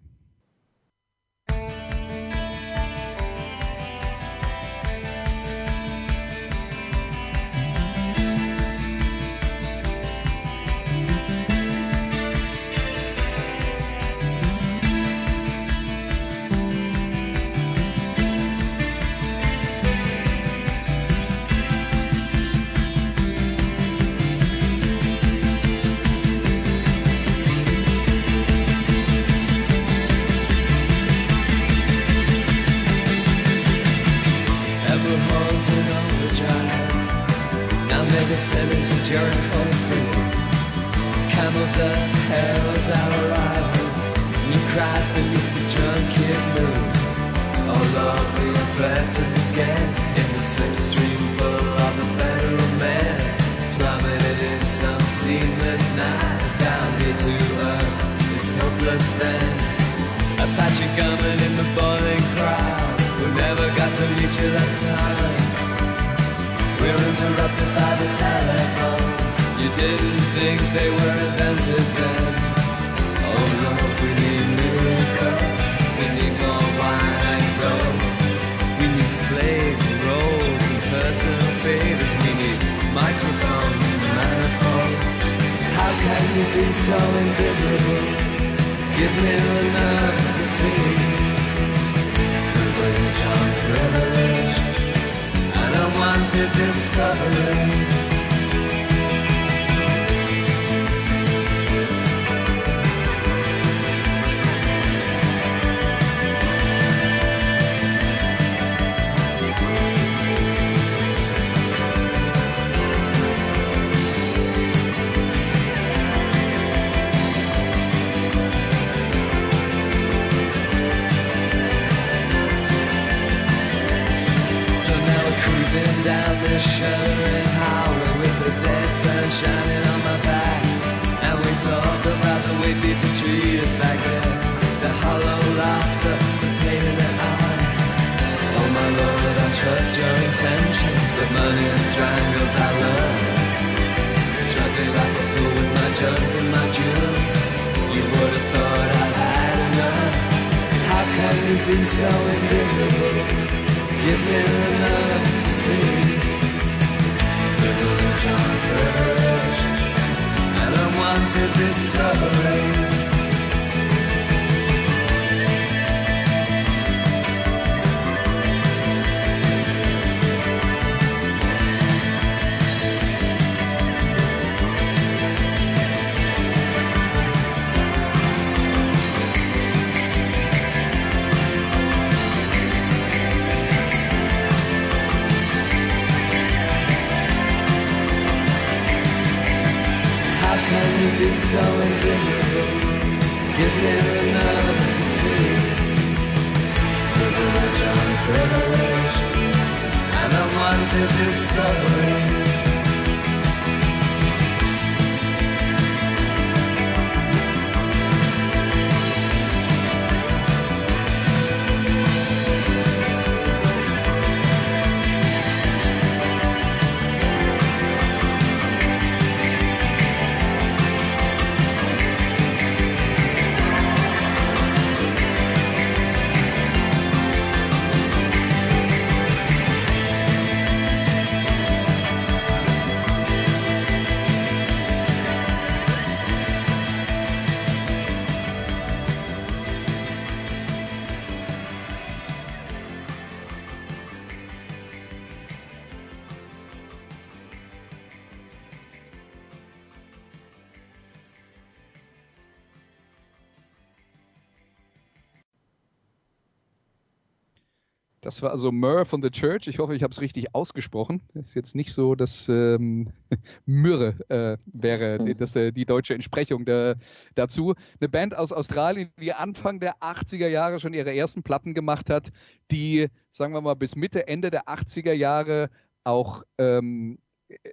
War 258.48 258.52
also 258.52 258.72
Myrrh 258.72 259.04
von 259.04 259.22
The 259.22 259.30
Church. 259.30 259.66
Ich 259.66 259.78
hoffe, 259.78 259.94
ich 259.94 260.02
habe 260.02 260.12
es 260.12 260.22
richtig 260.22 260.54
ausgesprochen. 260.54 261.20
Ist 261.34 261.54
jetzt 261.54 261.74
nicht 261.74 261.92
so, 261.92 262.14
dass 262.14 262.48
ähm, 262.48 263.12
Myrrhe 263.66 264.14
äh, 264.30 264.56
wäre 264.64 265.18
mhm. 265.22 265.36
das, 265.36 265.54
äh, 265.54 265.70
die 265.70 265.84
deutsche 265.84 266.14
Entsprechung 266.14 266.64
der, 266.64 266.96
dazu. 267.34 267.74
Eine 268.00 268.08
Band 268.08 268.34
aus 268.34 268.50
Australien, 268.50 269.10
die 269.20 269.34
Anfang 269.34 269.80
der 269.80 269.98
80er 269.98 270.48
Jahre 270.48 270.80
schon 270.80 270.94
ihre 270.94 271.14
ersten 271.14 271.42
Platten 271.42 271.74
gemacht 271.74 272.08
hat, 272.08 272.30
die, 272.70 273.08
sagen 273.30 273.52
wir 273.52 273.60
mal, 273.60 273.74
bis 273.74 273.96
Mitte, 273.96 274.26
Ende 274.26 274.50
der 274.50 274.64
80er 274.64 275.12
Jahre 275.12 275.68
auch 276.04 276.42
ähm, 276.56 277.18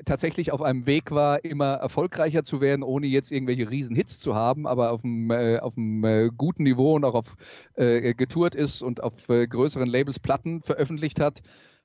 tatsächlich 0.05 0.51
auf 0.51 0.61
einem 0.61 0.85
Weg 0.85 1.11
war, 1.11 1.43
immer 1.43 1.73
erfolgreicher 1.75 2.43
zu 2.43 2.61
werden, 2.61 2.83
ohne 2.83 3.07
jetzt 3.07 3.31
irgendwelche 3.31 3.69
riesen 3.69 3.95
Hits 3.95 4.19
zu 4.19 4.35
haben, 4.35 4.67
aber 4.67 4.91
auf 4.91 5.03
einem, 5.03 5.31
äh, 5.31 5.59
auf 5.59 5.77
einem 5.77 6.03
äh, 6.03 6.29
guten 6.35 6.63
Niveau 6.63 6.95
und 6.95 7.03
auch 7.03 7.15
auf 7.15 7.35
äh, 7.75 8.13
getourt 8.13 8.55
ist 8.55 8.81
und 8.81 9.03
auf 9.03 9.27
äh, 9.29 9.47
größeren 9.47 9.89
Labels 9.89 10.19
Platten 10.19 10.61
veröffentlicht 10.61 11.19
hat. 11.19 11.41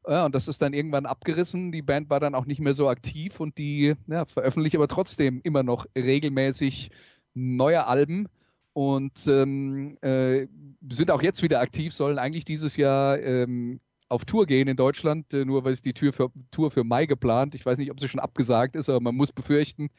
Ja, 0.07 0.25
und 0.25 0.35
das 0.35 0.49
ist 0.49 0.63
dann 0.63 0.73
irgendwann 0.73 1.05
abgerissen. 1.05 1.73
Die 1.73 1.83
Band 1.83 2.09
war 2.09 2.21
dann 2.21 2.35
auch 2.35 2.47
nicht 2.47 2.61
mehr 2.61 2.75
so 2.75 2.89
aktiv 2.89 3.39
und 3.41 3.59
die 3.59 3.95
ja, 4.07 4.25
veröffentlicht 4.25 4.77
aber 4.77 4.89
trotzdem 4.89 5.41
immer 5.43 5.63
noch 5.63 5.87
regelmäßig 5.95 6.91
neue 7.35 7.87
Alben 7.87 8.29
und 8.73 9.27
ähm, 9.27 9.99
äh, 10.01 10.47
sind 10.89 11.11
auch 11.11 11.23
jetzt 11.23 11.43
wieder 11.43 11.61
aktiv, 11.61 11.93
sollen 11.93 12.19
eigentlich 12.19 12.45
dieses 12.45 12.77
Jahr 12.77 13.19
ähm, 13.19 13.81
auf 14.11 14.25
Tour 14.27 14.47
gehen 14.47 14.69
in 14.69 14.77
Deutschland, 14.77 15.33
äh, 15.33 15.45
nur 15.45 15.65
weil 15.65 15.73
es 15.73 15.83
die 15.83 15.95
Tür 15.95 16.13
für, 16.13 16.31
Tour 16.51 16.71
für 16.71 16.85
Mai 16.85 17.07
geplant. 17.07 17.55
Ich 17.55 17.65
weiß 17.67 17.79
nicht, 17.79 17.91
ob 17.91 18.01
sie 18.01 18.09
schon 18.09 18.21
abgesagt 18.21 18.77
ist, 18.77 18.89
aber 18.91 19.01
man 19.01 19.15
muss 19.17 19.33
befürchten, 19.33 19.91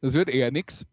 das 0.00 0.14
wird 0.14 0.30
eher 0.30 0.50
nichts. 0.52 0.86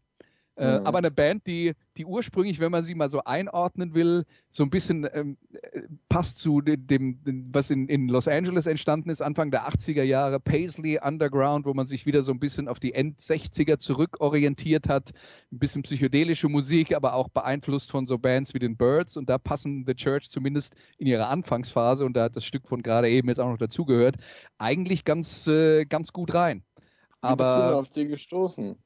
Äh, 0.55 0.79
mhm. 0.79 0.85
Aber 0.85 0.99
eine 0.99 1.09
Band, 1.09 1.47
die, 1.47 1.73
die 1.97 2.05
ursprünglich, 2.05 2.59
wenn 2.59 2.71
man 2.71 2.83
sie 2.83 2.93
mal 2.93 3.09
so 3.09 3.23
einordnen 3.23 3.95
will, 3.95 4.25
so 4.49 4.61
ein 4.61 4.69
bisschen 4.69 5.07
ähm, 5.11 5.37
äh, 5.51 5.81
passt 6.09 6.37
zu 6.37 6.61
dem, 6.61 7.19
was 7.51 7.71
in, 7.71 7.87
in 7.87 8.07
Los 8.07 8.27
Angeles 8.27 8.67
entstanden 8.67 9.09
ist, 9.09 9.21
Anfang 9.21 9.49
der 9.49 9.67
80er 9.67 10.03
Jahre, 10.03 10.39
Paisley 10.39 10.99
Underground, 11.01 11.65
wo 11.65 11.73
man 11.73 11.87
sich 11.87 12.05
wieder 12.05 12.21
so 12.21 12.31
ein 12.31 12.39
bisschen 12.39 12.67
auf 12.67 12.79
die 12.79 12.93
End-60er 12.93 13.79
zurückorientiert 13.79 14.87
hat, 14.87 15.11
ein 15.51 15.57
bisschen 15.57 15.81
psychedelische 15.81 16.49
Musik, 16.49 16.95
aber 16.95 17.13
auch 17.13 17.29
beeinflusst 17.29 17.89
von 17.89 18.05
so 18.05 18.19
Bands 18.19 18.53
wie 18.53 18.59
den 18.59 18.77
Birds 18.77 19.17
und 19.17 19.29
da 19.29 19.39
passen 19.39 19.85
The 19.87 19.95
Church 19.95 20.29
zumindest 20.29 20.75
in 20.99 21.07
ihrer 21.07 21.29
Anfangsphase, 21.29 22.05
und 22.05 22.13
da 22.13 22.25
hat 22.25 22.35
das 22.35 22.45
Stück 22.45 22.67
von 22.67 22.83
gerade 22.83 23.09
eben 23.09 23.27
jetzt 23.27 23.39
auch 23.39 23.49
noch 23.49 23.57
dazugehört, 23.57 24.17
eigentlich 24.59 25.03
ganz, 25.03 25.47
äh, 25.47 25.85
ganz 25.85 26.13
gut 26.13 26.35
rein. 26.35 26.63
Wie 26.77 27.29
aber, 27.29 27.55
bist 27.55 27.71
du 27.71 27.77
auf 27.77 27.89
die 27.89 28.07
gestoßen? 28.07 28.77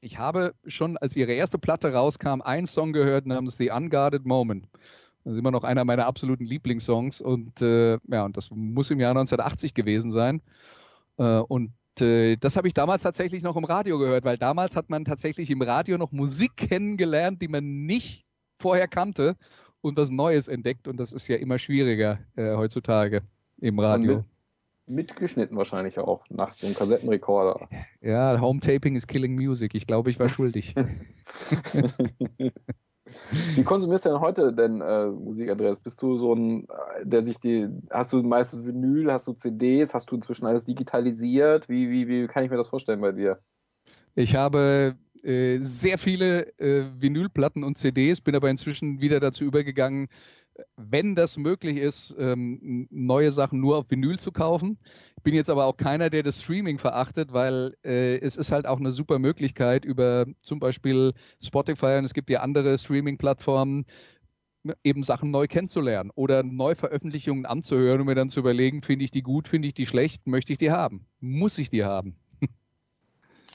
Ich 0.00 0.18
habe 0.18 0.54
schon, 0.66 0.96
als 0.96 1.16
ihre 1.16 1.32
erste 1.32 1.58
Platte 1.58 1.92
rauskam, 1.92 2.40
einen 2.42 2.66
Song 2.66 2.92
gehört 2.92 3.26
namens 3.26 3.56
The 3.56 3.70
Unguarded 3.70 4.24
Moment. 4.24 4.66
Das 5.24 5.34
ist 5.34 5.38
immer 5.38 5.50
noch 5.50 5.64
einer 5.64 5.84
meiner 5.84 6.06
absoluten 6.06 6.46
Lieblingssongs 6.46 7.20
und 7.20 7.60
äh, 7.60 7.98
ja, 8.08 8.24
und 8.24 8.36
das 8.36 8.50
muss 8.50 8.90
im 8.90 9.00
Jahr 9.00 9.10
1980 9.10 9.74
gewesen 9.74 10.12
sein. 10.12 10.40
Äh, 11.18 11.40
und 11.40 11.72
äh, 12.00 12.36
das 12.36 12.56
habe 12.56 12.68
ich 12.68 12.74
damals 12.74 13.02
tatsächlich 13.02 13.42
noch 13.42 13.56
im 13.56 13.64
Radio 13.64 13.98
gehört, 13.98 14.24
weil 14.24 14.38
damals 14.38 14.76
hat 14.76 14.88
man 14.88 15.04
tatsächlich 15.04 15.50
im 15.50 15.60
Radio 15.60 15.98
noch 15.98 16.12
Musik 16.12 16.56
kennengelernt, 16.56 17.42
die 17.42 17.48
man 17.48 17.84
nicht 17.84 18.24
vorher 18.58 18.88
kannte 18.88 19.36
und 19.82 19.98
was 19.98 20.10
Neues 20.10 20.48
entdeckt 20.48 20.88
und 20.88 20.96
das 20.98 21.12
ist 21.12 21.28
ja 21.28 21.36
immer 21.36 21.58
schwieriger 21.58 22.18
äh, 22.36 22.56
heutzutage 22.56 23.22
im 23.58 23.78
Radio 23.78 24.24
mitgeschnitten 24.90 25.56
wahrscheinlich 25.56 25.98
auch, 25.98 26.24
nachts 26.28 26.62
im 26.62 26.74
Kassettenrekorder. 26.74 27.68
Ja, 28.00 28.40
Home 28.40 28.60
Taping 28.60 28.96
is 28.96 29.06
Killing 29.06 29.34
Music. 29.34 29.74
Ich 29.74 29.86
glaube, 29.86 30.10
ich 30.10 30.18
war 30.18 30.28
schuldig. 30.28 30.74
Wie 33.54 33.64
konsumierst 33.64 34.04
du 34.04 34.10
denn 34.10 34.20
heute 34.20 34.52
denn 34.52 34.80
äh, 34.80 35.06
Musik, 35.06 35.50
Andreas? 35.50 35.80
Bist 35.80 36.02
du 36.02 36.18
so 36.18 36.34
ein, 36.34 36.64
äh, 36.64 37.04
der 37.04 37.22
sich 37.22 37.38
die, 37.38 37.68
hast 37.90 38.12
du 38.12 38.22
meist 38.22 38.66
Vinyl, 38.66 39.12
hast 39.12 39.26
du 39.26 39.32
CDs, 39.32 39.94
hast 39.94 40.10
du 40.10 40.16
inzwischen 40.16 40.46
alles 40.46 40.64
digitalisiert? 40.64 41.68
Wie, 41.68 41.90
wie, 41.90 42.08
wie 42.08 42.26
kann 42.26 42.44
ich 42.44 42.50
mir 42.50 42.56
das 42.56 42.68
vorstellen 42.68 43.00
bei 43.00 43.12
dir? 43.12 43.38
Ich 44.14 44.34
habe 44.34 44.96
äh, 45.22 45.58
sehr 45.60 45.98
viele 45.98 46.58
äh, 46.58 46.90
Vinylplatten 46.98 47.62
und 47.62 47.78
CDs, 47.78 48.20
bin 48.20 48.34
aber 48.34 48.50
inzwischen 48.50 49.00
wieder 49.00 49.20
dazu 49.20 49.44
übergegangen, 49.44 50.08
wenn 50.76 51.14
das 51.14 51.36
möglich 51.36 51.76
ist, 51.76 52.14
ähm, 52.18 52.86
neue 52.90 53.32
Sachen 53.32 53.60
nur 53.60 53.78
auf 53.78 53.90
Vinyl 53.90 54.18
zu 54.18 54.32
kaufen. 54.32 54.78
Ich 55.16 55.22
bin 55.22 55.34
jetzt 55.34 55.50
aber 55.50 55.66
auch 55.66 55.76
keiner, 55.76 56.10
der 56.10 56.22
das 56.22 56.40
Streaming 56.40 56.78
verachtet, 56.78 57.32
weil 57.32 57.76
äh, 57.84 58.18
es 58.20 58.36
ist 58.36 58.52
halt 58.52 58.66
auch 58.66 58.78
eine 58.78 58.90
super 58.90 59.18
Möglichkeit 59.18 59.84
über 59.84 60.26
zum 60.40 60.60
Beispiel 60.60 61.12
Spotify 61.42 61.96
und 61.98 62.04
es 62.04 62.14
gibt 62.14 62.30
ja 62.30 62.40
andere 62.40 62.78
Streaming-Plattformen, 62.78 63.84
eben 64.84 65.02
Sachen 65.02 65.30
neu 65.30 65.46
kennenzulernen 65.46 66.10
oder 66.14 66.42
Neuveröffentlichungen 66.42 67.46
anzuhören 67.46 68.00
und 68.00 68.06
mir 68.06 68.14
dann 68.14 68.30
zu 68.30 68.40
überlegen, 68.40 68.82
finde 68.82 69.04
ich 69.04 69.10
die 69.10 69.22
gut, 69.22 69.48
finde 69.48 69.68
ich 69.68 69.74
die 69.74 69.86
schlecht, 69.86 70.26
möchte 70.26 70.52
ich 70.52 70.58
die 70.58 70.70
haben, 70.70 71.06
muss 71.20 71.58
ich 71.58 71.70
die 71.70 71.84
haben. 71.84 72.16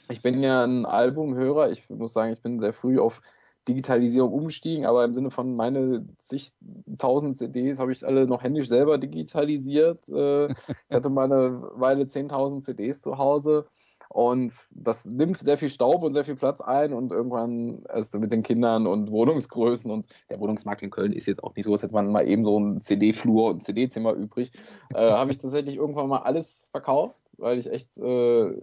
Ich 0.08 0.22
bin 0.22 0.42
ja 0.42 0.64
ein 0.64 0.86
Albumhörer. 0.86 1.70
Ich 1.70 1.88
muss 1.88 2.12
sagen, 2.12 2.32
ich 2.32 2.40
bin 2.40 2.60
sehr 2.60 2.72
früh 2.72 2.98
auf 2.98 3.20
Digitalisierung 3.68 4.32
umstiegen, 4.32 4.86
aber 4.86 5.04
im 5.04 5.14
Sinne 5.14 5.30
von 5.30 5.56
meine 5.56 6.06
zigtausend 6.18 7.36
CDs 7.36 7.78
habe 7.78 7.92
ich 7.92 8.06
alle 8.06 8.26
noch 8.26 8.42
händisch 8.42 8.68
selber 8.68 8.98
digitalisiert. 8.98 10.08
Äh, 10.08 10.46
ich 10.88 10.96
hatte 10.96 11.10
mal 11.10 11.24
eine 11.24 11.62
Weile 11.74 12.04
10.000 12.04 12.62
CDs 12.62 13.00
zu 13.00 13.18
Hause 13.18 13.66
und 14.08 14.52
das 14.70 15.04
nimmt 15.04 15.38
sehr 15.38 15.58
viel 15.58 15.68
Staub 15.68 16.02
und 16.02 16.12
sehr 16.12 16.24
viel 16.24 16.36
Platz 16.36 16.60
ein 16.60 16.92
und 16.92 17.12
irgendwann 17.12 17.82
also 17.88 18.18
mit 18.18 18.30
den 18.30 18.42
Kindern 18.42 18.86
und 18.86 19.10
Wohnungsgrößen 19.10 19.90
und 19.90 20.06
der 20.30 20.38
Wohnungsmarkt 20.40 20.82
in 20.82 20.90
Köln 20.90 21.12
ist 21.12 21.26
jetzt 21.26 21.42
auch 21.42 21.54
nicht 21.56 21.64
so, 21.64 21.72
als 21.72 21.82
hätte 21.82 21.94
man 21.94 22.12
mal 22.12 22.26
eben 22.26 22.44
so 22.44 22.58
ein 22.58 22.80
CD-Flur 22.80 23.50
und 23.50 23.62
CD-Zimmer 23.62 24.12
übrig, 24.12 24.52
äh, 24.94 24.98
habe 25.10 25.30
ich 25.32 25.38
tatsächlich 25.38 25.76
irgendwann 25.76 26.08
mal 26.08 26.20
alles 26.20 26.68
verkauft, 26.70 27.16
weil 27.36 27.58
ich 27.58 27.70
echt, 27.70 27.98
äh, 27.98 28.54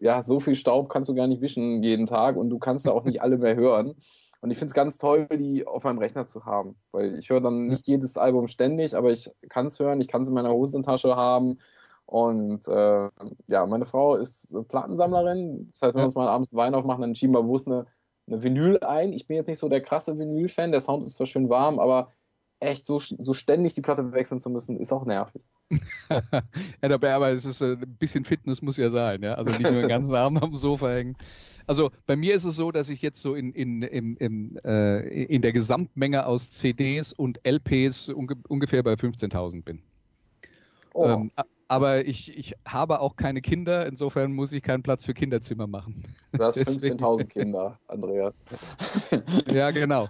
ja, 0.00 0.22
so 0.22 0.38
viel 0.38 0.54
Staub 0.54 0.88
kannst 0.88 1.08
du 1.08 1.14
gar 1.14 1.26
nicht 1.26 1.42
wischen 1.42 1.82
jeden 1.82 2.06
Tag 2.06 2.36
und 2.36 2.50
du 2.50 2.58
kannst 2.58 2.86
da 2.86 2.92
auch 2.92 3.04
nicht 3.04 3.20
alle 3.20 3.38
mehr 3.38 3.56
hören. 3.56 3.96
Und 4.44 4.50
ich 4.50 4.58
finde 4.58 4.72
es 4.72 4.74
ganz 4.74 4.98
toll, 4.98 5.26
die 5.38 5.66
auf 5.66 5.84
meinem 5.84 5.96
Rechner 5.96 6.26
zu 6.26 6.44
haben, 6.44 6.76
weil 6.92 7.18
ich 7.18 7.30
höre 7.30 7.40
dann 7.40 7.66
nicht 7.66 7.86
jedes 7.86 8.18
Album 8.18 8.46
ständig, 8.46 8.94
aber 8.94 9.10
ich 9.10 9.30
kann 9.48 9.68
es 9.68 9.80
hören, 9.80 10.02
ich 10.02 10.08
kann 10.08 10.20
es 10.20 10.28
in 10.28 10.34
meiner 10.34 10.52
Hosentasche 10.52 11.16
haben. 11.16 11.60
Und 12.04 12.68
äh, 12.68 13.08
ja, 13.46 13.64
meine 13.64 13.86
Frau 13.86 14.16
ist 14.16 14.54
Plattensammlerin. 14.68 15.70
Das 15.72 15.80
heißt, 15.80 15.94
wenn 15.94 16.02
wir 16.02 16.04
uns 16.04 16.14
mal 16.14 16.28
abends 16.28 16.52
Wein 16.52 16.74
aufmachen, 16.74 17.00
dann 17.00 17.14
schieben 17.14 17.34
wir 17.34 17.40
bewusst 17.40 17.68
eine, 17.68 17.86
eine 18.26 18.42
Vinyl 18.42 18.80
ein. 18.80 19.14
Ich 19.14 19.26
bin 19.26 19.38
jetzt 19.38 19.46
nicht 19.46 19.60
so 19.60 19.70
der 19.70 19.80
krasse 19.80 20.18
Vinyl-Fan, 20.18 20.72
der 20.72 20.82
Sound 20.82 21.06
ist 21.06 21.14
zwar 21.14 21.26
schön 21.26 21.48
warm, 21.48 21.78
aber 21.78 22.12
echt 22.60 22.84
so, 22.84 22.98
so 22.98 23.32
ständig 23.32 23.72
die 23.72 23.80
Platte 23.80 24.12
wechseln 24.12 24.40
zu 24.40 24.50
müssen, 24.50 24.78
ist 24.78 24.92
auch 24.92 25.06
nervig. 25.06 25.40
ja, 26.10 26.20
dabei, 26.82 27.14
aber 27.14 27.30
es 27.30 27.46
ist 27.46 27.62
äh, 27.62 27.78
ein 27.80 27.96
bisschen 27.98 28.26
Fitness 28.26 28.60
muss 28.60 28.76
ja 28.76 28.90
sein, 28.90 29.22
ja. 29.22 29.36
Also 29.36 29.56
nicht 29.56 29.70
nur 29.70 29.80
den 29.80 29.88
ganzen 29.88 30.14
Abend 30.14 30.42
am 30.42 30.54
Sofa 30.54 30.90
hängen. 30.90 31.16
Also 31.66 31.90
bei 32.06 32.16
mir 32.16 32.34
ist 32.34 32.44
es 32.44 32.56
so, 32.56 32.70
dass 32.70 32.88
ich 32.88 33.02
jetzt 33.02 33.22
so 33.22 33.34
in, 33.34 33.52
in, 33.52 33.82
in, 33.82 34.16
in, 34.16 34.56
äh, 34.64 35.24
in 35.24 35.42
der 35.42 35.52
Gesamtmenge 35.52 36.26
aus 36.26 36.50
CDs 36.50 37.12
und 37.12 37.40
LPs 37.44 38.08
unge 38.08 38.36
ungefähr 38.48 38.82
bei 38.82 38.94
15.000 38.94 39.62
bin. 39.62 39.82
Oh. 40.92 41.06
Ähm, 41.06 41.32
aber 41.68 42.06
ich, 42.06 42.36
ich 42.36 42.54
habe 42.66 43.00
auch 43.00 43.16
keine 43.16 43.40
Kinder, 43.40 43.86
insofern 43.86 44.32
muss 44.32 44.52
ich 44.52 44.62
keinen 44.62 44.82
Platz 44.82 45.04
für 45.04 45.14
Kinderzimmer 45.14 45.66
machen. 45.66 46.04
Du 46.32 46.44
hast 46.44 46.56
15.000 46.58 47.24
Kinder, 47.28 47.78
Andreas. 47.88 48.34
ja, 49.50 49.70
genau. 49.70 50.08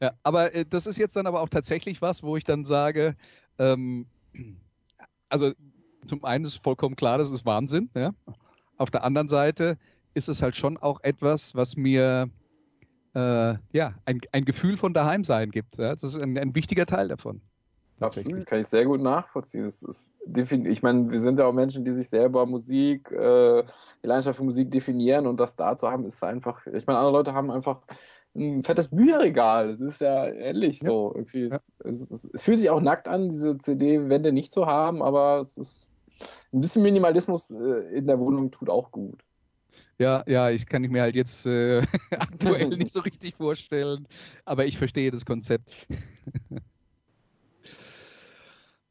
Ja, 0.00 0.12
aber 0.22 0.54
äh, 0.54 0.64
das 0.68 0.86
ist 0.86 0.98
jetzt 0.98 1.16
dann 1.16 1.26
aber 1.26 1.40
auch 1.40 1.48
tatsächlich 1.48 2.00
was, 2.00 2.22
wo 2.22 2.36
ich 2.36 2.44
dann 2.44 2.64
sage, 2.64 3.16
ähm, 3.58 4.06
also 5.28 5.52
zum 6.06 6.24
einen 6.24 6.44
ist 6.44 6.62
vollkommen 6.62 6.96
klar, 6.96 7.18
das 7.18 7.30
ist 7.30 7.44
Wahnsinn. 7.44 7.90
Ja? 7.94 8.12
Auf 8.78 8.90
der 8.90 9.04
anderen 9.04 9.28
Seite 9.28 9.78
ist 10.14 10.28
es 10.28 10.42
halt 10.42 10.56
schon 10.56 10.76
auch 10.76 11.00
etwas, 11.02 11.54
was 11.54 11.76
mir 11.76 12.28
äh, 13.14 13.54
ja 13.72 13.94
ein, 14.04 14.20
ein 14.32 14.44
Gefühl 14.44 14.76
von 14.76 14.94
daheim 14.94 15.24
sein 15.24 15.50
gibt. 15.50 15.78
Ja? 15.78 15.90
Das 15.90 16.02
ist 16.02 16.16
ein, 16.16 16.36
ein 16.38 16.54
wichtiger 16.54 16.86
Teil 16.86 17.08
davon. 17.08 17.40
Absolut, 18.00 18.46
kann 18.46 18.60
ich 18.60 18.66
sehr 18.66 18.86
gut 18.86 19.02
nachvollziehen. 19.02 19.64
Das 19.64 19.82
ist, 19.82 20.14
ich 20.24 20.82
meine, 20.82 21.10
wir 21.10 21.20
sind 21.20 21.38
ja 21.38 21.44
auch 21.44 21.52
Menschen, 21.52 21.84
die 21.84 21.90
sich 21.90 22.08
selber 22.08 22.46
Musik, 22.46 23.10
äh, 23.12 23.62
die 24.02 24.06
Leidenschaft 24.06 24.38
für 24.38 24.44
Musik 24.44 24.70
definieren 24.70 25.26
und 25.26 25.38
das 25.38 25.54
da 25.54 25.76
zu 25.76 25.90
haben, 25.90 26.06
ist 26.06 26.24
einfach, 26.24 26.66
ich 26.66 26.86
meine, 26.86 26.98
andere 26.98 27.12
Leute 27.12 27.34
haben 27.34 27.50
einfach 27.50 27.82
ein 28.34 28.62
fettes 28.62 28.88
Bücherregal. 28.88 29.70
Es 29.70 29.80
ist 29.80 30.00
ja 30.00 30.26
ähnlich 30.26 30.80
ja. 30.80 30.88
so. 30.88 31.12
Irgendwie. 31.14 31.48
Ja. 31.48 31.58
Es, 31.84 32.10
es, 32.10 32.24
es, 32.24 32.42
fühlt 32.42 32.58
sich 32.58 32.70
auch 32.70 32.80
nackt 32.80 33.06
an, 33.06 33.28
diese 33.28 33.58
CD-Wände 33.58 34.32
nicht 34.32 34.52
zu 34.52 34.66
haben, 34.66 35.02
aber 35.02 35.40
es 35.40 35.56
ist 35.58 35.88
ein 36.52 36.60
bisschen 36.60 36.82
Minimalismus 36.82 37.50
äh, 37.50 37.96
in 37.96 38.06
der 38.06 38.18
Wohnung 38.18 38.50
tut 38.50 38.70
auch 38.70 38.90
gut. 38.92 39.22
Ja, 40.00 40.24
ja, 40.26 40.48
ich 40.48 40.66
kann 40.66 40.82
ich 40.82 40.90
mir 40.90 41.02
halt 41.02 41.14
jetzt 41.14 41.44
äh, 41.44 41.82
aktuell 42.10 42.68
nicht 42.78 42.92
so 42.92 43.00
richtig 43.00 43.36
vorstellen, 43.36 44.08
aber 44.46 44.64
ich 44.64 44.78
verstehe 44.78 45.10
das 45.10 45.26
Konzept. 45.26 45.86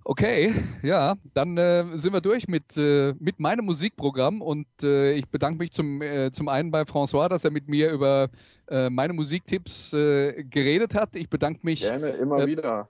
Okay, 0.05 0.55
ja, 0.81 1.17
dann 1.35 1.55
äh, 1.57 1.85
sind 1.93 2.13
wir 2.13 2.21
durch 2.21 2.47
mit, 2.47 2.75
äh, 2.77 3.13
mit 3.19 3.39
meinem 3.39 3.65
Musikprogramm 3.65 4.41
und 4.41 4.65
äh, 4.81 5.13
ich 5.13 5.29
bedanke 5.29 5.59
mich 5.59 5.71
zum, 5.71 6.01
äh, 6.01 6.31
zum 6.31 6.47
einen 6.47 6.71
bei 6.71 6.81
François, 6.81 7.29
dass 7.29 7.43
er 7.43 7.51
mit 7.51 7.67
mir 7.67 7.91
über 7.91 8.29
äh, 8.69 8.89
meine 8.89 9.13
Musiktipps 9.13 9.93
äh, 9.93 10.43
geredet 10.45 10.95
hat. 10.95 11.15
Ich 11.15 11.29
bedanke 11.29 11.59
mich. 11.61 11.81
Gerne, 11.81 12.09
immer 12.09 12.47
wieder. 12.47 12.89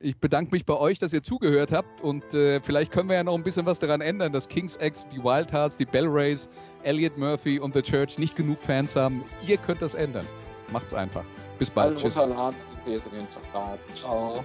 Ich 0.00 0.16
bedanke 0.16 0.52
mich 0.52 0.64
bei 0.64 0.74
euch, 0.74 1.00
dass 1.00 1.12
ihr 1.12 1.24
zugehört 1.24 1.72
habt 1.72 2.00
und 2.02 2.22
vielleicht 2.30 2.92
können 2.92 3.08
wir 3.08 3.16
ja 3.16 3.24
noch 3.24 3.34
ein 3.34 3.42
bisschen 3.42 3.66
was 3.66 3.80
daran 3.80 4.00
ändern, 4.00 4.32
dass 4.32 4.48
Kings 4.48 4.78
X, 4.80 5.04
die 5.12 5.18
Wild 5.18 5.52
Hearts, 5.52 5.76
die 5.76 5.84
Bell 5.86 6.06
Rays, 6.06 6.48
Elliot 6.84 7.18
Murphy 7.18 7.58
und 7.58 7.74
The 7.74 7.82
Church 7.82 8.16
nicht 8.16 8.36
genug 8.36 8.58
Fans 8.62 8.94
haben. 8.94 9.24
Ihr 9.44 9.56
könnt 9.56 9.82
das 9.82 9.94
ändern. 9.94 10.26
Macht's 10.70 10.94
einfach. 10.94 11.24
Bis 11.58 11.68
bald. 11.68 11.96
Alle 11.96 12.00
Tschüss. 12.00 12.14
Ciao. 13.96 14.44